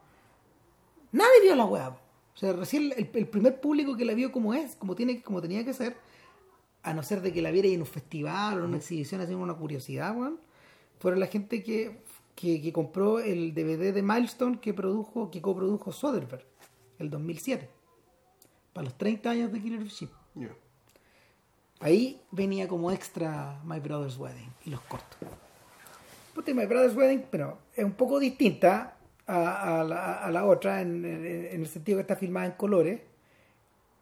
Nadie 1.13 1.41
vio 1.43 1.55
la 1.57 1.65
weá. 1.65 1.89
O 1.91 2.37
sea, 2.37 2.53
recién 2.53 2.93
el, 2.97 3.11
el 3.15 3.27
primer 3.29 3.61
público 3.61 3.97
que 3.97 4.05
la 4.05 4.15
vio 4.15 4.33
como 4.33 4.55
es, 4.55 4.77
como, 4.77 4.95
tiene, 4.95 5.23
como 5.23 5.41
tenía 5.43 5.65
que 5.65 5.75
ser, 5.75 5.97
a 6.83 6.95
no 6.95 7.03
ser 7.03 7.21
de 7.21 7.33
que 7.33 7.43
la 7.43 7.51
viera 7.51 7.69
en 7.69 7.81
un 7.81 7.87
festival 7.87 8.57
o 8.57 8.59
en 8.61 8.65
una 8.67 8.77
exhibición 8.79 9.21
haciendo 9.21 9.45
una 9.45 9.55
curiosidad, 9.55 10.17
weón, 10.17 10.39
fueron 11.03 11.19
la 11.21 11.27
gente 11.27 11.63
que, 11.65 12.01
que, 12.37 12.63
que 12.63 12.73
compró 12.73 13.19
el 13.19 13.53
DVD 13.55 13.93
de 13.93 14.03
Milestone 14.03 14.61
que 14.61 14.73
produjo, 14.73 15.31
que 15.33 15.43
coprodujo 15.43 15.91
Soderbergh, 15.93 16.45
el 17.01 17.11
2007, 17.11 17.69
para 18.73 18.85
los 18.85 18.97
30 18.97 19.31
años 19.31 19.53
de 19.53 19.61
Killer 19.61 19.83
of 19.83 19.89
Sheep. 19.89 20.11
Ya. 20.37 20.49
Ahí 21.81 22.21
venía 22.31 22.69
como 22.69 22.93
extra 22.93 23.61
My 23.65 23.81
Brother's 23.81 24.17
Wedding 24.17 24.53
y 24.65 24.71
los 24.71 24.81
cortos. 24.83 25.19
Puta, 26.35 26.55
My 26.55 26.67
Brother's 26.67 26.95
Wedding, 26.97 27.25
pero 27.31 27.59
es 27.75 27.85
un 27.85 27.93
poco 27.93 28.21
distinta 28.21 28.97
a, 29.27 29.81
a 29.81 29.85
la, 29.85 30.15
a 30.25 30.31
la 30.31 30.47
otra 30.47 30.81
en, 30.81 31.05
en- 31.05 31.27
en 31.27 31.61
el 31.63 31.67
sentido 31.67 31.97
que 31.99 32.03
está 32.03 32.15
filmada 32.17 32.47
en 32.47 32.53
colores 32.53 33.01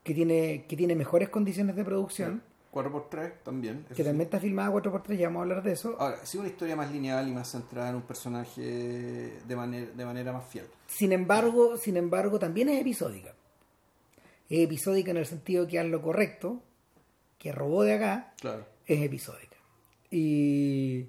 que 0.05 0.13
tiene, 0.15 0.67
que 0.69 0.77
tiene 0.77 0.95
mejores 0.95 1.31
condiciones 1.31 1.75
de 1.77 1.85
producción. 1.85 2.43
4x3 2.73 3.43
también. 3.43 3.85
Que 3.95 4.05
también 4.05 4.23
está 4.23 4.39
filmada 4.39 4.71
4x3, 4.71 5.17
ya 5.17 5.27
vamos 5.27 5.41
a 5.41 5.43
hablar 5.43 5.63
de 5.63 5.73
eso. 5.73 5.97
Ahora, 5.99 6.25
sí 6.25 6.39
una 6.39 6.49
historia 6.49 6.77
más 6.77 6.91
lineal 6.93 7.29
y 7.29 7.33
más 7.33 7.51
centrada 7.51 7.91
en 7.91 7.97
un 7.97 8.03
personaje 8.03 8.61
de 8.61 9.57
manera, 9.57 9.91
de 9.91 10.05
manera 10.05 10.33
más 10.33 10.47
fiel. 10.49 10.67
Sin 10.87 11.13
embargo, 11.13 11.77
sin 11.77 11.97
embargo, 11.97 12.39
también 12.39 12.69
es 12.69 12.81
episódica. 12.81 13.35
Es 14.49 14.61
episódica 14.61 15.11
en 15.11 15.17
el 15.17 15.27
sentido 15.27 15.67
que 15.67 15.79
haz 15.79 15.87
lo 15.87 16.03
correcto, 16.03 16.63
que 17.39 17.53
robó 17.53 17.83
de 17.83 17.95
acá, 17.95 18.35
claro. 18.41 18.67
es 18.87 19.03
episódica. 19.03 19.57
Y 20.11 21.07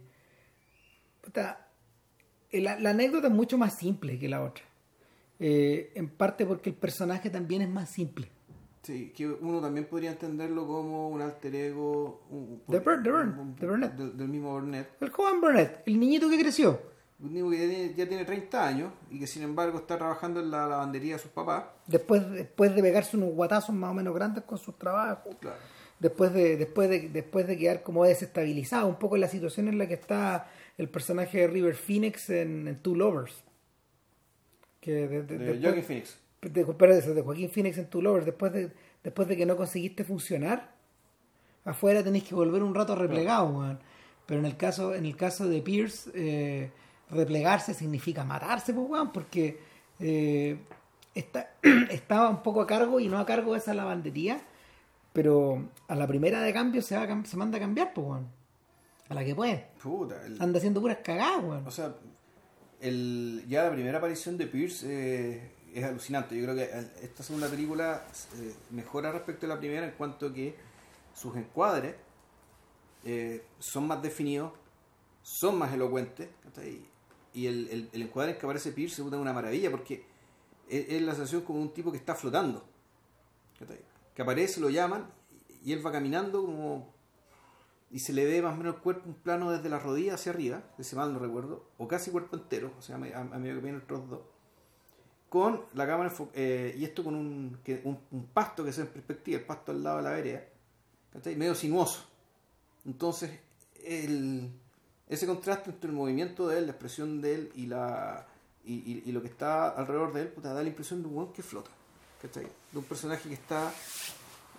la, 2.54 2.90
anécdota 2.90 3.28
es 3.28 3.34
mucho 3.34 3.58
más 3.58 3.78
simple 3.78 4.20
que 4.20 4.30
la 4.30 4.44
otra. 4.44 4.64
Eh, 5.40 5.92
en 5.96 6.10
parte 6.10 6.46
porque 6.46 6.70
el 6.70 6.76
personaje 6.76 7.30
también 7.30 7.64
es 7.64 7.70
más 7.70 7.90
simple. 7.90 8.30
Sí, 8.84 9.14
que 9.16 9.28
uno 9.28 9.62
también 9.62 9.86
podría 9.86 10.12
entenderlo 10.12 10.66
como 10.66 11.10
un 11.10 11.22
alter 11.22 11.54
ego 11.54 12.24
de, 12.68 12.80
Burnett. 12.80 13.94
Del, 13.94 14.28
mismo 14.28 14.54
Burnett. 14.54 14.90
El 15.00 15.10
joven 15.12 15.40
Burnett, 15.40 15.84
el 15.86 16.00
niñito 16.00 16.28
que 16.30 16.40
creció. 16.40 16.82
Un 17.20 17.34
niño 17.34 17.52
que 17.52 17.94
ya 17.96 18.08
tiene, 18.08 18.26
30 18.26 18.68
años 18.68 18.94
y 19.12 19.20
que 19.20 19.28
sin 19.28 19.44
embargo 19.44 19.78
está 19.78 19.98
trabajando 19.98 20.40
en 20.40 20.50
la 20.50 20.66
lavandería 20.66 21.14
de 21.14 21.20
sus 21.20 21.30
papás. 21.30 21.66
Después, 21.86 22.28
después 22.32 22.76
de 22.76 22.82
pegarse 22.82 23.16
unos 23.16 23.34
guatazos 23.36 23.76
más 23.76 23.92
o 23.92 23.94
menos 23.94 24.16
grandes 24.16 24.44
con 24.46 24.58
sus 24.58 24.76
trabajos. 24.80 25.36
Claro. 25.40 25.58
Después 26.00 26.34
de, 26.34 26.58
después 26.58 26.90
de, 26.90 27.10
después 27.10 27.46
de 27.46 27.60
quedar 27.60 27.84
como 27.84 28.06
desestabilizado, 28.06 28.88
un 28.88 28.98
poco 28.98 29.14
en 29.14 29.22
la 29.22 29.28
situación 29.28 29.68
en 29.68 29.78
la 29.78 29.88
que 29.88 29.94
está 29.94 30.50
el 30.80 30.90
personaje 30.90 31.42
de 31.42 31.48
River 31.48 31.76
Phoenix 31.76 32.32
en, 32.32 32.80
Two 32.82 32.96
Lovers. 32.96 33.44
Que 34.80 35.08
de, 35.08 35.84
Phoenix. 35.84 36.21
De, 36.42 36.64
de 36.64 37.22
Joaquín 37.22 37.50
Phoenix 37.50 37.78
en 37.78 37.88
Two 37.88 38.02
Lovers, 38.02 38.26
después 38.26 38.52
de, 38.52 38.72
después 39.04 39.28
de 39.28 39.38
que 39.38 39.46
no 39.46 39.56
conseguiste 39.56 40.04
funcionar, 40.04 40.72
afuera 41.66 42.04
tenéis 42.04 42.24
que 42.24 42.36
volver 42.36 42.64
un 42.64 42.74
rato 42.74 42.96
replegado, 42.96 43.78
Pero 44.26 44.40
en 44.40 44.46
el 44.46 44.58
caso, 44.58 44.96
en 44.96 45.06
el 45.06 45.16
caso 45.16 45.48
de 45.48 45.62
Pierce, 45.62 46.10
eh, 46.16 46.72
replegarse 47.12 47.74
significa 47.74 48.24
matarse, 48.24 48.74
pues, 48.74 49.10
porque 49.14 49.60
eh, 50.00 50.58
está, 51.14 51.52
estaba 51.92 52.30
un 52.30 52.42
poco 52.42 52.62
a 52.62 52.68
cargo 52.68 53.00
y 53.00 53.08
no 53.08 53.20
a 53.20 53.26
cargo 53.26 53.54
de 53.54 53.60
esa 53.60 53.74
lavandería, 53.74 54.42
pero 55.14 55.70
a 55.88 55.96
la 55.96 56.08
primera 56.08 56.42
de 56.42 56.54
cambio 56.54 56.82
se, 56.82 56.96
va 56.96 57.24
se 57.26 57.38
manda 57.38 57.58
a 57.58 57.62
cambiar, 57.62 57.94
pues, 57.94 58.22
a 59.10 59.14
la 59.14 59.26
que 59.26 59.36
puede. 59.36 59.68
Anda 60.40 60.58
haciendo 60.58 60.82
puras 60.82 61.00
cagadas, 61.04 61.44
weón. 61.44 61.68
O 61.68 61.72
sea, 61.72 61.96
el, 62.80 63.44
ya 63.48 63.64
la 63.64 63.72
primera 63.72 63.98
aparición 63.98 64.38
de 64.38 64.48
Pierce 64.48 64.88
eh, 64.90 65.52
es 65.74 65.84
alucinante. 65.84 66.36
Yo 66.36 66.44
creo 66.44 66.56
que 66.56 66.70
esta 67.02 67.24
segunda 67.24 67.48
película 67.48 68.06
eh, 68.38 68.54
mejora 68.72 69.12
respecto 69.12 69.46
a 69.46 69.50
la 69.50 69.60
primera 69.60 69.86
en 69.86 69.92
cuanto 69.92 70.28
a 70.28 70.34
que 70.34 70.56
sus 71.14 71.36
encuadres 71.36 71.96
eh, 73.04 73.46
son 73.60 73.88
más 73.88 74.02
definidos, 74.02 74.54
son 75.22 75.58
más 75.58 75.74
elocuentes. 75.74 76.30
Y 77.34 77.48
el, 77.48 77.90
el, 77.94 78.02
encuadre 78.02 78.32
en 78.32 78.38
que 78.38 78.46
aparece 78.46 78.72
Pierce 78.72 79.02
es 79.02 79.08
una 79.08 79.34
maravilla 79.34 79.72
porque 79.72 80.06
es, 80.68 81.02
la 81.02 81.14
sensación 81.14 81.42
como 81.42 81.62
un 81.62 81.74
tipo 81.74 81.92
que 81.92 81.98
está 81.98 82.16
flotando. 82.16 82.66
Que 84.16 84.22
aparece, 84.22 84.60
lo 84.60 84.70
llaman 84.70 85.10
y 85.64 85.74
él 85.74 85.86
va 85.86 85.92
caminando 85.92 86.44
como 86.44 86.94
y 87.92 88.00
se 88.00 88.14
le 88.14 88.26
ve 88.26 88.42
más 88.42 88.54
o 88.54 88.58
menos 88.58 88.76
el 88.76 88.82
cuerpo, 88.82 89.08
un 89.10 89.16
plano 89.16 89.52
desde 89.52 89.68
la 89.68 89.78
rodilla 89.78 90.14
hacia 90.14 90.32
arriba, 90.32 90.64
ese 90.78 90.96
mal 90.96 91.12
no 91.12 91.20
recuerdo, 91.20 91.66
o 91.78 91.88
casi 91.88 92.10
cuerpo 92.10 92.38
entero, 92.38 92.72
o 92.80 92.82
sea, 92.82 92.96
a, 92.96 93.00
medida 93.00 93.56
que 93.56 93.62
viene 93.62 93.78
el 93.78 93.86
trozo 93.86 94.06
2, 94.08 94.22
con 95.32 95.62
la 95.76 95.88
cámara, 95.88 96.14
eh, 96.34 96.76
y 96.78 96.84
esto 96.84 97.06
con 97.06 97.16
un, 97.16 97.58
un, 98.12 98.26
pasto 98.34 98.66
que 98.66 98.74
se 98.74 98.82
ve 98.82 98.88
en 98.88 98.94
perspectiva, 98.94 99.40
el 99.40 99.46
pasto 99.46 99.72
al 99.72 99.82
lado 99.82 99.96
de 99.96 100.04
la 100.04 100.10
vereda, 100.10 100.44
medio 101.38 101.56
sinuoso. 101.56 102.04
Entonces, 102.86 103.32
el, 103.82 104.52
ese 105.08 105.26
contraste 105.26 105.70
entre 105.70 105.90
el 105.90 105.96
movimiento 105.96 106.50
de 106.50 106.58
él, 106.58 106.66
la 106.66 106.74
expresión 106.74 107.22
de 107.22 107.34
él 107.34 107.52
y, 107.56 107.68
la, 107.68 108.28
y, 108.66 109.04
y, 109.06 109.12
lo 109.14 109.22
que 109.22 109.30
está 109.30 109.70
alrededor 109.70 110.12
de 110.12 110.24
él, 110.24 110.34
da 110.44 110.54
la 110.54 110.68
impresión 110.68 111.02
de 111.02 111.08
un 111.08 111.16
hueón 111.16 111.32
que 111.32 111.44
flota, 111.44 111.70
de 112.34 112.78
un 112.78 112.84
personaje 112.84 113.30
que 113.30 113.36
está 113.36 113.72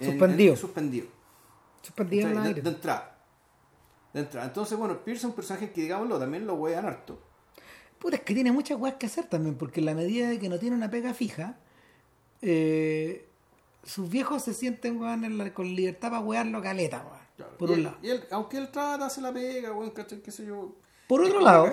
suspendido. 0.00 0.56
suspendido. 0.56 1.06
Suspendido 1.82 2.28
en 2.30 2.42
de, 2.44 2.62
de 2.62 2.70
entrada 2.70 3.12
de 4.12 4.20
entrada. 4.20 4.46
Entonces, 4.46 4.78
bueno, 4.78 4.98
Pierce 5.04 5.20
es 5.20 5.24
un 5.24 5.32
personaje 5.32 5.70
que, 5.70 5.82
digámoslo, 5.82 6.18
también 6.18 6.46
lo 6.46 6.54
wean 6.54 6.84
harto. 6.84 7.18
Puta, 8.02 8.16
es 8.16 8.22
que 8.22 8.34
tiene 8.34 8.50
muchas 8.50 8.80
weas 8.80 8.96
que 8.96 9.06
hacer 9.06 9.26
también, 9.26 9.54
porque 9.54 9.78
en 9.78 9.86
la 9.86 9.94
medida 9.94 10.28
de 10.28 10.40
que 10.40 10.48
no 10.48 10.58
tiene 10.58 10.74
una 10.74 10.90
pega 10.90 11.14
fija, 11.14 11.54
eh, 12.40 13.28
sus 13.84 14.10
viejos 14.10 14.42
se 14.42 14.54
sienten 14.54 15.00
weón 15.00 15.50
con 15.50 15.72
libertad 15.72 16.10
para 16.10 16.20
wearlo 16.20 16.60
caleta, 16.60 17.06
weón. 17.08 17.52
Por 17.56 17.70
un 17.70 17.84
lado. 17.84 17.98
Y 18.02 18.10
él, 18.10 18.24
aunque 18.32 18.56
él 18.56 18.70
trata, 18.72 19.06
hace 19.06 19.20
la 19.20 19.32
pega, 19.32 19.72
weón, 19.72 19.92
¿cachai? 19.92 20.20
¿Qué 20.20 20.32
sé 20.32 20.44
yo? 20.44 20.74
Por 21.06 21.22
otro 21.22 21.40
lado, 21.40 21.72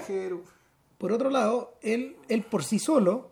por 1.00 1.12
otro 1.12 1.32
lado, 1.32 1.80
él, 1.82 2.16
él 2.28 2.44
por 2.44 2.64
sí 2.64 2.78
solo 2.78 3.32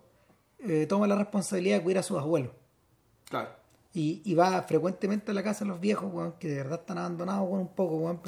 eh, 0.57 0.87
toma 0.89 1.05
la 1.05 1.17
responsabilidad 1.17 1.77
de 1.77 1.83
cuidar 1.83 1.99
a 1.99 2.03
sus 2.03 2.17
abuelos. 2.17 2.51
Claro. 3.29 3.49
Y, 3.93 4.33
va 4.33 4.63
frecuentemente 4.63 5.31
a 5.31 5.33
la 5.35 5.43
casa 5.43 5.65
de 5.65 5.69
los 5.69 5.79
viejos, 5.79 6.33
que 6.39 6.47
de 6.47 6.55
verdad 6.57 6.79
están 6.79 6.97
abandonados, 6.97 7.47
un 7.47 7.67
poco, 7.67 8.19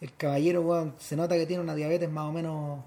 El 0.00 0.14
caballero, 0.14 0.94
se 0.98 1.16
nota 1.16 1.36
que 1.36 1.46
tiene 1.46 1.62
una 1.62 1.74
diabetes 1.74 2.10
más 2.10 2.28
o 2.28 2.32
menos 2.32 2.80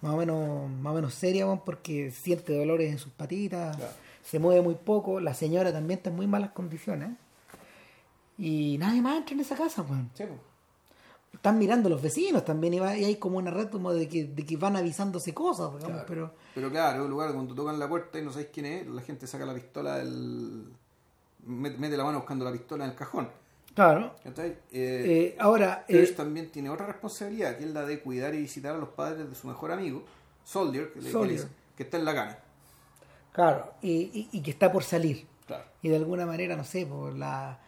más 0.00 0.14
o 0.14 0.16
menos 0.16 0.70
más 0.70 0.92
o 0.92 0.94
menos 0.94 1.14
seria, 1.14 1.46
porque 1.56 2.10
siente 2.10 2.56
dolores 2.56 2.90
en 2.90 2.98
sus 2.98 3.12
patitas, 3.12 3.76
se 4.24 4.38
mueve 4.38 4.62
muy 4.62 4.74
poco, 4.74 5.20
la 5.20 5.34
señora 5.34 5.72
también 5.72 5.98
está 5.98 6.10
en 6.10 6.16
muy 6.16 6.26
malas 6.26 6.50
condiciones. 6.50 7.10
Y 8.38 8.78
nadie 8.78 9.02
más 9.02 9.18
entra 9.18 9.34
en 9.34 9.40
esa 9.40 9.56
casa, 9.56 9.84
Están 11.32 11.58
mirando 11.58 11.88
los 11.88 12.00
vecinos 12.00 12.44
también 12.44 12.74
y, 12.74 12.78
hay 12.78 13.16
como 13.16 13.36
una 13.36 13.50
red 13.50 13.68
como 13.68 13.92
de 13.92 14.08
que, 14.08 14.24
de 14.24 14.46
que 14.46 14.56
van 14.56 14.76
avisándose 14.76 15.34
cosas, 15.34 15.70
pero... 16.06 16.32
Pero 16.54 16.70
claro, 16.70 17.04
un 17.04 17.10
lugar 17.10 17.32
cuando 17.32 17.54
tocan 17.54 17.78
la 17.78 17.88
puerta 17.88 18.18
y 18.18 18.22
no 18.22 18.30
sabéis 18.32 18.48
quién 18.52 18.66
es, 18.66 18.86
la 18.86 19.02
gente 19.02 19.26
saca 19.26 19.44
la 19.44 19.54
pistola 19.54 19.98
del 19.98 20.64
mete 21.46 21.96
la 21.96 22.04
mano 22.04 22.18
buscando 22.18 22.44
la 22.44 22.52
pistola 22.52 22.84
en 22.84 22.90
el 22.90 22.96
cajón. 22.96 23.28
Claro. 23.80 24.14
Eh, 24.26 24.58
eh, 24.72 25.36
ahora. 25.38 25.86
Pierce 25.86 26.12
eh, 26.12 26.14
también 26.14 26.50
tiene 26.50 26.68
otra 26.68 26.84
responsabilidad, 26.84 27.56
que 27.56 27.64
es 27.64 27.70
la 27.70 27.86
de 27.86 28.00
cuidar 28.00 28.34
y 28.34 28.42
visitar 28.42 28.74
a 28.74 28.78
los 28.78 28.90
padres 28.90 29.26
de 29.26 29.34
su 29.34 29.48
mejor 29.48 29.72
amigo, 29.72 30.04
Soldier, 30.44 30.92
que, 30.92 31.82
está 31.82 31.96
en 31.96 32.04
la 32.04 32.14
cana. 32.14 32.38
Claro, 33.32 33.72
y, 33.80 34.38
que 34.42 34.50
está 34.50 34.70
por 34.70 34.84
salir. 34.84 35.26
Claro. 35.46 35.64
Y 35.80 35.88
de 35.88 35.96
alguna 35.96 36.26
manera, 36.26 36.56
no 36.56 36.64
sé, 36.64 36.84
por 36.84 37.14
la, 37.14 37.58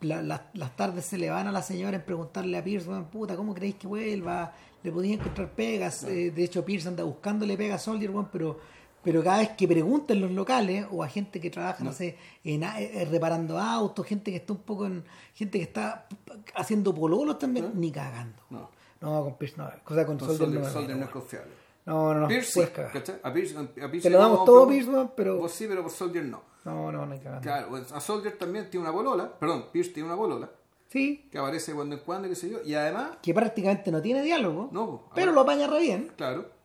las 0.00 0.76
tardes 0.76 1.04
se 1.04 1.18
le 1.18 1.28
van 1.28 1.46
a 1.46 1.52
la 1.52 1.60
señora 1.60 1.98
en 1.98 2.04
preguntarle 2.04 2.56
a 2.56 2.64
Pierce, 2.64 2.88
puta, 3.12 3.36
¿cómo 3.36 3.54
creéis 3.54 3.74
que 3.74 3.86
vuelva? 3.86 4.54
Le 4.82 4.90
podía 4.90 5.12
encontrar 5.16 5.50
pegas. 5.50 6.06
de 6.06 6.42
hecho, 6.42 6.64
Pierce 6.64 6.88
anda 6.88 7.04
buscándole 7.04 7.58
pegas 7.58 7.82
a 7.82 7.84
Soldier, 7.84 8.10
pero 8.32 8.60
pero 9.02 9.22
cada 9.22 9.38
vez 9.38 9.50
que 9.50 9.66
pregunten 9.66 10.20
los 10.20 10.30
locales 10.30 10.86
o 10.90 11.02
a 11.02 11.08
gente 11.08 11.40
que 11.40 11.50
trabaja, 11.50 11.82
no, 11.82 11.92
sé, 11.92 12.16
en, 12.44 12.62
eh, 12.62 13.08
reparando 13.10 13.58
autos, 13.58 14.06
gente 14.06 14.30
que 14.30 14.38
está 14.38 14.52
un 14.52 14.60
poco 14.60 14.86
en. 14.86 15.04
gente 15.34 15.58
que 15.58 15.64
está 15.64 16.06
haciendo 16.54 16.94
pololos 16.94 17.38
también, 17.38 17.72
ni 17.74 17.90
cagando. 17.90 18.42
No. 18.50 18.70
No, 19.00 19.24
con 19.24 19.38
Pierce 19.38 19.56
no. 19.56 19.70
Cosa 19.82 20.04
con, 20.04 20.18
con 20.18 20.36
Soldier, 20.36 20.60
no, 20.60 20.96
no 20.96 21.04
es 21.04 21.10
confiable. 21.10 21.52
No, 21.86 22.12
no, 22.12 22.20
no. 22.20 22.28
Pierce, 22.28 22.62
A 22.62 23.32
Pierce, 23.32 23.56
a 23.56 23.90
Pierce 23.90 24.00
Te 24.02 24.10
lo 24.10 24.18
damos 24.18 24.44
todo, 24.44 24.68
Pierce, 24.68 24.90
pero. 25.16 25.38
Vos 25.38 25.52
sí, 25.52 25.66
pero 25.66 25.82
por 25.82 25.90
Soldier 25.90 26.24
no. 26.24 26.42
No, 26.64 26.92
no, 26.92 27.06
no 27.06 27.12
hay 27.12 27.18
cagando. 27.18 27.40
Claro, 27.40 27.76
a 27.76 28.00
Soldier 28.00 28.36
también 28.36 28.68
tiene 28.68 28.84
una 28.86 28.92
bolola, 28.92 29.32
perdón, 29.38 29.66
Pierce 29.72 29.92
tiene 29.92 30.08
una 30.08 30.16
bolola. 30.16 30.50
Sí. 30.88 31.28
Que 31.30 31.38
aparece 31.38 31.72
cuando 31.72 31.96
en 31.96 32.02
cuando, 32.02 32.28
qué 32.28 32.34
sé 32.34 32.50
yo, 32.50 32.58
y 32.64 32.74
además. 32.74 33.18
Que 33.22 33.32
prácticamente 33.32 33.90
no 33.90 34.02
tiene 34.02 34.22
diálogo. 34.22 34.68
No, 34.72 35.08
pero 35.14 35.32
lo 35.32 35.40
apaña 35.40 35.66
re 35.66 35.80
bien. 35.80 36.12
Claro. 36.16 36.59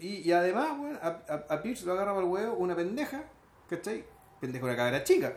Y, 0.00 0.30
además, 0.32 0.78
bueno, 0.78 0.98
a, 1.02 1.44
a, 1.48 1.62
Pierce 1.62 1.84
lo 1.84 1.92
agarra 1.92 2.18
el 2.18 2.24
huevo 2.24 2.54
una 2.56 2.76
pendeja, 2.76 3.24
¿cachai? 3.68 4.04
Pendeja 4.40 4.64
una 4.64 4.76
cabra 4.76 5.02
chica, 5.02 5.36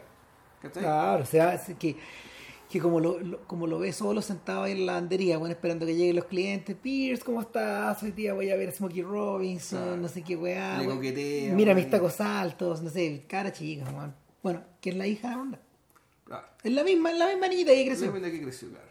¿cachai? 0.62 0.84
Claro, 0.84 1.24
o 1.24 1.26
sea, 1.26 1.60
que, 1.80 1.96
que 2.70 2.80
como 2.80 3.00
lo, 3.00 3.46
como 3.48 3.66
lo 3.66 3.80
ve 3.80 3.92
solo 3.92 4.22
sentado 4.22 4.64
ahí 4.64 4.74
en 4.74 4.86
la 4.86 4.94
lavandería, 4.94 5.38
bueno, 5.38 5.54
esperando 5.54 5.86
que 5.86 5.96
lleguen 5.96 6.18
los 6.18 6.26
clientes, 6.26 6.76
Pierce, 6.76 7.24
¿cómo 7.24 7.42
estás? 7.42 8.02
Hoy 8.04 8.12
día 8.12 8.34
voy 8.34 8.50
a 8.50 8.56
ver 8.56 8.70
a 8.70 8.72
Smokey 8.72 9.02
Robinson, 9.02 10.02
no 10.02 10.08
sé 10.08 10.22
qué 10.22 10.36
weá. 10.36 10.82
Mira 11.54 11.74
mis 11.74 11.90
tacos 11.90 12.22
altos, 12.22 12.82
no 12.82 12.90
sé, 12.90 13.26
cara 13.28 13.52
chica, 13.52 13.86
Bueno, 14.44 14.64
que 14.80 14.92
es 14.92 14.96
la 14.96 15.08
hija 15.08 15.30
de 15.30 15.36
onda. 15.36 15.62
Claro. 16.26 16.48
Es 16.64 16.72
la 16.72 16.84
misma, 16.84 17.12
es 17.12 17.18
la 17.18 17.28
misma 17.28 17.48
niñita 17.48 17.72
que 17.72 17.86
creció. 17.88 18.06
La 18.08 18.12
misma 18.14 18.30
que 18.30 18.42
creció, 18.42 18.70
claro. 18.70 18.87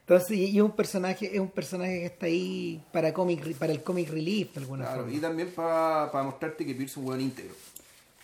Entonces, 0.00 0.36
y 0.36 0.56
es 0.56 0.62
un 0.62 0.72
personaje, 0.72 1.32
es 1.32 1.38
un 1.38 1.50
personaje 1.50 2.00
que 2.00 2.06
está 2.06 2.26
ahí 2.26 2.82
para 2.92 3.12
cómic, 3.14 3.56
para 3.56 3.72
el 3.72 3.82
comic 3.82 4.08
relief 4.08 4.54
de 4.54 4.60
alguna 4.60 4.84
claro, 4.86 5.10
Y 5.10 5.18
también 5.18 5.52
para, 5.52 6.10
para 6.10 6.24
mostrarte 6.24 6.66
que 6.66 6.74
Pierce 6.74 6.92
es 6.92 6.96
un 6.96 7.04
buen 7.04 7.20
íntegro. 7.20 7.54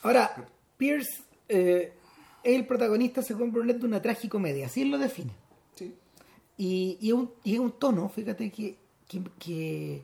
Ahora, 0.02 0.34
Pierce 0.76 1.22
eh, 1.48 1.92
es 2.42 2.54
el 2.54 2.66
protagonista, 2.66 3.22
según 3.22 3.52
Burnett, 3.52 3.78
de 3.78 3.86
una 3.86 4.02
tragicomedia, 4.02 4.66
así 4.66 4.82
él 4.82 4.90
lo 4.90 4.98
define. 4.98 5.32
Sí. 5.74 5.94
Y, 6.56 6.98
y, 7.00 7.08
es 7.08 7.14
un, 7.14 7.30
y 7.44 7.58
un 7.58 7.72
tono, 7.72 8.08
fíjate, 8.08 8.50
que, 8.50 8.76
que, 9.06 10.02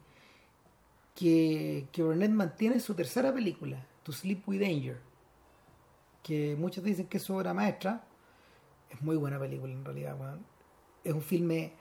que, 1.15 1.87
que, 1.91 2.03
Burnett 2.03 2.31
mantiene 2.31 2.77
en 2.77 2.81
su 2.81 2.95
tercera 2.95 3.33
película, 3.33 3.85
To 4.03 4.13
Sleep 4.13 4.49
with 4.49 4.61
Danger, 4.61 4.99
que 6.23 6.57
muchos 6.57 6.85
dicen 6.85 7.07
que 7.07 7.17
es 7.19 7.23
su 7.23 7.35
obra 7.35 7.53
maestra 7.53 8.05
Es 8.91 9.03
muy 9.03 9.17
buena 9.17 9.39
película 9.39 9.73
en 9.73 9.85
realidad, 9.85 10.17
weón. 10.19 10.52
Es 11.05 11.13
un 11.13 11.23
filme. 11.23 11.73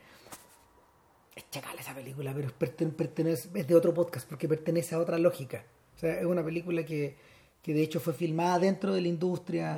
Es 1.34 1.48
chacal 1.50 1.78
esa 1.78 1.94
película, 1.94 2.32
pero 2.34 2.48
es, 2.48 2.54
perten- 2.58 2.92
pertenece, 2.92 3.48
es 3.54 3.66
de 3.66 3.74
otro 3.74 3.94
podcast 3.94 4.28
porque 4.28 4.48
pertenece 4.48 4.94
a 4.94 4.98
otra 4.98 5.18
lógica. 5.18 5.64
O 5.96 5.98
sea, 5.98 6.18
es 6.18 6.26
una 6.26 6.44
película 6.44 6.84
que, 6.84 7.16
que 7.62 7.72
de 7.72 7.82
hecho 7.82 8.00
fue 8.00 8.12
filmada 8.12 8.58
dentro 8.58 8.92
de 8.94 9.00
la 9.00 9.08
industria. 9.08 9.74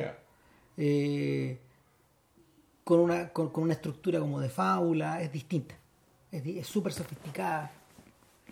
Eh, 0.77 1.59
con 2.83 3.01
una, 3.01 3.29
con, 3.31 3.51
con 3.51 3.65
una 3.65 3.75
estructura 3.75 4.19
como 4.21 4.41
de 4.41 4.49
fábula, 4.51 5.23
es 5.23 5.33
distinta. 5.33 5.75
Es 6.33 6.67
súper 6.67 6.93
sofisticada. 6.93 7.71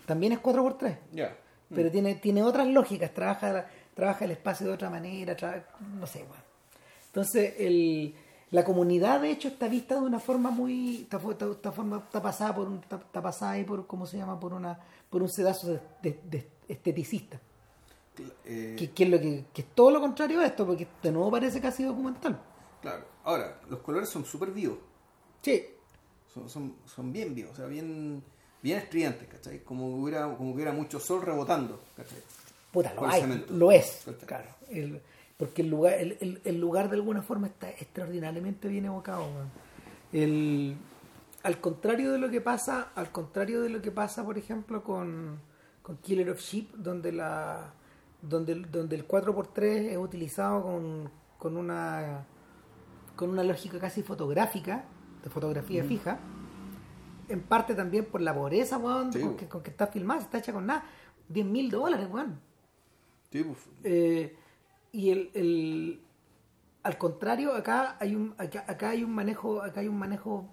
También 0.05 0.33
es 0.33 0.39
4x3 0.39 0.97
Ya. 1.11 1.35
pero 1.73 1.91
tiene, 1.91 2.15
tiene 2.15 2.41
otras 2.43 2.67
lógicas, 2.67 3.13
trabaja, 3.13 3.67
trabaja 3.93 4.25
el 4.25 4.31
espacio 4.31 4.67
de 4.67 4.73
otra 4.73 4.89
manera, 4.89 5.35
tra- 5.37 5.63
no 5.99 6.07
sé, 6.07 6.19
bueno. 6.23 6.43
Entonces, 7.07 7.53
el, 7.59 8.15
la 8.53 8.63
comunidad, 8.63 9.19
de 9.19 9.31
hecho, 9.31 9.47
está 9.49 9.67
vista 9.67 9.95
de 9.95 10.01
una 10.01 10.19
forma 10.19 10.49
muy, 10.51 11.01
está, 11.01 11.17
está- 11.17 11.51
está 11.51 11.71
forma, 11.71 11.97
está 11.97 12.21
pasada 12.21 12.53
por 12.55 12.67
un, 12.67 12.75
está, 12.77 12.99
pasada 13.21 13.51
ahí 13.53 13.63
por, 13.63 13.85
¿cómo 13.87 14.05
se 14.05 14.17
llama? 14.17 14.39
Por 14.39 14.53
una, 14.53 14.79
por 15.09 15.21
un 15.23 15.29
sedazo 15.29 15.67
de, 15.73 15.79
de- 16.01 16.19
de 16.23 16.47
esteticista, 16.67 17.39
Eh, 18.45 18.75
que, 18.77 18.91
que 18.91 19.03
es 19.05 19.09
lo 19.09 19.19
que, 19.19 19.45
que 19.53 19.61
es 19.63 19.67
todo 19.73 19.89
lo 19.89 19.99
contrario 19.99 20.39
a 20.39 20.45
esto, 20.45 20.65
porque 20.67 20.87
de 21.01 21.11
nuevo 21.11 21.31
parece 21.31 21.59
casi 21.59 21.83
documental. 21.83 22.39
Claro. 22.81 23.03
Ahora, 23.23 23.59
los 23.69 23.79
colores 23.79 24.07
son 24.07 24.23
súper 24.23 24.51
vivos. 24.51 24.77
Sí, 25.41 25.65
Son, 26.33 26.47
son, 26.49 26.75
son 26.85 27.11
bien 27.11 27.33
vivos, 27.33 27.53
o 27.53 27.55
sea, 27.55 27.65
bien, 27.65 28.23
bien 28.61 28.77
estridentes, 28.79 29.27
¿cachai? 29.27 29.59
Como 29.63 29.87
que 29.89 29.95
hubiera, 30.01 30.23
como 30.37 30.49
que 30.51 30.55
hubiera 30.55 30.71
mucho 30.71 30.99
sol 30.99 31.21
rebotando, 31.21 31.79
¿cachai? 31.97 32.19
Puta, 32.71 32.93
lo 32.93 33.07
hay, 33.07 33.45
lo 33.49 33.71
es, 33.71 34.03
claro. 34.25 34.49
El- 34.69 35.01
porque 35.45 35.61
el 35.61 35.69
lugar, 35.69 35.93
el, 35.93 36.17
el- 36.21 36.41
el 36.43 36.59
lugar 36.59 36.89
de 36.89 36.95
alguna 36.95 37.21
forma 37.21 37.47
está 37.47 37.69
extraordinariamente 37.69 38.67
bien 38.67 38.85
evocado. 38.85 39.25
El, 40.11 40.75
al 41.43 41.59
contrario 41.59 42.11
de 42.11 42.19
lo 42.19 42.29
que 42.29 42.41
pasa, 42.41 42.89
al 42.95 43.11
contrario 43.11 43.61
de 43.61 43.69
lo 43.69 43.81
que 43.81 43.91
pasa, 43.91 44.23
por 44.23 44.37
ejemplo, 44.37 44.83
con, 44.83 45.39
con 45.81 45.97
Killer 45.97 46.29
of 46.29 46.39
Sheep, 46.39 46.73
donde 46.75 47.11
la 47.11 47.73
donde, 48.21 48.53
el- 48.53 48.71
donde 48.71 48.95
el 48.95 49.05
4x3 49.07 49.61
es 49.91 49.97
utilizado 49.97 50.63
con, 50.63 51.09
con 51.37 51.57
una 51.57 52.25
con 53.17 53.29
una 53.29 53.43
lógica 53.43 53.77
casi 53.79 54.01
fotográfica, 54.01 54.85
de 55.23 55.29
fotografía 55.29 55.83
fija, 55.83 56.17
en 57.29 57.41
parte 57.41 57.75
también 57.75 58.05
por 58.05 58.21
la 58.21 58.33
pobreza, 58.33 58.77
weón, 58.79 59.13
Sí, 59.13 59.19
con, 59.19 59.35
que, 59.37 59.47
con 59.47 59.61
que 59.61 59.69
está 59.69 59.87
filmada, 59.87 60.21
está 60.21 60.39
hecha 60.39 60.51
con 60.53 60.65
nada, 60.65 60.83
10 61.29 61.45
mil 61.45 61.69
dólares, 61.69 62.07
weón. 62.11 62.39
Sí, 63.31 63.43
pues, 63.43 63.57
Eh, 63.83 64.35
y 64.93 65.11
el, 65.11 65.31
el- 65.35 66.01
al 66.83 66.97
contrario, 66.97 67.53
acá 67.55 67.97
hay 68.01 68.15
un 68.15 68.35
acá, 68.39 68.65
acá 68.67 68.91
hay 68.91 69.03
un 69.03 69.11
manejo, 69.15 69.61
acá 69.63 69.81
hay 69.81 69.89
un 69.89 69.99
manejo 69.99 70.47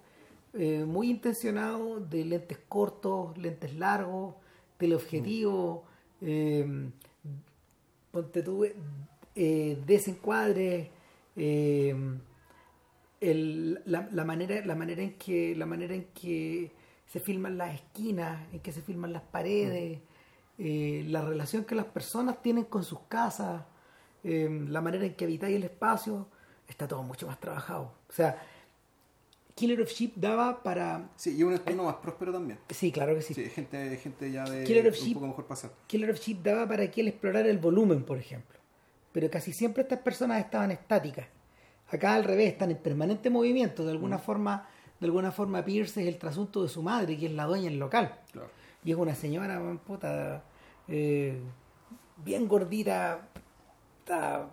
eh, 0.53 0.85
muy 0.85 1.09
intencionado 1.11 1.99
de 2.01 2.25
lentes 2.25 2.59
cortos, 2.69 3.37
lentes 3.37 3.75
largos, 3.75 4.35
teleobjetivo, 4.77 5.85
eh, 6.21 6.91
ponte 8.11 8.41
tú 8.43 8.65
eh, 9.35 9.77
desencuadre, 9.85 10.91
eh, 11.35 11.95
el- 13.19 13.81
la, 13.85 14.07
la 14.11 14.25
manera, 14.25 14.65
la 14.65 14.75
manera 14.75 15.03
en 15.03 15.13
que, 15.17 15.55
la 15.55 15.65
manera 15.65 15.93
en 15.95 16.05
que 16.13 16.71
se 17.07 17.19
filman 17.19 17.57
las 17.57 17.75
esquinas, 17.75 18.41
en 18.53 18.59
que 18.61 18.71
se 18.71 18.81
filman 18.81 19.13
las 19.13 19.21
paredes, 19.23 19.99
eh, 20.57 21.05
la 21.07 21.21
relación 21.23 21.65
que 21.65 21.75
las 21.75 21.85
personas 21.85 22.41
tienen 22.41 22.65
con 22.65 22.83
sus 22.83 22.99
casas, 23.07 23.63
eh, 24.23 24.65
la 24.67 24.81
manera 24.81 25.05
en 25.05 25.15
que 25.15 25.25
habitáis 25.25 25.55
el 25.55 25.63
espacio, 25.63 26.27
está 26.67 26.87
todo 26.87 27.03
mucho 27.03 27.27
más 27.27 27.39
trabajado. 27.39 27.93
O 28.09 28.13
sea, 28.13 28.41
Killer 29.55 29.81
of 29.81 29.89
Sheep 29.89 30.13
daba 30.15 30.63
para... 30.63 31.09
sí, 31.15 31.35
y 31.37 31.43
un 31.43 31.53
entorno 31.53 31.83
más 31.83 31.95
próspero 31.95 32.31
también. 32.31 32.59
Sí, 32.69 32.91
claro 32.91 33.15
que 33.15 33.21
sí. 33.21 33.33
Sí, 33.33 33.45
gente, 33.49 33.97
gente 33.97 34.31
ya 34.31 34.43
de 34.45 34.63
Killer 34.63 34.87
of 34.87 34.97
un 34.97 35.05
Sheep. 35.05 35.13
poco 35.15 35.27
mejor 35.27 35.45
pasar. 35.45 35.71
Killer 35.87 36.09
of 36.11 36.19
Sheep 36.19 36.41
daba 36.41 36.67
para 36.67 36.89
que 36.89 37.01
él 37.01 37.09
explorara 37.09 37.49
el 37.49 37.57
volumen, 37.57 38.03
por 38.03 38.17
ejemplo. 38.17 38.59
Pero 39.11 39.29
casi 39.29 39.51
siempre 39.51 39.83
estas 39.83 39.99
personas 39.99 40.39
estaban 40.39 40.71
estáticas. 40.71 41.27
Acá 41.89 42.13
al 42.13 42.23
revés, 42.23 42.53
están 42.53 42.71
en 42.71 42.77
permanente 42.77 43.29
movimiento. 43.29 43.83
De 43.83 43.91
alguna 43.91 44.17
forma, 44.17 44.67
de 44.99 45.05
alguna 45.05 45.31
forma 45.31 45.65
Pierce 45.65 46.01
es 46.01 46.07
el 46.07 46.17
trasunto 46.17 46.63
de 46.63 46.69
su 46.69 46.81
madre, 46.81 47.17
que 47.17 47.25
es 47.25 47.33
la 47.33 47.45
dueña 47.45 47.69
del 47.69 47.79
local. 47.79 48.17
Claro. 48.31 48.49
Y 48.83 48.91
es 48.91 48.97
una 48.97 49.13
señora, 49.13 49.61
puta, 49.85 50.43
eh, 50.87 51.39
bien 52.23 52.47
gordita, 52.47 53.27
ta- 54.05 54.47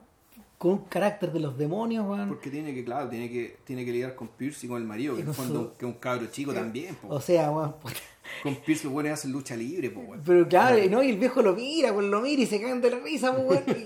con 0.57 0.73
un 0.73 0.79
carácter 0.87 1.33
de 1.33 1.39
los 1.41 1.57
demonios, 1.57 2.05
weón. 2.07 2.29
Porque 2.29 2.51
tiene 2.51 2.75
que, 2.75 2.85
claro, 2.85 3.09
tiene 3.09 3.31
que, 3.31 3.59
tiene 3.65 3.85
que 3.85 3.93
lidiar 3.93 4.15
con 4.17 4.27
Pierce 4.29 4.67
y 4.67 4.69
con 4.69 4.79
el 4.83 4.87
marido, 4.89 5.15
que 5.17 5.23
su- 5.33 5.73
que 5.79 5.87
es 5.87 5.93
un 5.93 5.99
cabro 5.99 6.27
chico 6.27 6.53
también, 6.53 6.95
po. 6.97 7.09
O 7.15 7.21
sea, 7.21 7.51
weón. 7.53 7.75
Con 8.43 8.57
Pierce 8.57 8.85
los 8.85 8.93
buenos 8.93 9.13
hacen 9.13 9.31
lucha 9.33 9.55
libre, 9.57 9.89
po, 9.91 10.01
weón. 10.01 10.23
Pero 10.27 10.49
claro, 10.49 10.77
y 10.83 10.89
no, 10.89 11.03
y 11.03 11.11
el 11.11 11.17
viejo 11.19 11.43
lo 11.43 11.55
mira, 11.55 11.95
pues 11.95 12.07
lo 12.07 12.21
mira 12.21 12.43
y 12.43 12.47
se 12.47 12.61
cagan 12.61 12.81
de 12.81 12.91
la 12.91 12.99
risa, 12.99 13.35
pues, 13.37 13.63
weón. 13.67 13.79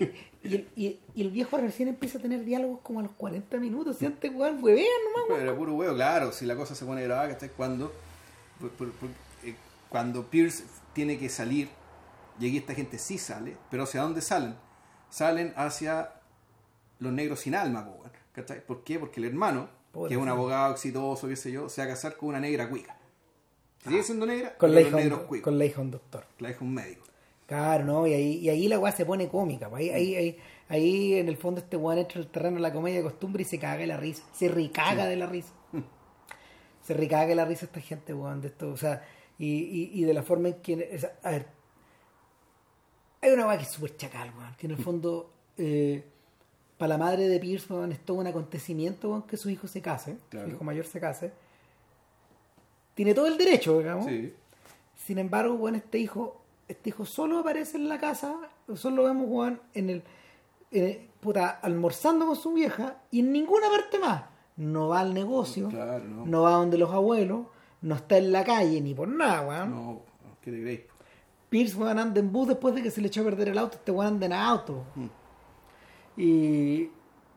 Y, 0.43 0.49
y 0.49 0.55
el, 0.55 0.69
y- 0.75 0.99
y 1.15 1.21
el 1.23 1.31
viejo 1.31 1.59
recién 1.59 1.89
empieza 1.89 2.19
a 2.19 2.23
tener 2.23 2.43
diálogos 2.45 2.81
como 2.83 3.01
a 3.01 3.03
los 3.03 3.13
40 3.13 3.59
minutos. 3.59 3.99
Si 3.99 4.07
antes, 4.07 4.33
weón, 4.35 4.63
huevean 4.65 4.87
nomás, 5.15 5.25
Pero 5.29 5.41
era 5.43 5.55
puro 5.57 5.75
huevo, 5.75 5.95
claro, 5.95 6.33
si 6.33 6.47
la 6.47 6.57
cosa 6.57 6.75
se 6.75 6.85
pone 6.87 7.03
grabada, 7.05 7.37
que 7.37 7.49
cuando, 7.51 7.93
por- 8.59 8.71
por- 8.71 8.91
por- 8.93 9.11
eh, 9.45 9.55
cuando 9.91 10.25
Pierce 10.25 10.65
tiene 10.95 11.19
que 11.19 11.29
salir, 11.29 11.69
y 12.41 12.49
aquí 12.49 12.57
esta 12.57 12.75
gente 12.75 12.99
sí 12.99 13.19
sale, 13.19 13.57
pero 13.71 13.83
¿hacia 13.83 14.01
dónde 14.01 14.23
salen? 14.23 14.55
Salen 15.13 15.53
hacia 15.57 16.11
los 16.99 17.13
negros 17.13 17.41
sin 17.41 17.55
alma, 17.55 17.87
¿cachai? 18.33 18.65
¿Por 18.65 18.83
qué? 18.83 18.99
Porque 18.99 19.21
el 19.21 19.27
hermano, 19.27 19.69
que 20.09 20.15
es 20.15 20.17
un 20.17 20.25
sí. 20.25 20.31
abogado 20.31 20.73
exitoso, 20.73 21.29
qué 21.29 21.37
sé 21.37 21.53
yo, 21.53 21.69
se 21.69 21.83
va 21.83 21.85
a 21.85 21.89
casar 21.91 22.17
con 22.17 22.31
una 22.31 22.41
negra 22.41 22.71
cuica. 22.71 22.97
¿Sigue 23.85 24.03
siendo 24.03 24.25
negra? 24.25 24.57
Con 24.57 24.75
la, 24.75 24.81
hija, 24.81 24.97
un- 24.97 25.41
con 25.43 25.59
la 25.59 25.65
hija 25.67 25.77
de 25.77 25.83
un 25.83 25.91
doctor. 25.91 26.25
La 26.39 26.51
hija 26.51 26.65
un 26.65 26.73
médico. 26.73 27.05
Claro, 27.47 27.85
¿no? 27.85 28.07
Y 28.07 28.15
ahí, 28.15 28.39
y 28.39 28.49
ahí 28.49 28.69
la 28.69 28.79
weá 28.79 28.91
se 28.93 29.05
pone 29.05 29.29
cómica. 29.29 29.69
Ahí, 29.75 29.91
ahí, 29.91 30.15
ahí, 30.15 30.39
ahí, 30.71 31.15
en 31.19 31.29
el 31.29 31.37
fondo 31.37 31.61
este 31.61 31.77
weón 31.77 31.99
entra 31.99 32.15
en 32.21 32.23
el 32.27 32.31
terreno 32.31 32.57
de 32.57 32.63
la 32.63 32.73
comedia 32.73 32.99
de 32.99 33.03
costumbre 33.05 33.43
y 33.43 33.45
se 33.45 33.59
caga 33.59 33.77
de 33.79 33.87
la 33.89 33.99
risa. 33.99 34.23
Se 34.33 34.49
ricaga 34.49 35.05
de 35.07 35.17
la 35.17 35.27
risa. 35.27 35.53
Se 36.83 36.95
ricaga 36.95 37.27
de 37.27 37.35
la 37.35 37.45
risa 37.45 37.67
esta 37.67 37.81
gente, 37.81 38.15
weón, 38.15 38.41
de 38.41 38.49
esto. 38.49 38.71
O 38.71 38.77
sea, 38.77 39.05
y, 39.39 39.47
y, 39.47 39.91
y 39.93 40.05
de 40.05 40.15
la 40.15 40.23
forma 40.23 40.49
en 40.49 40.55
que... 40.63 40.91
o 40.97 40.99
sea, 40.99 41.13
a 41.23 41.31
ver, 41.33 41.47
hay 43.23 43.31
una 43.33 43.47
weá 43.47 43.57
que 43.57 43.63
es 43.65 43.71
súper 43.71 43.97
chacal, 43.97 44.31
weón. 44.37 44.55
Que 44.57 44.67
en 44.67 44.73
el 44.73 44.79
fondo, 44.79 45.31
eh, 45.57 46.05
para 46.77 46.89
la 46.91 46.99
madre 46.99 47.29
de 47.29 47.39
Pierce, 47.39 47.73
weón, 47.73 47.93
es 47.93 48.01
todo 48.05 48.19
un 48.19 48.27
acontecimiento, 48.27 49.09
weón, 49.11 49.23
que 49.23 49.37
su 49.37 49.49
hijo 49.49 49.67
se 49.69 49.81
case. 49.81 50.19
Claro. 50.29 50.49
Su 50.49 50.55
hijo 50.55 50.65
mayor 50.65 50.85
se 50.85 51.01
case. 51.01 51.33
Tiene 52.95 53.15
todo 53.15 53.27
el 53.27 53.39
derecho, 53.39 53.79
digamos. 53.79 54.07
Sí. 54.07 54.35
Sin 54.97 55.19
embargo, 55.19 55.57
bueno, 55.57 55.79
este 55.79 55.99
hijo, 55.99 56.43
este 56.69 56.91
hijo 56.91 57.05
solo 57.07 57.39
aparece 57.39 57.77
en 57.77 57.89
la 57.89 57.99
casa, 57.99 58.37
solo 58.75 58.97
lo 58.97 59.05
vemos 59.05 59.27
Juan 59.29 59.61
en 59.75 59.91
el, 59.91 60.03
en 60.71 60.85
el- 60.85 61.09
puta, 61.21 61.51
almorzando 61.63 62.27
con 62.27 62.37
su 62.37 62.53
vieja 62.53 62.97
y 63.11 63.21
en 63.21 63.33
ninguna 63.33 63.69
parte 63.69 63.99
más. 63.99 64.25
No 64.57 64.89
va 64.89 65.01
al 65.01 65.15
negocio, 65.15 65.69
Claro, 65.71 66.05
no. 66.05 66.27
no 66.27 66.43
va 66.43 66.51
donde 66.53 66.77
los 66.79 66.91
abuelos, 66.91 67.47
no 67.81 67.95
está 67.95 68.19
en 68.19 68.33
la 68.33 68.45
calle 68.45 68.81
ni 68.81 68.93
por 68.95 69.09
nada, 69.09 69.41
weón. 69.47 69.71
No, 69.71 70.01
¿qué 70.43 70.51
te 70.51 70.61
creéis? 70.61 70.81
Pierce 71.53 71.77
weón, 71.77 71.99
anda 71.99 72.19
en 72.19 72.33
bus 72.33 72.49
después 72.49 72.75
de 72.75 72.83
que 72.83 72.91
se 72.91 73.03
le 73.03 73.09
echó 73.09 73.21
a 73.21 73.25
perder 73.25 73.49
el 73.51 73.59
auto, 73.59 73.77
este 73.77 73.93
weón 73.93 74.15
anda 74.15 74.25
en 74.27 74.33
auto. 74.33 74.85
Y, 76.17 76.89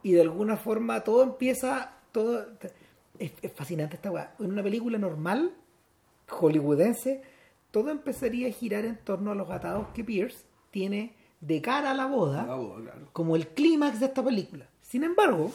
y 0.03 0.11
de 0.13 0.21
alguna 0.21 0.55
forma 0.55 1.01
todo 1.01 1.21
empieza, 1.23 1.91
todo 2.13 2.45
es, 3.19 3.33
es 3.41 3.51
fascinante 3.51 3.95
esta 3.97 4.11
weá. 4.11 4.33
En 4.39 4.51
una 4.51 4.63
película 4.63 4.97
normal, 4.97 5.51
hollywoodense, 6.29 7.21
todo 7.71 7.89
empezaría 7.91 8.47
a 8.47 8.51
girar 8.51 8.85
en 8.85 8.97
torno 8.97 9.31
a 9.31 9.35
los 9.35 9.49
atados 9.49 9.87
que 9.93 10.03
Pierce 10.03 10.45
tiene 10.71 11.13
de 11.41 11.61
cara 11.61 11.91
a 11.91 11.93
la 11.93 12.05
boda, 12.07 12.45
La 12.45 12.55
boda, 12.55 12.81
claro. 12.83 13.09
como 13.11 13.35
el 13.35 13.47
clímax 13.49 13.99
de 13.99 14.05
esta 14.07 14.23
película. 14.23 14.65
Sin 14.81 15.03
embargo, 15.03 15.51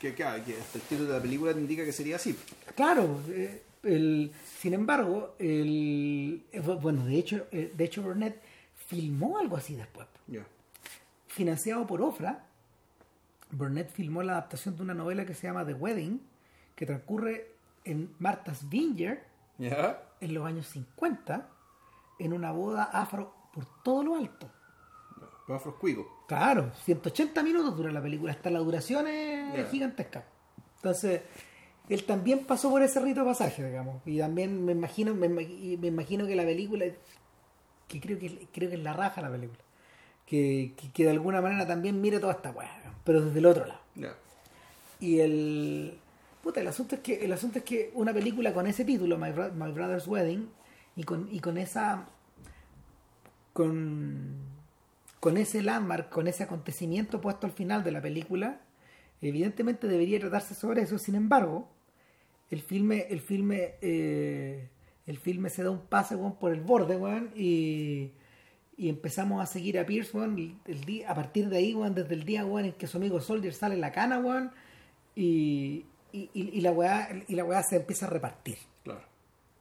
Que, 0.00 0.08
que, 0.14 0.24
que 0.24 0.58
hasta 0.58 0.78
el 0.78 0.82
título 0.88 1.08
de 1.10 1.16
la 1.16 1.22
película 1.22 1.54
te 1.54 1.60
indica 1.60 1.84
que 1.84 1.92
sería 1.92 2.16
así. 2.16 2.36
Claro, 2.74 3.20
eh, 3.28 3.62
el, 3.82 4.32
sin 4.58 4.74
embargo, 4.74 5.34
el, 5.38 6.44
eh, 6.52 6.60
bu- 6.62 6.80
bueno, 6.80 7.04
de 7.06 7.16
hecho, 7.18 7.46
eh, 7.52 7.72
de 7.74 7.84
hecho 7.84 8.02
Burnett 8.02 8.40
filmó 8.86 9.38
algo 9.38 9.56
así 9.56 9.74
después. 9.74 10.06
Ya. 10.26 10.44
Financiado 11.28 11.86
por 11.86 12.02
Ofra, 12.02 12.44
Burnett 13.50 13.90
filmó 13.90 14.22
la 14.22 14.32
adaptación 14.32 14.76
de 14.76 14.82
una 14.82 14.94
novela 14.94 15.24
que 15.26 15.34
se 15.34 15.46
llama 15.46 15.64
The 15.64 15.74
Wedding, 15.74 16.20
que 16.74 16.86
transcurre 16.86 17.52
en 17.84 18.14
Martha's 18.18 18.68
Vineyard 18.68 19.18
¿Ya? 19.58 20.02
en 20.20 20.34
los 20.34 20.46
años 20.46 20.66
50, 20.68 21.48
en 22.18 22.32
una 22.32 22.52
boda 22.52 22.84
afro 22.84 23.34
por 23.52 23.64
todo 23.82 24.02
lo 24.04 24.16
alto. 24.16 24.50
Los 25.48 25.56
afros 25.60 25.74
cuicos. 25.76 26.06
Claro, 26.28 26.70
180 26.84 27.42
minutos 27.42 27.76
dura 27.76 27.90
la 27.90 28.00
película, 28.02 28.32
hasta 28.32 28.50
la 28.50 28.60
duración 28.60 29.08
es 29.08 29.68
gigantesca. 29.70 30.24
Entonces, 30.76 31.22
él 31.90 32.04
también 32.04 32.46
pasó 32.46 32.70
por 32.70 32.82
ese 32.82 33.00
rito 33.00 33.20
de 33.20 33.26
pasaje, 33.26 33.66
digamos. 33.66 34.00
Y 34.06 34.18
también 34.18 34.64
me 34.64 34.72
imagino, 34.72 35.14
me, 35.14 35.26
imagino 35.26 36.26
que 36.26 36.36
la 36.36 36.44
película, 36.44 36.86
que 37.88 38.00
creo 38.00 38.18
que 38.18 38.46
creo 38.52 38.70
que 38.70 38.76
es 38.76 38.82
la 38.82 38.92
raja 38.92 39.20
la 39.20 39.30
película, 39.30 39.60
que, 40.26 40.72
que, 40.76 40.90
que 40.92 41.04
de 41.04 41.10
alguna 41.10 41.40
manera 41.40 41.66
también 41.66 42.00
mira 42.00 42.20
toda 42.20 42.34
esta 42.34 42.50
weá, 42.52 42.70
pero 43.04 43.20
desde 43.22 43.38
el 43.40 43.46
otro 43.46 43.66
lado. 43.66 43.80
Y 45.00 45.20
el. 45.20 45.98
Puta, 46.42 46.60
el 46.60 46.68
asunto 46.68 46.94
es 46.94 47.00
que 47.02 47.24
el 47.24 47.32
asunto 47.32 47.58
es 47.58 47.64
que 47.64 47.90
una 47.94 48.14
película 48.14 48.54
con 48.54 48.66
ese 48.66 48.84
título, 48.84 49.18
My, 49.18 49.30
Bro- 49.30 49.52
My 49.52 49.72
Brother's 49.72 50.06
Wedding, 50.06 50.48
y 50.96 51.02
con, 51.04 51.28
y 51.30 51.40
con 51.40 51.58
esa 51.58 52.06
con, 53.52 54.36
con 55.18 55.36
ese 55.36 55.62
landmark, 55.62 56.08
con 56.08 56.28
ese 56.28 56.44
acontecimiento 56.44 57.20
puesto 57.20 57.46
al 57.46 57.52
final 57.52 57.84
de 57.84 57.92
la 57.92 58.00
película, 58.00 58.60
evidentemente 59.20 59.86
debería 59.88 60.18
tratarse 60.20 60.54
sobre 60.54 60.82
eso. 60.82 60.98
Sin 60.98 61.14
embargo, 61.14 61.68
el 62.50 62.62
filme, 62.62 63.06
el 63.10 63.20
filme, 63.20 63.74
eh, 63.80 64.68
el 65.06 65.18
filme 65.18 65.50
se 65.50 65.62
da 65.62 65.70
un 65.70 65.86
pase 65.86 66.16
por 66.16 66.52
el 66.52 66.60
borde, 66.60 66.96
weón, 66.96 67.30
y, 67.34 68.12
y 68.76 68.88
empezamos 68.88 69.42
a 69.42 69.46
seguir 69.46 69.78
a 69.78 69.86
Pierce, 69.86 70.16
weón, 70.16 70.34
día, 70.84 71.10
a 71.10 71.14
partir 71.14 71.48
de 71.48 71.58
ahí, 71.58 71.74
desde 71.94 72.14
el 72.14 72.24
día 72.24 72.42
en 72.42 72.72
que 72.72 72.86
su 72.86 72.96
amigo 72.96 73.20
Soldier 73.20 73.54
sale 73.54 73.74
en 73.76 73.80
la 73.80 73.92
cana, 73.92 74.18
weón, 74.18 74.50
y, 75.14 75.84
y, 76.12 76.30
y- 76.34 76.50
y 76.52 76.60
la 76.60 76.72
weá, 76.72 77.08
y 77.28 77.34
la 77.34 77.44
weá 77.44 77.62
se 77.62 77.76
empieza 77.76 78.06
a 78.06 78.10
repartir. 78.10 78.58
Claro. 78.84 79.02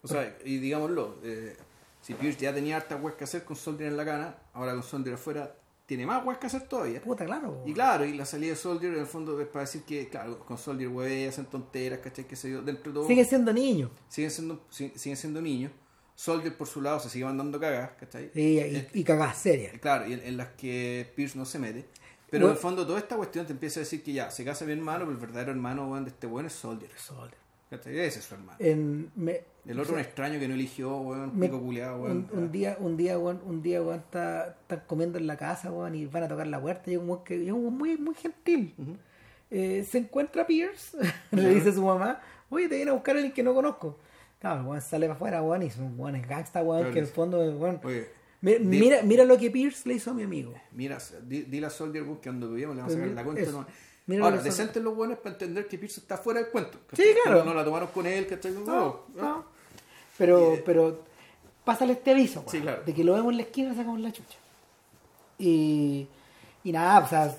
O 0.02 0.08
sea, 0.08 0.38
y 0.46 0.58
digámoslo, 0.58 1.18
eh, 1.24 1.56
si 2.02 2.14
Pierce 2.14 2.40
ya 2.40 2.54
tenía 2.54 2.78
harta 2.78 2.96
weas 2.96 3.16
que 3.18 3.26
hacer 3.26 3.44
con 3.44 3.56
Soldier 3.56 3.90
en 3.90 3.98
la 3.98 4.06
cana, 4.06 4.36
ahora 4.54 4.74
con 4.74 4.84
Soldier 4.84 5.16
afuera 5.16 5.56
tiene 5.90 6.06
más 6.06 6.24
weas 6.24 6.38
que 6.38 6.46
hacer 6.46 6.68
todavía. 6.68 7.02
Puta, 7.02 7.26
claro. 7.26 7.64
Y 7.66 7.74
claro, 7.74 8.06
y 8.06 8.14
la 8.14 8.24
salida 8.24 8.52
de 8.52 8.56
Soldier 8.56 8.94
en 8.94 9.00
el 9.00 9.08
fondo 9.08 9.42
es 9.42 9.48
para 9.48 9.66
decir 9.66 9.82
que, 9.82 10.08
claro, 10.08 10.38
con 10.46 10.56
Soldier 10.56 10.88
wey, 10.88 11.26
hacen 11.26 11.48
tonteras, 11.48 11.98
¿cachai? 12.00 12.26
Que 12.28 12.36
se 12.36 12.52
yo, 12.52 12.62
dentro 12.62 12.92
de 12.92 13.00
todo. 13.00 13.08
Sigue 13.08 13.26
siendo 13.26 13.52
niño. 13.52 13.90
siguen 14.08 14.30
siendo, 14.30 14.62
si- 14.70 14.94
siguen 14.96 15.18
siendo 15.18 15.42
niños. 15.42 15.72
Soldier 16.14 16.56
por 16.56 16.68
su 16.68 16.80
lado 16.80 17.00
se 17.00 17.10
sigue 17.10 17.26
mandando 17.26 17.60
cagas, 17.60 17.92
¿cachai? 18.00 18.30
Y, 18.36 18.40
y, 18.42 18.60
Eh, 18.60 18.90
y 18.94 19.04
cagás 19.04 19.38
seria. 19.40 19.72
Claro, 19.80 20.06
y 20.08 20.14
en, 20.14 20.20
en 20.22 20.38
las 20.38 20.50
que 20.50 21.12
Pierce 21.16 21.36
no 21.36 21.46
se 21.46 21.58
mete. 21.58 21.88
Pero 22.30 22.42
Bueno. 22.44 22.48
en 22.48 22.52
el 22.52 22.62
fondo 22.62 22.86
toda 22.86 23.00
esta 23.00 23.16
cuestión 23.18 23.48
te 23.48 23.54
empieza 23.54 23.80
a 23.80 23.84
decir 23.84 24.04
que 24.04 24.14
ya, 24.14 24.30
se 24.30 24.46
casa 24.46 24.64
mi 24.66 24.74
hermano, 24.74 25.00
pero 25.06 25.12
el 25.14 25.18
verdadero 25.18 25.50
hermano 25.52 25.90
weón, 25.90 26.04
de 26.06 26.12
este 26.12 26.28
weón 26.28 26.46
es 26.46 26.54
Soldier. 26.54 26.92
Soldier. 26.96 27.40
¿Cachai? 27.70 28.00
Ese 28.00 28.20
es 28.20 28.26
su 28.26 28.34
hermano. 28.36 28.58
En, 28.60 29.12
me- 29.16 29.42
El 29.66 29.80
otro 29.80 29.94
un 29.94 30.00
extraño 30.00 30.40
que 30.40 30.48
no 30.48 30.54
eligió, 30.56 30.98
weón, 30.98 31.38
me- 31.38 31.48
pico 31.48 31.62
culiado, 31.62 32.02
weón. 32.02 32.28
un, 32.32 32.40
un 32.40 32.52
día, 32.52 32.78
un 32.80 32.98
día, 32.98 33.18
weón, 33.20 33.42
un 33.46 33.62
día, 33.62 33.82
weón, 33.82 34.00
está, 34.00 34.58
están 34.62 34.84
comiendo 34.88 35.18
en 35.18 35.28
la 35.28 35.38
casa, 35.38 35.72
weón, 35.72 35.96
y 35.96 36.06
van 36.06 36.24
a 36.24 36.28
tocar 36.28 36.48
la 36.48 36.60
puerta, 36.62 36.90
y 36.92 36.98
un 36.98 37.10
weón 37.10 37.24
que, 37.24 37.36
y 37.38 37.52
un 37.52 37.62
weón 37.64 37.78
muy, 37.78 37.98
muy 37.98 38.16
gentil. 38.16 38.74
Eh, 39.52 39.86
se 39.90 39.98
encuentra 40.00 40.46
Pierce, 40.48 40.98
le 41.32 41.50
dice 41.56 41.70
a 41.70 41.74
su 41.74 41.84
mamá, 41.84 42.22
oye, 42.50 42.68
te 42.70 42.76
viene 42.76 42.92
a 42.92 42.94
buscar 42.94 43.16
a 43.16 43.20
alguien 43.20 43.34
que 43.34 43.44
no 43.44 43.54
conozco. 43.54 43.98
Claro, 44.40 44.62
el 44.62 44.66
weón 44.68 44.82
sale 44.82 45.06
para 45.08 45.16
afuera, 45.16 45.42
weón, 45.44 45.64
y 45.64 45.68
es 45.68 45.78
un 45.78 46.00
weón 46.00 46.16
es 46.16 46.28
gangsta, 46.28 46.62
weón, 46.64 46.80
Claro, 46.82 46.94
que 46.94 47.00
en 47.00 47.06
el 47.06 47.12
fondo, 47.12 47.38
weón. 47.58 47.80
Oye, 47.84 48.08
mira, 48.42 49.02
mira 49.04 49.26
lo 49.26 49.38
que 49.38 49.52
Pierce 49.52 49.88
le 49.90 49.96
hizo 49.96 50.12
a 50.12 50.14
mi 50.14 50.24
amigo. 50.24 50.54
Mira, 50.72 50.98
di- 51.28 51.42
dile 51.44 51.66
a 51.68 51.70
Soldier 51.70 52.04
weón, 52.04 52.18
que 52.18 52.30
cuando 52.30 52.50
vivimos 52.50 52.76
le 52.76 52.82
vamos 52.82 52.96
a 52.96 52.98
sacar 53.00 53.14
la 53.14 53.24
cuenta. 53.24 53.68
Mira 54.10 54.24
Ahora, 54.24 54.38
lo 54.38 54.44
que 54.44 54.50
son- 54.52 54.58
decentes 54.58 54.82
los 54.84 54.96
buenos 54.96 55.20
para 55.20 55.34
entender 55.34 55.68
que 55.68 55.78
Pierce 55.78 56.00
está 56.00 56.18
fuera 56.18 56.40
del 56.42 56.50
cuento. 56.50 56.80
Sí, 56.94 57.04
claro. 57.24 57.40
No, 57.40 57.46
no 57.46 57.54
la 57.54 57.64
tomaron 57.64 57.90
con 57.90 58.06
él, 58.08 58.26
¿cachai? 58.26 58.52
No, 58.54 58.62
No, 58.62 59.06
no. 59.16 59.22
no. 59.22 59.46
Pero, 60.18 60.56
Y- 60.56 60.62
pero 60.66 61.04
pásale 61.64 61.94
este 61.94 62.12
aviso, 62.12 62.40
weón, 62.40 62.52
Sí, 62.52 62.60
claro. 62.62 62.82
de 62.84 62.94
que 62.94 63.04
lo 63.04 63.14
vemos 63.14 63.32
en 63.32 63.38
la 63.38 63.44
esquina 63.44 63.76
sacamos 63.76 64.00
la 64.00 64.12
chucha. 64.12 64.38
Y, 65.38 66.08
y 66.64 66.72
nada, 66.72 67.00
o 67.06 67.08
sea, 67.08 67.36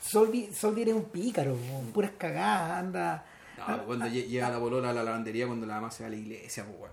Soldier, 0.00 0.88
es 0.88 0.94
un 0.94 1.04
pícaro, 1.04 1.56
puras 1.94 2.10
cagadas, 2.18 2.78
anda. 2.80 3.24
No, 3.56 3.84
cuando 3.86 4.06
lle- 4.06 4.26
llega 4.26 4.50
la 4.50 4.58
bolola 4.58 4.90
a 4.90 4.92
la 4.92 5.04
lavandería 5.04 5.46
cuando 5.46 5.66
la 5.66 5.76
mamá 5.76 5.90
se 5.92 6.02
va 6.02 6.08
a 6.08 6.10
la 6.10 6.16
iglesia, 6.16 6.66
pues. 6.66 6.90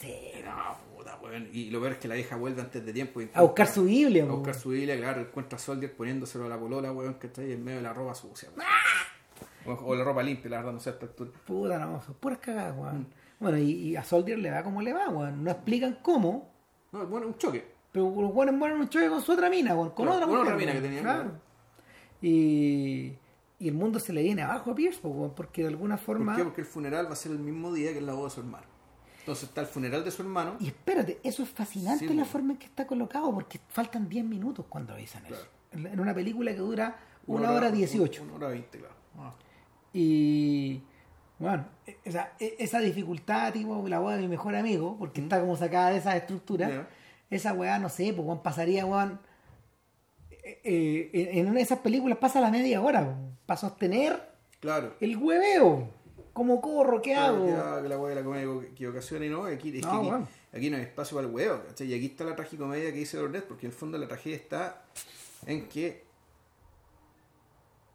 Sí, 0.00 0.42
No, 0.44 0.76
puta, 1.04 1.18
weón. 1.22 1.48
Y 1.52 1.70
lo 1.70 1.80
peor 1.80 1.92
es 1.92 1.98
que 1.98 2.08
la 2.08 2.14
vieja 2.14 2.36
vuelve 2.36 2.60
antes 2.62 2.84
de 2.84 2.92
tiempo. 2.92 3.20
y 3.20 3.30
a 3.34 3.42
buscar 3.42 3.66
su 3.66 3.84
Biblia, 3.84 4.24
A 4.24 4.26
buscar 4.28 4.54
su 4.54 4.70
Biblia, 4.70 4.96
claro, 4.96 5.20
encuentra 5.20 5.56
a 5.56 5.58
Soldier 5.60 5.94
poniéndoselo 5.94 6.46
a 6.46 6.48
la 6.48 6.56
bolola, 6.56 6.92
weón, 6.92 7.14
que 7.14 7.26
está 7.28 7.42
ahí 7.42 7.52
en 7.52 7.62
medio 7.64 7.78
de 7.78 7.82
la 7.84 7.92
ropa 7.92 8.14
sucia. 8.14 8.48
weón. 8.56 8.68
O, 9.66 9.72
o 9.86 9.94
la 9.94 10.04
ropa 10.04 10.22
limpia, 10.22 10.50
la 10.50 10.56
verdad, 10.58 10.72
no 10.72 10.80
sé 10.80 10.90
a 10.90 10.92
esta 10.94 11.06
altura. 11.06 11.30
Puta, 11.46 11.78
no, 11.78 12.02
son 12.02 12.14
puras 12.14 12.38
cagadas, 12.38 12.74
Mm. 12.76 13.04
Bueno, 13.40 13.58
y, 13.58 13.70
y 13.72 13.96
a 13.96 14.04
Soldier 14.04 14.38
le 14.38 14.50
va 14.50 14.62
como 14.62 14.80
le 14.82 14.92
va, 14.92 15.08
weón. 15.08 15.42
No 15.42 15.50
explican 15.50 15.98
cómo, 16.02 16.50
No, 16.92 17.06
bueno, 17.06 17.26
un 17.28 17.36
choque. 17.38 17.64
pero 17.92 18.04
los 18.20 18.32
weones 18.34 18.54
mueren 18.54 18.76
en 18.76 18.82
un 18.82 18.88
choque 18.88 19.08
con 19.08 19.20
su 19.22 19.32
otra 19.32 19.48
mina, 19.50 19.74
weón. 19.74 19.90
Con 19.90 20.06
otra 20.08 20.20
con 20.26 20.30
mujer, 20.30 20.42
otra 20.44 20.56
mina 20.56 20.72
weón. 20.72 20.82
que 20.82 20.88
tenía, 20.88 21.02
Claro. 21.02 21.32
Y, 22.22 23.12
y 23.58 23.68
el 23.68 23.74
mundo 23.74 23.98
se 23.98 24.12
le 24.12 24.22
viene 24.22 24.42
abajo 24.42 24.70
a 24.70 24.74
Pierce, 24.74 25.00
porque 25.36 25.62
de 25.62 25.68
alguna 25.68 25.96
¿Por 25.96 26.04
forma. 26.06 26.36
qué? 26.36 26.44
Porque 26.44 26.60
el 26.62 26.66
funeral 26.66 27.06
va 27.08 27.12
a 27.12 27.16
ser 27.16 27.32
el 27.32 27.38
mismo 27.38 27.72
día 27.72 27.92
que 27.92 27.98
es 27.98 28.04
la 28.04 28.14
boda 28.14 28.28
de 28.28 28.34
su 28.34 28.40
hermano. 28.40 28.66
Entonces 29.24 29.48
está 29.48 29.62
el 29.62 29.66
funeral 29.66 30.04
de 30.04 30.10
su 30.10 30.20
hermano. 30.20 30.56
Y 30.60 30.66
espérate, 30.66 31.18
eso 31.24 31.42
es 31.42 31.48
fascinante 31.48 32.06
Sí, 32.06 32.14
la 32.14 32.26
forma 32.26 32.52
en 32.52 32.58
que 32.58 32.66
está 32.66 32.86
colocado, 32.86 33.32
porque 33.32 33.58
faltan 33.68 34.06
10 34.06 34.22
minutos 34.22 34.66
cuando 34.68 34.92
avisan 34.92 35.24
eso. 35.24 35.34
Claro. 35.34 35.48
En, 35.72 35.86
en 35.86 35.98
una 36.00 36.14
película 36.14 36.50
que 36.52 36.58
dura 36.58 36.94
una 37.26 37.50
hora 37.52 37.70
18. 37.70 38.22
Una 38.22 38.34
hora 38.34 38.48
veinte, 38.48 38.78
claro. 38.78 38.94
Ah. 39.18 39.32
Y 39.94 40.82
bueno, 41.38 41.64
e- 41.86 41.96
esa, 42.04 42.32
e- 42.38 42.56
esa 42.58 42.80
dificultad, 42.80 43.50
tipo 43.54 43.88
la 43.88 43.98
weá 43.98 44.16
de 44.16 44.22
mi 44.22 44.28
mejor 44.28 44.54
amigo, 44.56 44.96
porque 44.98 45.22
está 45.22 45.40
como 45.40 45.56
sacada 45.56 45.90
de 45.90 45.96
esas 45.98 46.16
estructuras, 46.16 46.70
Ya. 46.70 46.88
esa 47.30 47.54
weá, 47.54 47.78
no 47.78 47.88
sé, 47.88 48.12
pues 48.12 48.38
pasaría, 48.40 48.84
weón. 48.84 49.18
eh, 50.30 50.60
eh, 51.14 51.30
en 51.32 51.46
una 51.46 51.54
de 51.56 51.62
esas 51.62 51.78
películas 51.78 52.18
pasa 52.18 52.40
la 52.42 52.50
media 52.50 52.82
hora, 52.82 53.16
para 53.46 53.58
sostener 53.58 54.20
Claro. 54.60 54.94
el 55.00 55.16
hueveo. 55.16 55.88
¿Cómo 56.34 56.60
corro? 56.60 57.00
¿Qué 57.00 57.14
hago? 57.14 57.46
que 57.46 57.52
que 57.84 57.88
la 57.88 57.98
weá 57.98 58.10
de 58.10 58.20
la 58.20 58.24
comedia 58.24 58.44
y 59.24 59.28
no, 59.30 59.44
aquí, 59.44 59.68
es 59.68 59.74
que 59.76 59.80
No, 59.80 59.98
aquí, 60.00 60.06
bueno. 60.08 60.28
aquí 60.52 60.68
no 60.70 60.76
hay 60.76 60.82
espacio 60.82 61.16
para 61.16 61.28
el 61.28 61.32
huevo, 61.34 61.62
¿cachai? 61.66 61.86
Y 61.86 61.94
aquí 61.94 62.06
está 62.06 62.24
la 62.24 62.36
tragicomedia 62.36 62.92
que 62.92 62.98
dice 62.98 63.16
Lordet, 63.16 63.44
porque 63.46 63.66
en 63.66 63.72
el 63.72 63.78
fondo 63.78 63.96
la 63.96 64.06
tragedia 64.08 64.36
está 64.36 64.84
en 65.46 65.68
que 65.68 66.02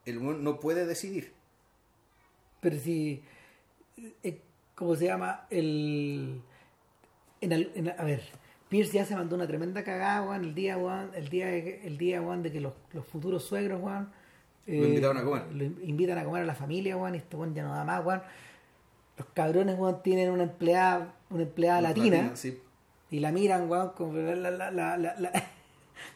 el 0.06 0.18
weón 0.18 0.44
no 0.44 0.60
puede 0.60 0.86
decidir. 0.86 1.34
Pero 2.62 2.78
si. 2.80 3.22
eh, 4.24 4.42
¿Cómo 4.76 4.96
se 4.96 5.06
llama? 5.06 5.46
El. 5.50 6.42
En 7.42 7.52
el- 7.52 7.72
en- 7.76 7.90
a 7.90 8.04
ver, 8.04 8.22
Pierce 8.70 8.94
ya 8.94 9.06
se 9.06 9.16
mandó 9.16 9.36
una 9.36 9.48
tremenda 9.48 9.84
cagada, 9.84 10.22
weón, 10.28 10.44
el 10.46 10.56
día, 10.56 10.78
weón, 10.78 11.12
el 11.16 11.28
día, 11.30 11.48
de- 11.48 11.82
el 11.86 11.98
día, 11.98 12.22
weón, 12.22 12.42
de 12.44 12.52
que 12.52 12.62
los, 12.62 12.74
los 12.94 13.06
futuros 13.06 13.44
suegros, 13.44 13.82
Lo 14.78 14.88
invitaron 14.88 15.18
a 15.18 15.24
comer. 15.24 15.44
Lo 15.54 15.64
in- 15.64 15.80
invitan 15.84 16.18
a 16.18 16.24
comer 16.24 16.44
a 16.44 16.46
la 16.46 16.56
familia, 16.56 16.96
weón, 16.98 17.16
y 17.16 17.18
este 17.20 17.36
weón 17.36 17.54
ya 17.56 17.64
no 17.64 17.74
da 17.74 17.84
más, 17.84 18.06
weón. 18.06 18.22
Los 19.18 19.28
cabrones, 19.34 19.78
weón, 19.78 20.02
tienen 20.04 20.30
una 20.32 20.44
empleada, 20.44 21.14
una 21.30 21.44
empleada 21.44 21.82
latina, 21.82 22.32
sí. 22.36 22.58
y 23.12 23.20
la 23.20 23.32
miran, 23.32 23.70
weón, 23.70 23.90
como 23.90 24.14
la, 24.14 24.36
la, 24.52 24.72
la, 24.72 24.98
la, 24.98 25.32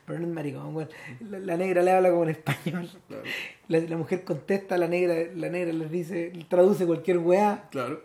pero 0.05 0.19
no 0.19 0.27
es 0.27 0.33
maricón, 0.33 0.75
weón. 0.75 0.89
La, 1.29 1.39
la 1.39 1.57
negra 1.57 1.81
le 1.81 1.91
habla 1.91 2.09
como 2.09 2.23
en 2.23 2.29
español. 2.29 2.89
Claro. 3.07 3.23
La, 3.67 3.79
la 3.79 3.97
mujer 3.97 4.23
contesta, 4.23 4.77
la 4.77 4.87
negra, 4.87 5.15
la 5.35 5.49
negra 5.49 5.73
les 5.73 5.91
dice, 5.91 6.31
traduce 6.49 6.85
cualquier 6.85 7.17
weá. 7.17 7.67
Claro. 7.71 8.01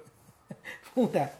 Puta. 0.94 1.32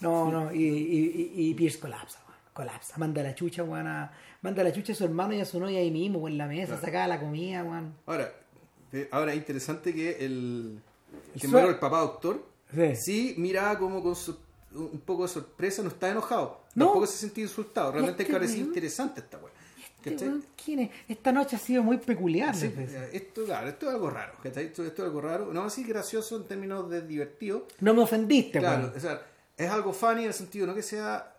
No, 0.00 0.30
no, 0.30 0.52
y, 0.52 0.58
y, 0.62 1.32
y, 1.36 1.48
y 1.50 1.54
Pierce 1.54 1.78
colapsa, 1.80 2.20
weón. 2.26 2.38
Colapsa. 2.52 2.98
Manda 2.98 3.22
la 3.22 3.34
chucha, 3.34 3.62
weón. 3.64 3.86
a- 3.86 4.12
manda 4.42 4.62
la 4.62 4.72
chucha 4.72 4.92
a 4.92 4.96
su 4.96 5.04
hermano 5.04 5.34
y 5.34 5.40
a 5.40 5.44
su 5.44 5.58
novia 5.58 5.78
ahí 5.80 5.90
mismo, 5.90 6.18
weón, 6.18 6.32
en 6.32 6.38
la 6.38 6.46
mesa, 6.46 6.66
Claro. 6.74 6.82
sacaba 6.82 7.06
la 7.08 7.20
comida, 7.20 7.64
weón. 7.64 7.94
Ahora, 8.06 8.24
eh, 8.24 8.32
ahora 9.10 9.32
es 9.32 9.38
interesante 9.38 9.94
que 9.94 10.24
el, 10.24 10.80
El 11.34 11.40
que 11.40 11.46
el 11.46 11.78
papá 11.78 12.00
doctor 12.00 12.44
Sí. 12.74 12.96
sí 12.96 13.34
miraba 13.38 13.78
como 13.78 14.02
con 14.02 14.14
su- 14.14 14.36
un 14.74 15.00
poco 15.00 15.22
de 15.22 15.28
sorpresa, 15.30 15.82
no 15.82 15.88
está 15.88 16.10
enojado. 16.10 16.60
No. 16.74 16.86
Tampoco 16.86 17.06
se 17.06 17.16
sentía 17.18 17.44
insultado. 17.44 17.92
Realmente 17.92 18.22
Este 18.22 18.24
es 18.24 18.26
que 18.28 18.32
parecía 18.34 18.58
interesante 18.62 19.20
esta 19.20 19.38
weá. 19.38 19.52
Este 20.04 20.30
¿Quién 20.64 20.78
es? 20.80 20.90
Esta 21.08 21.32
noche 21.32 21.56
ha 21.56 21.58
sido 21.58 21.82
muy 21.82 21.98
peculiar. 21.98 22.54
Sí, 22.54 22.66
eh, 22.76 23.10
esto, 23.12 23.44
claro, 23.44 23.68
esto 23.68 23.88
es 23.88 23.94
algo 23.94 24.10
raro. 24.10 24.32
Esto, 24.44 24.60
esto 24.60 24.84
es 24.84 25.00
algo 25.00 25.20
raro, 25.20 25.52
no 25.52 25.64
así 25.64 25.82
gracioso 25.84 26.36
en 26.36 26.44
términos 26.44 26.88
de 26.88 27.02
divertido, 27.02 27.66
No 27.80 27.94
me 27.94 28.02
ofendiste, 28.02 28.58
claro, 28.58 28.84
weón. 28.84 28.96
o 28.96 29.00
sea, 29.00 29.20
es 29.56 29.68
algo 29.70 29.92
funny 29.92 30.20
en 30.22 30.28
el 30.28 30.34
sentido 30.34 30.66
no 30.66 30.74
que 30.74 30.82
sea 30.82 31.34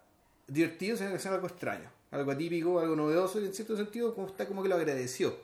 divertido, 0.47 0.97
sino 0.97 1.11
que 1.11 1.19
sea 1.19 1.33
algo 1.33 1.47
extraño, 1.47 1.89
algo 2.11 2.31
atípico, 2.31 2.79
algo 2.79 2.95
novedoso, 2.95 3.39
y 3.39 3.45
en 3.45 3.53
cierto 3.53 3.77
sentido 3.77 4.13
como 4.13 4.27
está 4.27 4.45
como 4.47 4.61
que 4.61 4.69
lo 4.69 4.75
agradeció. 4.75 5.35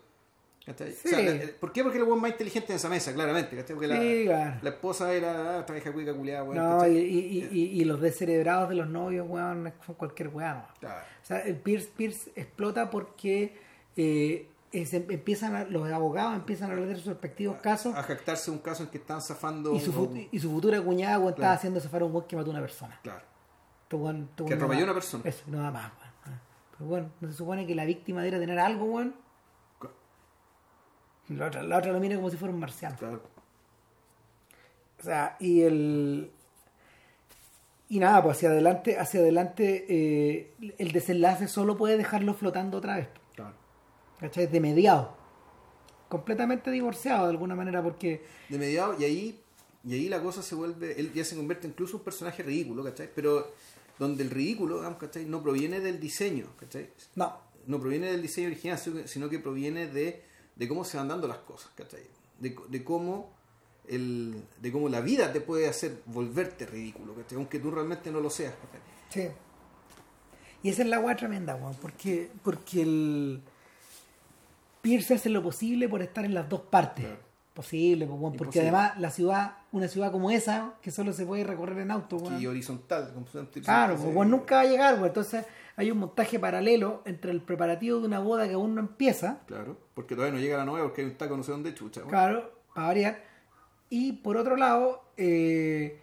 Sí. 0.66 0.72
O 1.06 1.10
sea, 1.10 1.20
eh, 1.20 1.56
¿Por 1.60 1.72
qué? 1.72 1.84
Porque 1.84 2.00
era 2.00 2.08
el 2.08 2.20
más 2.20 2.32
inteligente 2.32 2.74
en 2.74 2.78
esa 2.78 2.90
mesa, 2.90 3.14
claramente, 3.14 3.56
la, 3.56 3.64
Sí, 4.02 4.24
claro. 4.26 4.60
la 4.64 4.70
esposa 4.72 5.14
era 5.14 5.58
ah, 5.58 5.60
esta 5.60 5.74
vieja 5.74 5.92
cuica 5.94 6.12
culiada, 6.14 6.44
weón, 6.44 6.58
No, 6.58 6.88
y, 6.88 6.98
y, 6.98 7.50
y, 7.52 7.82
y 7.82 7.86
los 7.86 8.02
descerebrados 8.02 8.70
de 8.70 8.76
los 8.76 8.90
novios, 8.90 9.28
weón, 9.30 9.72
son 9.86 9.94
cualquier 9.96 10.30
weón. 10.30 10.58
no. 10.58 10.66
Claro. 10.80 11.02
O 11.22 11.26
sea, 11.26 11.40
el 11.42 11.56
Pierce, 11.58 11.90
Pierce 11.96 12.32
explota 12.36 12.90
porque 12.90 13.56
eh, 13.96 14.50
empiezan 14.72 15.56
a- 15.56 15.66
los 15.66 15.88
abogados 15.92 16.36
empiezan 16.36 16.70
a 16.70 16.74
hablar 16.74 16.90
de 16.90 16.96
sus 16.96 17.06
respectivos 17.06 17.58
casos 17.62 17.96
A 17.96 18.04
jactarse 18.04 18.50
un 18.52 18.58
caso 18.60 18.84
en 18.84 18.90
que 18.90 18.98
están 18.98 19.22
zafando. 19.22 19.74
y 19.76 19.80
su, 19.80 19.92
un- 20.02 20.28
y 20.32 20.40
su 20.40 20.50
futura 20.52 20.82
cuñada 20.82 21.20
weón, 21.20 21.34
estaba 21.34 21.54
haciendo 21.54 21.80
zafar 21.80 22.02
a 22.02 22.06
un 22.06 22.12
weón 22.14 22.26
que 22.28 22.36
mató 22.36 22.50
a 22.50 22.54
una 22.54 22.62
persona. 22.62 23.00
Claro. 23.04 23.22
Este 23.84 23.96
weón- 23.96 24.24
este 24.30 24.36
Que 24.38 24.44
weón 24.44 24.54
atropelló 24.56 24.82
a 24.82 24.84
una 24.86 24.94
persona. 24.96 25.24
Eso, 25.28 25.44
no 25.48 25.60
da 25.62 25.70
más, 25.72 25.92
weón. 26.00 26.14
Ah. 26.26 26.42
Pero 26.76 26.90
bueno, 26.90 27.12
no 27.22 27.28
se 27.32 27.38
supone 27.38 27.68
que 27.68 27.76
la 27.76 27.86
víctima 27.86 28.22
debería 28.24 28.40
tener 28.40 28.58
algo, 28.60 28.86
weón. 28.86 29.16
La 31.30 31.48
otra, 31.48 31.64
la 31.64 31.78
otra 31.78 31.92
lo 31.92 32.00
mira 32.00 32.16
como 32.16 32.30
si 32.30 32.38
fuera 32.38 32.54
un 32.54 32.60
marciano. 32.60 32.96
Claro. 32.98 33.22
O 35.00 35.04
sea, 35.04 35.36
y 35.40 35.62
el. 35.62 36.32
Y 37.90 38.00
nada, 38.00 38.24
pues 38.24 38.38
hacia 38.38 38.50
adelante, 38.50 38.98
hacia 38.98 39.20
adelante, 39.20 39.86
eh, 39.90 40.54
el 40.78 40.92
desenlace 40.92 41.48
solo 41.48 41.78
puede 41.78 41.98
dejarlo 41.98 42.34
flotando 42.34 42.78
otra 42.80 42.98
vez. 42.98 43.08
Claro. 43.36 43.54
¿Cachai? 44.20 44.48
De 44.48 44.60
mediado. 44.60 45.16
Completamente 46.10 46.72
divorciado 46.72 47.26
de 47.26 47.32
alguna 47.32 47.56
manera, 47.56 47.82
porque. 47.84 48.24
De 48.50 48.58
mediado, 48.58 48.96
y 49.00 49.04
ahí 49.04 49.42
y 49.84 49.94
ahí 49.94 50.10
la 50.10 50.20
cosa 50.22 50.42
se 50.42 50.56
vuelve, 50.56 51.00
él 51.00 51.14
ya 51.14 51.24
se 51.24 51.36
convierte 51.36 51.68
incluso 51.68 51.94
en 51.98 52.00
un 52.00 52.06
personaje 52.06 52.42
ridículo, 52.42 52.84
¿cachai? 52.84 53.08
Pero 53.14 53.54
donde 54.00 54.24
el 54.24 54.32
ridículo, 54.32 54.78
digamos, 54.78 54.98
¿cachai? 54.98 55.26
No 55.26 55.44
proviene 55.44 55.80
del 55.80 56.00
diseño, 56.00 56.48
¿cachai? 56.60 56.90
No. 57.16 57.38
No 57.68 57.80
proviene 57.80 58.08
del 58.12 58.22
diseño 58.22 58.48
original, 58.48 58.80
sino 58.80 58.96
que- 59.02 59.08
sino 59.08 59.30
que 59.30 59.38
proviene 59.40 59.86
de, 59.88 60.24
de 60.56 60.68
cómo 60.68 60.84
se 60.86 60.98
van 60.98 61.08
dando 61.08 61.28
las 61.28 61.40
cosas, 61.40 61.72
¿cachai? 61.76 62.04
De, 62.40 62.56
de 62.70 62.84
cómo 62.84 63.32
el, 63.88 64.44
de 64.62 64.72
cómo 64.72 64.90
la 64.90 65.02
vida 65.02 65.32
te 65.32 65.42
puede 65.42 65.68
hacer 65.68 66.02
volverte 66.06 66.66
ridículo, 66.66 67.14
¿cachai? 67.16 67.38
Aunque 67.38 67.60
tú 67.60 67.72
realmente 67.72 68.12
no 68.12 68.20
lo 68.20 68.30
seas, 68.30 68.54
¿cachai? 68.56 68.82
Sí. 69.10 69.36
Y 70.64 70.70
esa 70.70 70.82
es 70.82 70.88
la 70.88 71.00
weá 71.00 71.16
tremenda, 71.16 71.56
weón, 71.56 71.76
porque, 71.76 72.32
porque 72.44 72.82
el 72.82 73.42
Pierce 74.82 75.14
hace 75.16 75.30
lo 75.30 75.44
posible 75.44 75.88
por 75.88 76.02
estar 76.02 76.26
en 76.26 76.34
las 76.34 76.50
dos 76.50 76.62
partes. 76.62 77.06
Claro. 77.06 77.26
Posible, 77.54 78.06
pues, 78.06 78.20
weón, 78.20 78.34
porque 78.36 78.60
Imposible. 78.60 78.70
además 78.70 79.00
la 79.00 79.12
ciudad, 79.12 79.58
una 79.72 79.88
ciudad 79.88 80.12
como 80.12 80.30
esa, 80.30 80.74
que 80.82 80.92
solo 80.92 81.14
se 81.14 81.26
puede 81.26 81.44
recorrer 81.44 81.78
en 81.80 81.92
auto, 81.92 82.18
weón. 82.18 82.42
Y 82.42 82.48
horizontal, 82.48 83.14
completamente 83.14 83.62
Claro, 83.62 83.94
horizontal, 83.94 84.14
pues, 84.16 84.30
nunca 84.30 84.56
va 84.56 84.62
a 84.62 84.66
llegar, 84.66 84.94
weón. 84.96 85.08
Entonces 85.08 85.46
hay 85.78 85.92
un 85.92 85.98
montaje 85.98 86.40
paralelo 86.40 87.02
entre 87.06 87.32
el 87.32 87.42
preparativo 87.42 88.00
de 88.00 88.08
una 88.08 88.20
boda 88.20 88.48
que 88.48 88.54
aún 88.54 88.76
no 88.76 88.82
empieza, 88.82 89.42
Claro, 89.46 89.78
porque 89.94 90.16
todavía 90.16 90.34
no 90.36 90.42
llega 90.42 90.58
la 90.58 90.66
novia 90.66 90.84
porque 90.84 91.02
hay 91.02 91.08
un 91.08 91.16
taco 91.18 91.36
no 91.38 91.44
sé 91.44 91.52
dónde 91.52 91.74
chucha. 91.74 92.02
¿no? 92.02 92.08
claro, 92.08 92.52
para 92.74 92.88
variar. 92.88 93.24
Y 93.90 94.14
por 94.14 94.38
otro 94.38 94.56
lado, 94.56 95.04
eh, 95.18 96.00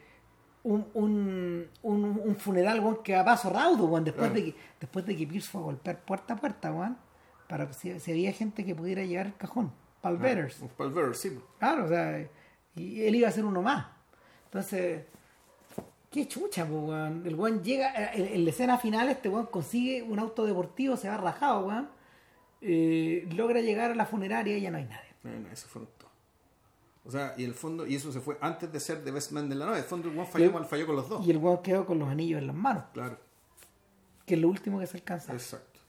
un, 0.62 0.86
un, 0.94 1.68
un, 1.82 2.20
un 2.24 2.36
funeral, 2.36 2.80
weón, 2.80 3.02
que 3.02 3.14
va 3.14 3.20
a 3.20 3.24
paso 3.24 3.50
raudo, 3.50 3.86
weón, 3.86 4.04
después, 4.04 4.30
Claro. 4.30 4.44
de 4.46 4.52
que, 4.52 4.58
después 4.80 5.04
de 5.06 5.16
que 5.16 5.26
Pierce 5.26 5.50
fue 5.50 5.60
a 5.60 5.64
golpear 5.64 6.04
puerta 6.04 6.34
a 6.34 6.36
puerta, 6.36 6.72
weón, 6.72 6.96
para 7.48 7.66
que 7.66 7.74
si, 7.74 7.98
si 8.00 8.10
había 8.12 8.32
gente 8.32 8.64
que 8.64 8.74
pudiera 8.74 9.02
llegar 9.04 9.26
al 9.26 9.36
cajón, 9.36 9.72
para 10.00 10.14
el 10.14 10.20
Betters. 10.20 10.60
Un 10.60 10.68
Palver, 10.68 11.14
sí. 11.14 11.38
Claro, 11.58 11.84
o 11.84 11.88
sea, 11.88 12.26
y 12.76 13.02
él 13.04 13.14
iba 13.16 13.28
a 13.28 13.32
ser 13.32 13.44
uno 13.44 13.60
más. 13.62 13.86
Entonces, 14.46 15.04
qué 16.12 16.28
chucha, 16.28 16.66
po, 16.66 16.80
weón. 16.80 17.22
El 17.26 17.34
weón 17.34 17.62
llega, 17.64 18.12
en, 18.14 18.26
en 18.26 18.44
la 18.44 18.50
escena 18.50 18.78
final, 18.78 19.08
este 19.08 19.28
weón 19.28 19.46
consigue 19.46 20.02
un 20.02 20.18
auto 20.18 20.44
deportivo, 20.46 20.96
se 20.96 21.08
va 21.08 21.16
rajado, 21.16 21.66
weón. 21.66 21.88
Eh, 22.60 23.26
logra 23.34 23.60
llegar 23.60 23.90
a 23.90 23.94
la 23.96 24.06
funeraria 24.06 24.56
y 24.56 24.60
ya 24.60 24.70
no 24.70 24.78
hay 24.78 24.84
nadie. 24.84 25.08
No, 25.24 25.30
no, 25.40 25.48
eso 25.50 25.66
fueron 25.66 25.90
todos. 25.98 26.12
O 27.04 27.10
sea, 27.10 27.34
y 27.36 27.42
el 27.42 27.54
fondo, 27.54 27.84
y 27.86 27.96
eso 27.96 28.12
se 28.12 28.20
fue 28.20 28.38
antes 28.40 28.70
de 28.72 28.78
ser 28.78 29.02
The 29.02 29.10
Best 29.10 29.32
Man 29.32 29.48
de 29.48 29.56
la 29.56 29.64
novia. 29.66 29.78
En 29.78 29.82
el 29.84 29.88
fondo, 29.88 30.08
el 30.08 30.16
one 30.16 30.28
falló, 30.28 30.52
mal 30.52 30.66
falló 30.66 30.86
con 30.86 30.94
los 30.96 31.08
dos. 31.08 31.26
Y 31.26 31.30
el 31.32 31.38
weón 31.38 31.60
quedó 31.62 31.84
con 31.84 31.98
los 31.98 32.08
anillos 32.08 32.38
en 32.40 32.46
las 32.46 32.54
manos, 32.54 32.84
Claro, 32.92 33.18
que 34.24 34.34
es 34.34 34.40
lo 34.40 34.48
último 34.48 34.78
que 34.78 34.86
se 34.86 34.98
alcanza. 34.98 35.32
exacto. 35.32 35.80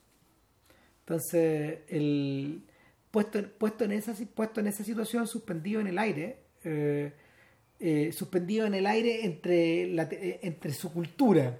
Entonces, 1.00 1.80
el 1.88 2.64
puesto, 3.10 3.40
puesto, 3.58 3.84
en 3.84 3.92
esa, 3.92 4.14
puesto 4.34 4.60
en 4.60 4.66
esa 4.66 4.82
situación, 4.82 5.26
suspendido 5.26 5.80
en 5.80 5.86
el 5.86 5.98
aire, 5.98 6.40
eh, 6.64 7.12
eh, 7.86 8.12
suspendido 8.12 8.66
en 8.66 8.74
el 8.74 8.86
aire 8.86 9.24
entre, 9.26 9.86
la, 9.88 10.04
eh, 10.04 10.38
entre 10.42 10.72
su 10.72 10.90
cultura, 10.92 11.58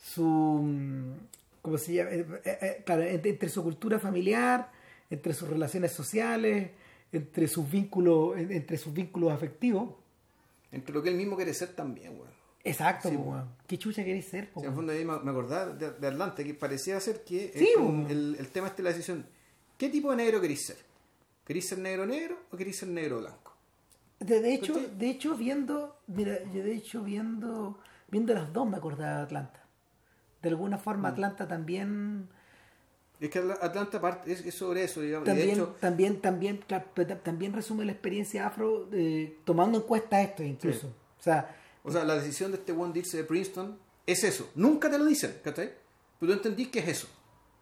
su. 0.00 0.24
mm, 0.24 1.12
¿Cómo 1.62 1.76
se 1.78 1.94
llama? 1.94 2.10
Eh, 2.12 2.82
claro, 2.86 3.02
entre, 3.02 3.30
entre 3.30 3.48
su 3.48 3.62
cultura 3.64 3.98
familiar, 3.98 4.70
entre 5.10 5.34
sus 5.34 5.48
relaciones 5.48 5.92
sociales, 5.92 6.70
entre 7.12 7.48
sus 7.48 7.68
vínculos, 7.70 8.38
en- 8.38 8.52
entre 8.52 8.76
sus 8.78 8.92
vínculos 8.92 9.32
afectivos. 9.32 9.94
Entre 10.70 10.94
lo 10.94 11.02
que 11.02 11.08
él 11.08 11.16
mismo 11.16 11.34
quiere 11.36 11.52
ser 11.54 11.70
también, 11.74 12.12
weón. 12.12 12.38
Exacto, 12.64 13.08
Sí. 13.08 13.16
¿Qué 13.66 13.78
chucha 13.78 14.04
queréis 14.04 14.26
ser? 14.26 14.50
po, 14.50 14.60
en 14.60 14.68
el 14.68 14.74
fondo 14.74 14.92
ahí 14.92 15.04
me, 15.04 15.12
acordaba 15.14 15.72
de, 15.74 15.90
de 15.92 16.06
Atlanta, 16.06 16.44
que 16.44 16.54
parecía 16.54 17.00
ser 17.00 17.24
que 17.24 17.52
Sí, 17.54 17.68
el, 18.08 18.36
el 18.38 18.48
tema 18.48 18.66
este 18.68 18.82
de 18.82 18.88
la 18.88 18.90
decisión. 18.94 19.26
¿Qué 19.76 19.88
tipo 19.88 20.10
de 20.10 20.16
negro 20.18 20.40
queréis 20.40 20.66
ser? 20.66 20.76
¿Queréis 21.44 21.68
ser 21.68 21.78
negro 21.78 22.04
negro 22.06 22.36
o 22.52 22.56
queréis 22.56 22.76
ser 22.78 22.88
negro 22.88 23.18
blanco? 23.20 23.56
De, 24.20 24.40
de 24.40 24.54
hecho, 24.54 24.74
de 24.74 25.10
hecho 25.10 25.36
viendo, 25.36 25.96
mira, 26.08 26.38
yo 26.52 26.62
de 26.64 26.74
hecho 26.74 27.02
viendo, 27.04 27.78
viendo 28.08 28.34
las 28.34 28.52
dos 28.52 28.68
me 28.68 28.76
acordaba 28.76 29.18
de 29.18 29.22
Atlanta. 29.22 29.62
De 30.42 30.48
alguna 30.48 30.76
Mm. 30.76 30.80
forma 30.80 31.08
Atlanta 31.08 31.46
también, 31.48 32.28
Es 33.20 33.30
que 33.30 33.38
Atla- 33.40 33.58
Atlanta 33.60 34.00
parte, 34.00 34.32
es, 34.32 34.44
es 34.46 34.54
sobre 34.54 34.84
eso, 34.84 35.00
digamos. 35.00 35.26
y 35.28 35.30
de 35.32 35.36
también, 35.36 35.50
hecho, 35.56 35.76
también, 35.80 36.20
también, 36.20 36.60
también 37.24 37.52
resume 37.52 37.84
la 37.84 37.92
experiencia 37.92 38.46
afro, 38.46 38.88
eh, 38.92 39.38
tomando 39.44 39.78
en 39.78 39.84
cuenta 39.84 40.20
esto 40.22 40.42
incluso. 40.44 40.88
Sí. 40.88 40.94
O 41.18 41.22
sea, 41.22 41.56
O 41.84 41.90
sea, 41.92 42.04
la 42.04 42.14
decisión 42.16 42.50
de 42.52 42.58
este 42.58 42.72
one 42.72 42.92
irse 42.98 43.16
de 43.16 43.24
Princeton 43.24 43.78
es 44.06 44.22
eso. 44.24 44.50
Nunca 44.54 44.90
te 44.90 44.98
lo 44.98 45.04
dicen, 45.06 45.34
¿cachai? 45.42 45.72
Pero 46.20 46.32
tú 46.32 46.36
entendís 46.38 46.68
que 46.68 46.80
es 46.80 46.88
eso, 46.88 47.08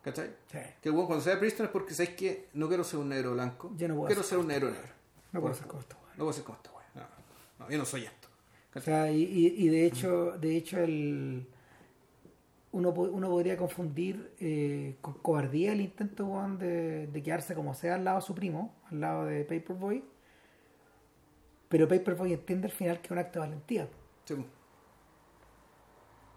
¿cachai? 0.02 0.30
sí, 0.50 0.58
Que 0.82 0.88
el 0.88 0.94
one 0.94 1.06
cuando 1.06 1.22
se 1.24 1.30
de 1.30 1.36
Princeton 1.36 1.66
es 1.66 1.72
porque 1.72 1.94
sabes 1.94 2.10
que 2.14 2.48
no 2.54 2.68
quiero 2.68 2.82
ser 2.84 2.98
un 2.98 3.08
negro 3.10 3.32
blanco, 3.32 3.72
Yo 3.76 3.88
no 3.88 3.94
puedo 3.94 4.06
quiero 4.08 4.22
ser 4.22 4.30
ser 4.30 4.38
un 4.38 4.48
negro 4.48 4.70
negro. 4.70 4.88
no 5.32 5.40
puedo 5.40 5.52
hacer 5.54 5.66
cosas. 5.66 5.96
No 6.16 6.24
puedo 6.24 6.32
ser 6.32 6.44
como 6.44 6.56
esta 6.58 6.70
wea. 6.72 6.86
No, 6.94 7.64
no, 7.66 7.70
yo 7.70 7.78
no 7.78 7.84
soy 7.84 8.04
esto. 8.04 8.28
O 8.74 8.80
sea, 8.80 9.10
y, 9.10 9.22
y- 9.22 9.68
de 9.68 9.86
hecho, 9.86 10.32
de 10.38 10.56
hecho 10.56 10.78
el 10.80 11.46
uno, 12.72 12.90
uno 12.90 13.28
podría 13.28 13.56
confundir 13.56 14.32
eh, 14.40 14.96
con 15.00 15.14
cobardía 15.14 15.72
el 15.72 15.80
intento 15.80 16.26
weón, 16.26 16.58
de, 16.58 17.06
de 17.06 17.22
quedarse 17.22 17.54
como 17.54 17.74
sea 17.74 17.94
al 17.94 18.04
lado 18.04 18.18
de 18.20 18.26
su 18.26 18.34
primo, 18.34 18.74
al 18.90 19.00
lado 19.00 19.24
de 19.26 19.44
Paperboy. 19.44 20.04
Pero 21.68 21.86
Paperboy 21.88 22.32
entiende 22.32 22.66
al 22.66 22.72
final 22.72 23.00
que 23.00 23.06
es 23.06 23.10
un 23.12 23.18
acto 23.18 23.38
de 23.40 23.46
valentía. 23.46 23.88
Sí, 24.24 24.34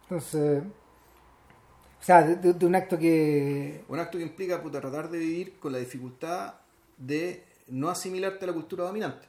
Entonces, 0.04 0.64
o 2.00 2.04
sea, 2.04 2.24
de 2.24 2.66
un 2.66 2.76
acto 2.76 2.98
que... 2.98 3.84
Un 3.94 4.00
acto 4.00 4.18
que 4.18 4.24
implica 4.24 4.62
puta, 4.62 4.80
tratar 4.80 5.10
de 5.10 5.18
vivir 5.20 5.60
con 5.60 5.74
la 5.74 5.80
dificultad 5.80 6.54
de 6.98 7.46
no 7.68 7.90
asimilarte 7.90 8.46
a 8.46 8.48
la 8.48 8.54
cultura 8.54 8.86
dominante. 8.86 9.28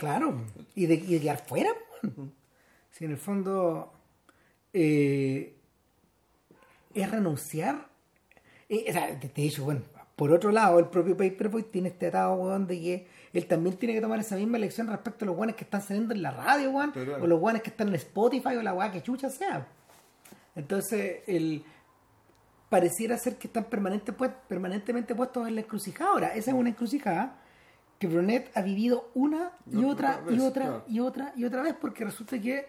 Claro, 0.00 0.46
y 0.74 0.86
de, 0.86 0.94
y 0.94 1.14
de 1.14 1.20
quedar 1.20 1.44
fuera. 1.46 1.68
Si 2.90 3.04
en 3.04 3.10
el 3.10 3.18
fondo 3.18 3.92
eh, 4.72 5.54
es 6.94 7.10
renunciar. 7.10 7.86
eh, 8.70 8.86
o 8.88 8.92
sea, 8.92 9.14
de, 9.14 9.44
hecho, 9.44 9.64
bueno, 9.64 9.82
por 10.16 10.32
otro 10.32 10.52
lado, 10.52 10.78
el 10.78 10.86
propio 10.86 11.18
Paperboy 11.18 11.64
tiene 11.64 11.90
este 11.90 12.06
atado, 12.06 12.32
weón, 12.34 12.66
de 12.66 12.80
que 12.80 13.06
él 13.34 13.46
también 13.46 13.76
tiene 13.76 13.94
que 13.94 14.00
tomar 14.00 14.18
esa 14.18 14.36
misma 14.36 14.56
elección 14.56 14.86
respecto 14.86 15.26
a 15.26 15.26
los 15.26 15.36
guanes 15.36 15.54
que 15.54 15.64
están 15.64 15.82
saliendo 15.82 16.14
en 16.14 16.22
la 16.22 16.30
radio, 16.30 16.70
weón, 16.70 16.92
claro. 16.92 17.22
o 17.22 17.26
los 17.26 17.38
guanes 17.38 17.60
que 17.60 17.68
están 17.68 17.88
en 17.88 17.96
Spotify 17.96 18.56
o 18.56 18.62
la 18.62 18.72
weá 18.72 18.90
que 18.90 19.02
chucha 19.02 19.28
sea. 19.28 19.68
Entonces, 20.56 21.18
el 21.26 21.62
pareciera 22.70 23.18
ser 23.18 23.36
que 23.36 23.48
están 23.48 23.64
permanente, 23.64 24.14
pues, 24.14 24.30
permanentemente 24.48 25.14
puestos 25.14 25.46
en 25.46 25.56
la 25.56 25.60
encrucijada. 25.60 26.10
Ahora, 26.10 26.34
esa 26.34 26.52
es 26.52 26.56
una 26.56 26.70
encrucijada 26.70 27.36
que 28.00 28.06
Brunet 28.06 28.50
ha 28.54 28.62
vivido 28.62 29.10
una 29.14 29.52
y 29.70 29.84
otra 29.84 30.24
y 30.30 30.40
otra 30.40 30.64
claro. 30.64 30.84
y 30.88 31.00
otra 31.00 31.32
y 31.36 31.44
otra 31.44 31.62
vez 31.62 31.74
porque 31.78 32.02
resulta 32.02 32.40
que 32.40 32.66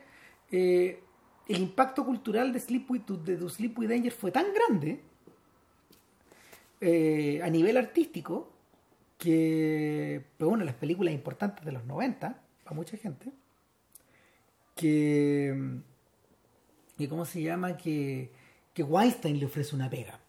eh, 0.51 1.01
el 1.47 1.61
impacto 1.61 2.05
cultural 2.05 2.51
de 2.51 2.59
Sleep 2.59 2.91
With, 2.91 3.03
de 3.23 3.37
Do 3.37 3.47
Sleep 3.47 3.79
With 3.79 3.87
Danger 3.87 4.11
fue 4.11 4.29
tan 4.31 4.47
grande 4.53 5.01
eh, 6.81 7.39
a 7.41 7.49
nivel 7.49 7.77
artístico 7.77 8.51
que 9.17 10.25
fue 10.37 10.49
una 10.49 10.59
de 10.59 10.65
las 10.65 10.75
películas 10.75 11.13
importantes 11.13 11.63
de 11.63 11.71
los 11.71 11.85
90 11.85 12.41
para 12.65 12.75
mucha 12.75 12.97
gente 12.97 13.31
que 14.75 15.79
que 16.97 17.07
cómo 17.07 17.23
se 17.23 17.41
llama 17.41 17.77
que 17.77 18.33
que 18.73 18.83
Weinstein 18.83 19.39
le 19.39 19.45
ofrece 19.45 19.77
una 19.77 19.89
pega 19.89 20.19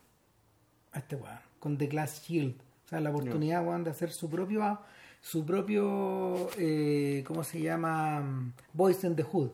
a 0.92 1.00
este 1.00 1.16
weón 1.16 1.40
con 1.58 1.76
The 1.76 1.88
Glass 1.88 2.22
Shield 2.24 2.54
sea 2.92 3.00
la 3.00 3.10
oportunidad 3.10 3.62
de 3.80 3.90
hacer 3.90 4.10
su 4.10 4.28
propio 4.28 4.78
su 5.20 5.44
propio 5.46 6.50
eh, 6.58 7.22
cómo 7.26 7.44
se 7.44 7.60
llama 7.60 8.52
Voice 8.72 9.06
in 9.06 9.14
the 9.16 9.22
Hood. 9.22 9.50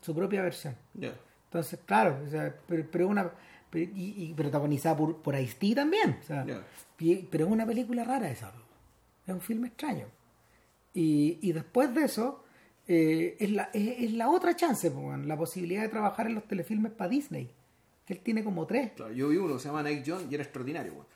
Su 0.00 0.14
propia 0.14 0.42
versión. 0.42 0.76
Entonces 1.44 1.78
claro 1.86 2.18
o 2.26 2.30
sea, 2.30 2.54
pero, 2.66 2.84
pero 2.90 3.08
una 3.08 3.30
pero- 3.70 3.90
y, 3.94 4.14
y 4.30 4.34
protagonizada 4.34 4.96
por, 4.96 5.22
por 5.22 5.34
Ice-T 5.38 5.74
también 5.74 6.18
o 6.20 6.24
sea, 6.26 6.44
Ya. 6.44 6.62
y- 6.98 7.22
pero 7.30 7.46
es 7.46 7.52
una 7.52 7.64
película 7.66 8.04
rara 8.04 8.30
esa 8.30 8.52
es 9.26 9.32
un 9.32 9.40
filme 9.40 9.68
extraño. 9.68 10.06
Y, 10.94 11.38
y 11.40 11.52
después 11.52 11.94
de 11.94 12.04
eso 12.04 12.44
eh, 12.88 13.36
es, 13.38 13.50
la, 13.52 13.70
es, 13.72 14.00
es 14.04 14.12
la 14.14 14.28
otra 14.28 14.56
chance 14.56 14.88
weón, 14.90 15.28
la 15.28 15.36
posibilidad 15.36 15.82
de 15.82 15.88
trabajar 15.88 16.26
en 16.26 16.34
los 16.34 16.44
telefilmes 16.48 16.92
para 16.92 17.08
Disney 17.10 17.50
que 18.04 18.14
él 18.14 18.20
tiene 18.20 18.42
como 18.42 18.66
tres. 18.66 18.90
Claro, 18.96 19.12
yo 19.12 19.28
vi 19.28 19.36
uno, 19.36 19.56
se 19.60 19.68
llama 19.68 19.84
Night 19.84 20.02
John 20.04 20.26
y 20.28 20.34
era 20.34 20.42
extraordinario. 20.42 21.06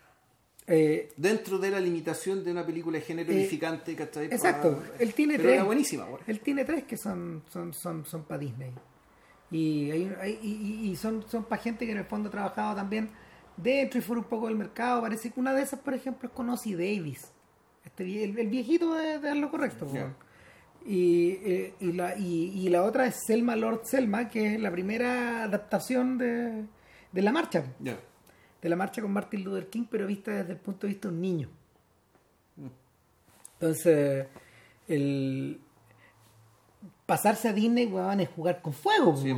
Eh, 0.68 1.10
Dentro 1.16 1.58
de 1.58 1.70
la 1.70 1.78
limitación 1.78 2.42
de 2.44 2.50
una 2.50 2.66
película 2.66 2.98
de 2.98 3.04
género 3.04 3.30
Eh, 3.32 3.36
edificante, 3.40 3.94
¿cachai? 3.94 4.26
exacto 4.26 4.82
él 4.98 5.14
tiene 5.14 5.34
Pero 5.34 5.44
tres 5.44 5.54
era 5.54 5.64
buenísima. 5.64 6.06
Él 6.26 6.40
tiene 6.40 6.64
tres 6.64 6.84
que 6.84 6.96
son 6.96 7.42
son 7.48 7.72
son, 7.72 8.04
son 8.04 8.24
para 8.24 8.38
Disney. 8.40 8.72
Y, 9.50 9.90
hay, 9.92 10.12
hay- 10.20 10.38
y, 10.42 10.90
y- 10.90 10.96
son, 10.96 11.24
son 11.28 11.44
para 11.44 11.62
gente 11.62 11.86
que 11.86 11.92
en 11.92 11.98
el 11.98 12.04
fondo 12.04 12.28
ha 12.28 12.32
trabajado 12.32 12.74
también 12.74 13.10
dentro 13.56 14.00
y 14.00 14.02
fuera 14.02 14.20
un 14.22 14.28
poco 14.28 14.48
del 14.48 14.56
mercado. 14.56 15.02
Parece 15.02 15.30
que 15.30 15.38
una 15.38 15.54
de 15.54 15.62
esas, 15.62 15.78
por 15.78 15.94
ejemplo, 15.94 16.28
es 16.28 16.34
con 16.34 16.50
Ozzy 16.50 16.74
Davis. 16.74 17.30
Este, 17.84 18.24
el, 18.24 18.36
el 18.36 18.48
viejito 18.48 18.92
de, 18.94 19.20
de 19.20 19.34
lo 19.36 19.48
correcto. 19.48 19.86
Y, 20.84 21.30
eh, 21.44 21.74
y, 21.80 21.92
la, 21.92 22.16
y, 22.18 22.52
y 22.58 22.68
la 22.70 22.82
otra 22.82 23.06
es 23.06 23.16
Selma 23.24 23.54
Lord 23.54 23.82
Selma, 23.84 24.28
que 24.28 24.54
es 24.54 24.60
la 24.60 24.70
primera 24.72 25.44
adaptación 25.44 26.18
de, 26.18 26.64
de 27.12 27.22
la 27.22 27.30
marcha. 27.30 27.64
De 28.62 28.68
la 28.68 28.76
marcha 28.76 29.02
con 29.02 29.12
Martin 29.12 29.44
Luther 29.44 29.68
King, 29.68 29.84
pero 29.90 30.06
vista 30.06 30.32
desde 30.32 30.52
el 30.52 30.58
punto 30.58 30.86
de 30.86 30.92
vista 30.92 31.08
de 31.08 31.14
un 31.14 31.20
niño. 31.20 31.48
Entonces, 33.54 34.26
el, 34.88 35.60
pasarse 37.06 37.48
a 37.48 37.52
Disney, 37.52 37.86
weón, 37.86 38.20
es 38.20 38.28
jugar 38.28 38.60
con 38.62 38.72
fuego, 38.72 39.16
Sí. 39.16 39.34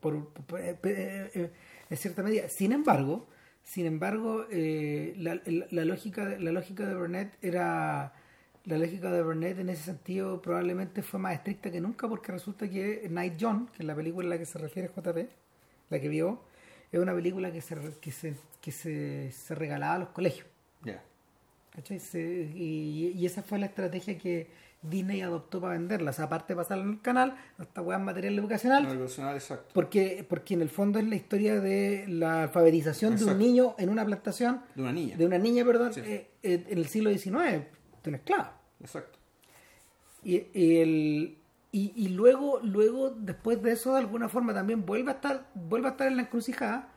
Por, 0.00 0.28
por- 0.28 0.60
eh, 0.60 0.78
eh, 0.84 1.30
eh, 1.34 1.52
en 1.90 1.96
cierta 1.96 2.22
medida. 2.22 2.48
Sin 2.48 2.72
embargo, 2.72 3.26
sin 3.64 3.86
embargo, 3.86 4.46
eh, 4.50 5.14
la, 5.18 5.34
la- 5.46 5.66
la 5.70 5.84
lógica, 5.84 6.24
de- 6.26 6.38
la 6.38 6.52
lógica 6.52 6.86
de 6.86 6.94
Burnett 6.94 7.32
era 7.42 8.12
la 8.64 8.78
lógica 8.78 9.10
de 9.10 9.22
Burnett 9.22 9.58
en 9.60 9.68
ese 9.68 9.84
sentido 9.84 10.42
probablemente 10.42 11.00
fue 11.02 11.20
más 11.20 11.34
estricta 11.34 11.70
que 11.70 11.80
nunca 11.80 12.08
porque 12.08 12.32
resulta 12.32 12.68
que 12.68 13.06
Night 13.10 13.34
John, 13.40 13.68
que 13.68 13.82
es 13.82 13.84
la 13.86 13.94
película 13.94 14.26
a 14.26 14.30
la 14.30 14.38
que 14.38 14.44
se 14.46 14.58
refiere 14.58 14.88
JP, 14.88 15.28
la 15.90 16.00
que 16.00 16.08
vio, 16.08 16.40
es 16.92 17.00
una 17.00 17.14
película 17.14 17.50
que 17.52 17.60
se, 17.60 17.76
que 18.00 18.10
se, 18.12 18.34
que 18.60 18.72
se, 18.72 19.30
se 19.32 19.54
regalaba 19.54 19.94
a 19.94 19.98
los 19.98 20.08
colegios. 20.10 20.46
Se- 22.00 22.50
y, 22.54 23.12
y 23.14 23.26
esa 23.26 23.42
fue 23.42 23.58
la 23.58 23.66
estrategia 23.66 24.16
que 24.16 24.48
Disney 24.80 25.20
adoptó 25.20 25.60
para 25.60 25.74
venderla. 25.74 26.10
O 26.10 26.14
sea, 26.14 26.24
aparte 26.24 26.54
de 26.54 26.56
pasarla 26.56 26.84
en 26.84 26.90
el 26.92 27.00
canal, 27.02 27.36
esta 27.60 27.82
weá 27.82 27.98
material 27.98 28.38
educacional. 28.38 28.84
No, 28.84 28.98
personal 28.98 29.34
exacto. 29.34 29.70
Porque, 29.74 30.24
porque 30.28 30.54
en 30.54 30.62
el 30.62 30.70
fondo 30.70 30.98
es 30.98 31.06
la 31.06 31.16
historia 31.16 31.60
de 31.60 32.06
la 32.08 32.44
alfabetización 32.44 33.16
de 33.16 33.24
un 33.26 33.38
niño 33.38 33.74
en 33.78 33.90
una 33.90 34.04
plantación, 34.06 34.62
De 34.74 34.82
una 34.82 34.92
niña. 34.92 35.16
de 35.18 35.26
una 35.26 35.36
niña, 35.38 35.64
perdón, 35.66 35.92
Sí. 35.92 36.00
eh, 36.00 36.30
eh, 36.42 36.64
en 36.68 36.78
el 36.78 36.86
siglo 36.86 37.10
XIX, 37.10 37.32
de 38.02 38.08
una 38.08 38.16
esclava. 38.16 38.58
Exacto. 38.80 39.18
Y, 40.24 40.46
y 40.54 40.76
el, 40.78 41.38
y, 41.94 42.08
luego, 42.08 42.60
luego, 42.62 43.10
después 43.10 43.62
de 43.62 43.72
eso, 43.72 43.92
de 43.92 43.98
alguna 43.98 44.28
forma 44.28 44.54
también 44.54 44.86
vuelve 44.86 45.10
a 45.10 45.14
estar, 45.14 45.46
vuelve 45.54 45.88
a 45.88 45.90
estar 45.92 46.06
en 46.06 46.16
la 46.16 46.22
encrucijada, 46.22 46.88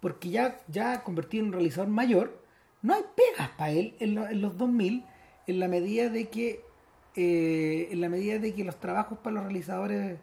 porque 0.00 0.30
ya, 0.30 0.58
ya 0.68 1.02
convertido 1.02 1.42
en 1.42 1.48
un 1.48 1.52
realizador 1.54 1.88
mayor, 1.88 2.40
no 2.82 2.94
hay 2.94 3.02
pegas 3.14 3.50
para 3.56 3.70
él 3.70 3.94
en, 4.00 4.14
lo- 4.14 4.28
en 4.28 4.40
los 4.40 4.56
2000, 4.58 5.04
en 5.46 5.60
la 5.60 5.68
medida 5.68 6.08
de 6.08 6.28
que 6.28 6.60
eh, 7.16 7.88
en 7.92 8.00
la 8.00 8.08
medida 8.08 8.38
de 8.38 8.52
que 8.54 8.64
los 8.64 8.80
trabajos 8.80 9.18
para 9.18 9.34
los 9.34 9.44
realizadores 9.44 10.18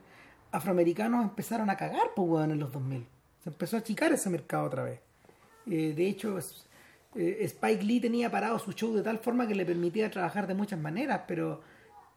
afroamericanos 0.51 1.23
empezaron 1.23 1.69
a 1.69 1.77
cagar 1.77 2.11
pues, 2.15 2.27
weón, 2.27 2.51
en 2.51 2.59
los 2.59 2.71
2000. 2.71 3.05
Se 3.43 3.49
empezó 3.49 3.77
a 3.77 3.79
achicar 3.79 4.11
ese 4.11 4.29
mercado 4.29 4.65
otra 4.65 4.83
vez. 4.83 4.99
Eh, 5.67 5.93
de 5.95 6.07
hecho, 6.07 6.37
eh, 7.15 7.37
Spike 7.41 7.83
Lee 7.83 7.99
tenía 8.01 8.29
parado 8.29 8.59
su 8.59 8.73
show 8.73 8.93
de 8.93 9.03
tal 9.03 9.19
forma 9.19 9.47
que 9.47 9.55
le 9.55 9.65
permitía 9.65 10.09
trabajar 10.11 10.47
de 10.47 10.53
muchas 10.53 10.79
maneras, 10.79 11.21
pero 11.27 11.61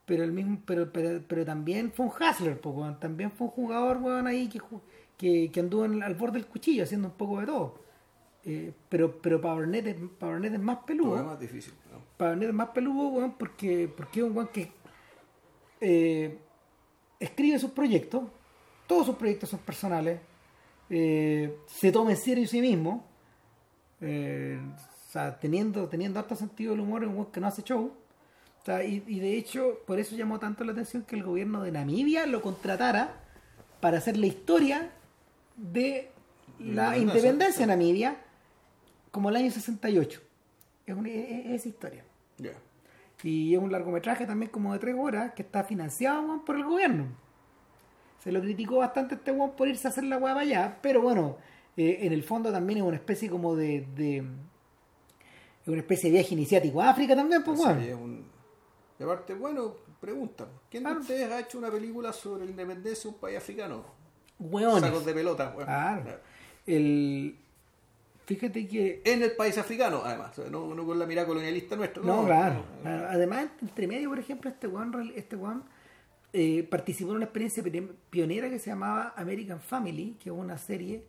pero 0.07 0.23
el 0.25 0.33
mismo 0.33 0.59
pero 0.67 0.93
pero, 0.93 1.21
pero 1.27 1.45
también 1.45 1.93
fue 1.93 2.07
un 2.07 2.13
hustler, 2.13 2.61
weón. 2.65 2.99
también 3.01 3.31
fue 3.33 3.47
un 3.47 3.53
jugador 3.53 3.99
weón, 3.99 4.27
ahí 4.27 4.49
que, 4.49 4.61
que, 5.17 5.51
que 5.51 5.61
anduvo 5.61 5.85
en- 5.87 6.03
al 6.03 6.15
borde 6.15 6.35
del 6.39 6.47
cuchillo 6.47 6.83
haciendo 6.85 7.09
un 7.09 7.15
poco 7.15 7.41
de 7.41 7.47
todo. 7.47 7.83
Eh, 8.47 8.73
pero 8.91 9.21
pero 9.23 9.41
para 9.41 9.55
Burnett, 9.55 9.87
es- 9.87 9.97
para 10.19 10.33
Burnett 10.33 10.53
es 10.55 10.61
más 10.61 10.79
peludo. 10.87 11.25
Más 11.25 11.41
difícil. 11.41 11.73
¿no? 11.91 11.99
Para 12.19 12.31
Burnett 12.33 12.49
es 12.51 12.55
más 12.55 12.69
peludo, 12.69 13.09
weón, 13.09 13.33
porque, 13.39 13.91
porque 13.97 14.21
es 14.21 14.27
un 14.27 14.37
weón 14.37 14.49
que 14.49 14.71
eh, 15.81 16.39
escribe 17.21 17.59
sus 17.59 17.71
proyectos, 17.71 18.25
todos 18.87 19.07
sus 19.07 19.17
proyectos 19.17 19.49
son 19.49 19.61
personales, 19.61 20.21
eh, 20.91 21.57
se 21.67 21.91
toma 21.91 22.11
en 22.11 22.17
serio 22.19 22.45
a 22.45 22.47
sí 22.47 22.61
mismo, 22.61 23.07
o 24.03 25.11
sea, 25.11 25.39
teniendo, 25.39 25.89
teniendo 25.89 26.19
harto 26.21 26.37
sentido 26.37 26.73
del 26.73 26.81
humor, 26.81 27.03
es 27.03 27.09
un 27.09 27.15
weón 27.17 27.33
que 27.33 27.41
no 27.41 27.47
hace 27.47 27.63
show. 27.63 27.93
O 28.65 28.67
sea, 28.67 28.83
y, 28.83 29.05
y 29.07 29.21
de 29.21 29.37
hecho, 29.37 29.79
por 29.87 29.99
eso 29.99 30.17
llamó 30.17 30.39
tanto 30.39 30.65
la 30.65 30.73
atención 30.73 31.03
que 31.05 31.17
el 31.17 31.23
gobierno 31.23 31.62
de 31.62 31.71
Namibia 31.71 32.25
lo 32.27 32.41
contratara 32.41 33.15
para 33.81 33.99
hacer 33.99 34.17
la 34.17 34.27
historia 34.27 34.91
de 35.57 36.11
la 36.59 36.97
Independencia, 36.97 37.01
independencia 37.03 37.67
de 37.67 37.73
sí. 37.73 37.79
Namibia 37.79 38.17
como 39.11 39.29
el 39.29 39.37
año 39.37 39.51
68. 39.51 40.21
Es, 40.87 40.97
una, 40.97 41.09
es- 41.11 41.47
es 41.47 41.67
historia. 41.67 42.05
Ya. 42.39 42.53
Y 43.23 43.55
es 43.55 43.61
un 43.61 43.71
largometraje 43.71 44.25
también 44.27 44.51
como 44.51 44.73
de 44.73 44.79
tres 44.79 44.95
horas 44.99 45.33
que 45.35 45.43
está 45.43 45.62
financiado 45.65 46.43
por 46.47 46.57
el 46.57 46.65
gobierno. 46.65 47.07
Se 48.23 48.33
lo 48.33 48.41
criticó 48.41 48.77
bastante 48.79 49.17
este 49.17 49.31
weón 49.31 49.53
por 49.57 49.69
irse 49.69 49.87
a 49.87 49.91
hacer 49.91 50.05
la 50.05 50.17
weá 50.17 50.33
para 50.33 50.41
allá, 50.47 50.79
pero 50.81 51.03
bueno, 51.03 51.37
eh, 51.77 51.99
en 52.01 52.12
el 52.15 52.23
fondo 52.23 52.51
también 52.51 52.79
es 52.79 52.85
una 52.85 52.97
especie 52.97 53.29
como 53.29 53.55
de, 53.57 53.87
de- 53.95 54.25
es 55.62 55.69
una 55.69 55.81
especie 55.81 56.11
de 56.11 56.19
viaje 56.19 56.35
iniciático 56.35 56.81
a 56.81 56.89
África 56.91 57.15
también, 57.15 57.45
pues 57.45 57.59
bueno. 57.59 57.81
es 57.81 57.95
un- 57.95 58.33
Y 58.99 59.03
aparte, 59.03 59.35
bueno, 59.35 59.75
pregunta. 60.01 60.47
¿Quién 60.71 60.83
Claro. 60.85 60.97
de 60.97 61.03
ustedes 61.03 61.31
ha 61.33 61.41
hecho 61.41 61.59
una 61.59 61.71
película 61.71 62.13
sobre 62.13 62.45
la 62.45 62.51
independencia 62.51 63.03
de 63.11 63.15
un 63.15 63.21
país 63.21 63.37
africano? 63.39 63.85
Sacos 64.81 65.05
de 65.05 65.15
pelota, 65.15 65.53
weón. 65.57 65.67
Claro. 65.67 66.21
El, 66.67 67.37
fíjate 68.27 68.67
que 68.69 69.03
En 69.05 69.23
el 69.23 69.33
país 69.33 69.59
africano, 69.59 70.03
además. 70.05 70.39
no, 70.51 70.75
no 70.75 70.87
con 70.87 70.99
la 70.99 71.07
mirada 71.07 71.27
colonialista 71.27 71.77
nuestra. 71.77 72.03
No, 72.03 72.25
claro. 72.25 72.65
Además, 72.85 73.49
entre 73.61 73.87
medio, 73.87 74.09
por 74.11 74.19
ejemplo, 74.19 74.51
este 74.51 74.67
Juan, 74.69 75.13
este 75.17 75.37
Juan 75.37 75.65
eh, 76.33 76.63
participó 76.69 77.11
en 77.11 77.17
una 77.17 77.25
experiencia 77.27 77.63
pi- 77.63 77.91
pionera 78.11 78.49
que 78.51 78.59
se 78.59 78.71
llamaba 78.71 79.13
American 79.17 79.61
Family, 79.61 80.17
que 80.21 80.31
es 80.31 80.37
una 80.37 80.59
serie 80.59 81.05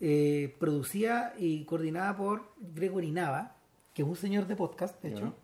eh, 0.00 0.54
producida 0.58 1.34
y 1.38 1.64
coordinada 1.64 2.16
por 2.16 2.52
Gregory 2.74 3.10
Nava, 3.10 3.56
que 3.94 4.02
es 4.02 4.08
un 4.08 4.16
señor 4.16 4.46
de 4.46 4.56
podcast, 4.56 5.02
de 5.02 5.08
hecho. 5.10 5.34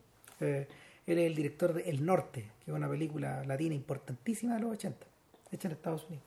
Eh, 0.41 0.69
él 1.13 1.19
es 1.19 1.27
el 1.27 1.35
director 1.35 1.73
de 1.75 1.83
El 1.89 2.05
Norte, 2.05 2.51
que 2.65 2.71
es 2.71 2.77
una 2.77 2.89
película 2.89 3.45
latina 3.45 3.75
importantísima 3.75 4.55
de 4.55 4.61
los 4.61 4.73
80, 4.73 5.07
hecha 5.51 5.69
en 5.69 5.73
Estados 5.73 6.05
Unidos. 6.09 6.25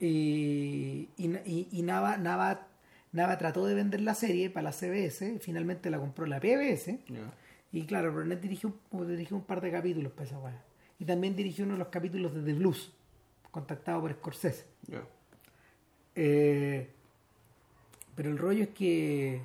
Y, 0.00 1.08
y, 1.16 1.26
y- 1.44 1.68
y 1.72 1.82
Nava, 1.82 2.16
Nava, 2.16 2.66
Nava 3.12 3.38
trató 3.38 3.66
de 3.66 3.74
vender 3.74 4.00
la 4.00 4.14
serie 4.14 4.50
para 4.50 4.64
la 4.64 4.72
CBS, 4.72 5.38
finalmente 5.40 5.90
la 5.90 5.98
compró 5.98 6.26
la 6.26 6.40
PBS. 6.40 6.98
Y 7.72 7.84
claro, 7.84 8.12
Burnett 8.12 8.40
dirigió, 8.40 8.74
dirigió 8.92 9.36
un 9.36 9.42
par 9.44 9.60
de 9.60 9.70
capítulos 9.70 10.12
para 10.12 10.24
esa 10.24 10.38
weá. 10.38 10.62
Y 10.98 11.04
también 11.04 11.36
dirigió 11.36 11.64
uno 11.64 11.74
de 11.74 11.78
los 11.80 11.88
capítulos 11.88 12.34
de 12.34 12.42
The 12.42 12.54
Blues, 12.54 12.92
contactado 13.50 14.00
por 14.00 14.12
Scorsese. 14.12 14.64
Eh, 16.14 16.88
pero 18.14 18.30
el 18.30 18.38
rollo 18.38 18.64
es 18.64 18.68
que 18.70 19.40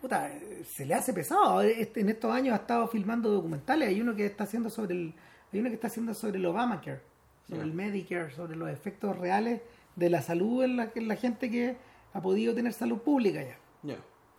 puta, 0.00 0.30
se 0.66 0.84
le 0.86 0.94
hace 0.94 1.12
pesado. 1.12 1.60
Este- 1.62 2.00
en 2.00 2.08
estos 2.08 2.32
años 2.32 2.52
ha 2.54 2.62
estado 2.62 2.88
filmando 2.88 3.30
documentales. 3.30 3.88
Hay 3.88 4.00
uno 4.00 4.14
que 4.14 4.26
está 4.26 4.44
haciendo 4.44 4.70
sobre 4.70 4.94
el, 4.94 5.14
hay 5.52 5.60
uno 5.60 5.68
que 5.68 5.74
está 5.74 5.86
haciendo 5.88 6.14
sobre 6.14 6.38
el 6.38 6.46
Obamacare, 6.46 7.00
sobre 7.48 7.62
el 7.62 7.72
Medicare, 7.74 8.30
sobre 8.34 8.56
los 8.56 8.68
efectos 8.70 9.16
reales 9.18 9.60
de 9.96 10.10
la 10.10 10.22
salud 10.22 10.62
en 10.64 10.76
la, 10.76 10.90
en 10.94 11.08
la 11.08 11.16
gente 11.16 11.50
que 11.50 11.76
ha 12.12 12.20
podido 12.22 12.54
tener 12.54 12.72
salud 12.72 12.98
pública 12.98 13.42
ya. 13.42 13.58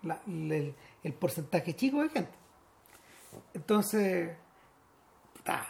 La- 0.03 0.21
el, 0.27 0.73
el 1.03 1.13
porcentaje 1.13 1.75
chico 1.75 2.01
de 2.01 2.09
gente. 2.09 2.31
Entonces, 3.53 4.31
puta, 5.35 5.65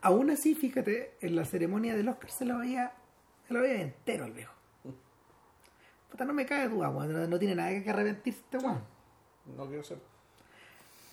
aún 0.00 0.30
así, 0.30 0.54
fíjate, 0.54 1.14
en 1.20 1.36
la 1.36 1.44
ceremonia 1.44 1.94
del 1.96 2.08
Oscar 2.08 2.30
se 2.30 2.44
lo 2.44 2.58
veía, 2.58 2.92
se 3.46 3.54
lo 3.54 3.60
veía 3.62 3.80
entero 3.82 4.24
al 4.24 4.32
viejo. 4.32 4.52
Puta, 6.12 6.26
no 6.26 6.34
me 6.34 6.44
cae 6.44 6.68
duda, 6.68 6.90
weón, 6.90 7.10
no, 7.10 7.26
no 7.26 7.38
tiene 7.38 7.54
nada 7.54 7.70
que 7.82 7.88
arrepentirse 7.88 8.40
este 8.40 8.58
weón. 8.58 8.82
No 9.56 9.66
quiero 9.66 9.82
ser. 9.82 9.98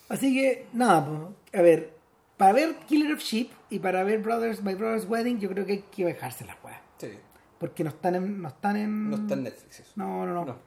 Así 0.09 0.35
que, 0.35 0.67
nada, 0.73 1.05
pues, 1.05 1.19
a 1.53 1.61
ver, 1.61 1.93
para 2.35 2.51
ver 2.51 2.75
Killer 2.85 3.13
of 3.13 3.21
Sheep 3.21 3.49
y 3.69 3.79
para 3.79 4.03
ver 4.03 4.19
Brothers, 4.19 4.61
My 4.61 4.73
Brother's 4.73 5.05
Wedding, 5.09 5.39
yo 5.39 5.49
creo 5.49 5.65
que 5.65 5.71
hay 5.71 5.85
que 5.89 6.03
dejarse 6.03 6.43
las 6.43 6.57
weas. 6.61 6.81
Sí. 6.97 7.11
Porque 7.57 7.85
no 7.85 7.91
están 7.91 8.15
en, 8.15 8.41
no 8.41 8.49
están 8.49 8.75
en, 8.75 9.09
No 9.09 9.15
está 9.15 9.35
en 9.35 9.43
Netflix 9.43 9.79
eso. 9.79 9.93
No, 9.95 10.25
no, 10.25 10.33
no. 10.33 10.43
No. 10.43 10.57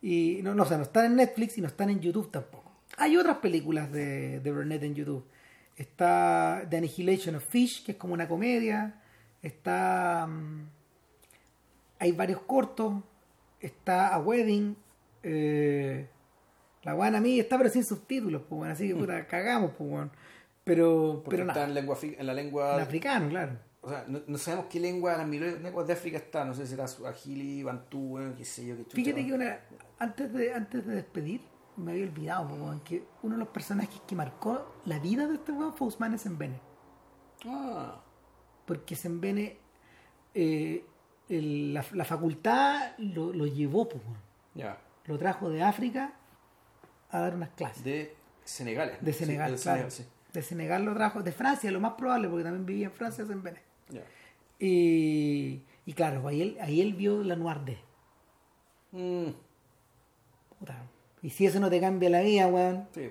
Y 0.00 0.40
no, 0.42 0.54
no, 0.54 0.62
o 0.62 0.66
sea, 0.66 0.78
no 0.78 0.84
están 0.84 1.04
en 1.04 1.16
Netflix 1.16 1.58
y 1.58 1.60
no 1.60 1.66
están 1.66 1.90
en 1.90 2.00
YouTube 2.00 2.30
tampoco. 2.30 2.72
Hay 2.96 3.18
otras 3.18 3.36
películas 3.38 3.92
de, 3.92 4.40
de 4.40 4.52
Burnett 4.52 4.82
en 4.82 4.94
YouTube. 4.94 5.26
Está 5.76 6.66
The 6.70 6.78
Annihilation 6.78 7.34
of 7.34 7.44
Fish, 7.44 7.84
que 7.84 7.92
es 7.92 7.98
como 7.98 8.14
una 8.14 8.28
comedia. 8.28 9.02
Está. 9.42 10.26
mm, 10.26 10.68
hay 11.98 12.12
varios 12.12 12.40
cortos. 12.42 12.94
Está 13.64 14.14
A 14.14 14.18
Wedding. 14.18 14.76
eh, 15.22 16.08
la 16.82 16.92
buena 16.94 17.16
a 17.18 17.20
mí 17.22 17.40
está, 17.40 17.56
pero 17.56 17.70
sin 17.70 17.82
subtítulos, 17.82 18.42
pues 18.42 18.58
bueno, 18.58 18.72
así 18.74 18.88
que 18.88 18.94
puta, 18.94 19.26
cagamos, 19.26 19.72
pues 19.78 19.88
bueno. 19.88 20.10
Pero, 20.64 21.22
Porque 21.24 21.38
pero 21.38 21.42
está 21.48 21.54
nada. 21.60 21.68
en, 21.68 21.74
lengua, 21.74 21.98
en 22.02 22.26
la 22.26 22.32
En 22.32 22.36
lengua. 22.36 22.82
africano, 22.82 23.28
claro. 23.30 23.52
O 23.80 23.88
sea, 23.88 24.04
no, 24.06 24.20
no 24.26 24.36
sabemos 24.38 24.66
qué 24.70 24.80
lengua 24.80 25.12
de 25.12 25.18
las 25.18 25.26
mil 25.26 25.62
lenguas 25.62 25.86
de 25.86 25.92
África 25.94 26.16
está. 26.18 26.44
No 26.44 26.52
sé 26.54 26.64
si 26.64 26.70
será 26.72 26.86
Suajili, 26.88 27.62
Bantú, 27.62 28.14
weón, 28.14 28.34
qué 28.34 28.44
sé 28.44 28.66
yo, 28.66 28.76
qué 28.76 28.82
chucha. 28.84 28.96
Fíjate 28.96 29.26
que 29.26 29.32
una, 29.32 29.60
antes 29.98 30.32
de 30.32 30.52
antes 30.54 30.86
de 30.86 30.94
despedir, 30.96 31.40
me 31.76 31.92
había 31.92 32.04
olvidado, 32.04 32.48
po, 32.48 32.80
que 32.84 33.02
uno 33.22 33.34
de 33.36 33.40
los 33.40 33.48
personajes 33.48 34.00
que 34.06 34.14
marcó 34.14 34.74
la 34.84 34.98
vida 34.98 35.26
de 35.26 35.34
este 35.34 35.52
weón 35.52 35.72
fue 35.74 35.86
Usman 35.88 36.18
Sembene. 36.18 36.60
Ah, 37.46 38.00
Porque 38.66 38.94
Sembene, 38.96 39.56
eh, 40.34 40.84
el- 41.28 41.74
la, 41.74 41.84
la 41.92 42.04
facultad 42.04 42.92
lo, 42.98 43.32
lo 43.32 43.46
llevó, 43.46 43.84
weón. 43.84 44.16
ya. 44.54 44.78
lo 45.06 45.18
trajo 45.18 45.50
de 45.50 45.62
África 45.62 46.12
a 47.10 47.20
dar 47.20 47.34
unas 47.34 47.50
clases. 47.50 47.82
De 47.84 48.14
Senegal. 48.44 48.96
De 49.00 49.12
Senegal, 49.12 49.56
Sí, 49.58 49.62
claro. 49.64 49.90
Senegal, 49.90 49.92
sí. 49.92 50.04
De 50.32 50.42
Senegal 50.42 50.84
lo 50.84 50.94
trajo, 50.94 51.22
de 51.22 51.32
Francia, 51.32 51.70
lo 51.70 51.80
más 51.80 51.92
probable, 51.94 52.28
porque 52.28 52.44
también 52.44 52.66
vivía 52.66 52.86
en 52.86 52.92
Francia 52.92 53.24
Sembene. 53.24 53.60
Ya. 53.88 54.02
Y, 54.58 55.62
y 55.86 55.92
claro, 55.94 56.26
ahí 56.28 56.42
él, 56.42 56.56
ahí 56.60 56.80
él 56.80 56.94
vio 56.94 57.22
la 57.22 57.36
Noir 57.36 57.60
D. 57.64 57.78
Mm, 58.92 59.30
Puta. 60.58 60.76
Y 61.22 61.30
si 61.30 61.46
eso 61.46 61.60
no 61.60 61.70
te 61.70 61.80
cambia 61.80 62.10
la 62.10 62.20
vida, 62.20 62.46
weón. 62.48 62.88
sí. 62.92 63.10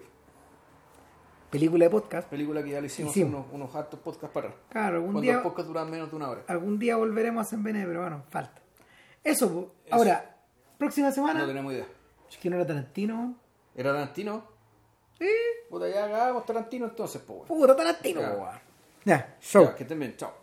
Película 1.53 1.85
de 1.85 1.89
podcast. 1.91 2.27
Película 2.30 2.63
que 2.63 2.71
ya 2.71 2.81
le 2.81 2.88
hicimos, 2.88 3.11
Hicimos. 3.11 3.45
unos, 3.45 3.53
unos 3.53 3.75
hartos 3.75 3.99
podcasts 3.99 4.34
para. 4.34 4.51
Claro, 4.69 4.95
algún 4.97 5.11
Cuando 5.13 5.21
día, 5.21 5.34
los 5.35 5.43
podcasts 5.43 5.67
duran 5.67 5.89
menos 5.89 6.09
de 6.09 6.15
una 6.17 6.30
hora. 6.30 6.41
algún 6.47 6.80
día 6.80 6.97
volveremos 6.97 7.53
a 7.53 7.55
Bene, 7.57 7.85
pero 7.85 8.01
bueno, 8.01 8.23
falta. 8.30 8.59
Eso, 9.23 9.49
po. 9.53 9.71
ahora, 9.91 10.35
próxima 10.77 11.11
semana. 11.11 11.41
No 11.41 11.47
tenemos 11.47 11.71
idea. 11.73 11.85
Es 12.30 12.38
que 12.38 12.49
no 12.49 12.55
era 12.57 12.65
Tarantino. 12.65 13.35
¿Era 13.75 13.93
Tarantino? 13.93 14.43
Sí. 15.19 15.27
Puta, 15.69 15.88
ya 15.88 16.05
hagamos 16.05 16.45
Tarantino 16.45 16.85
entonces, 16.88 17.21
pues. 17.25 17.43
Puta 17.47 17.75
Tarantino, 17.75 18.21
Ya. 19.05 19.35
show. 19.39 19.63
Ya, 19.65 19.75
que 19.75 19.84
estén 19.84 19.99
bien, 19.99 20.17
chao. 20.17 20.34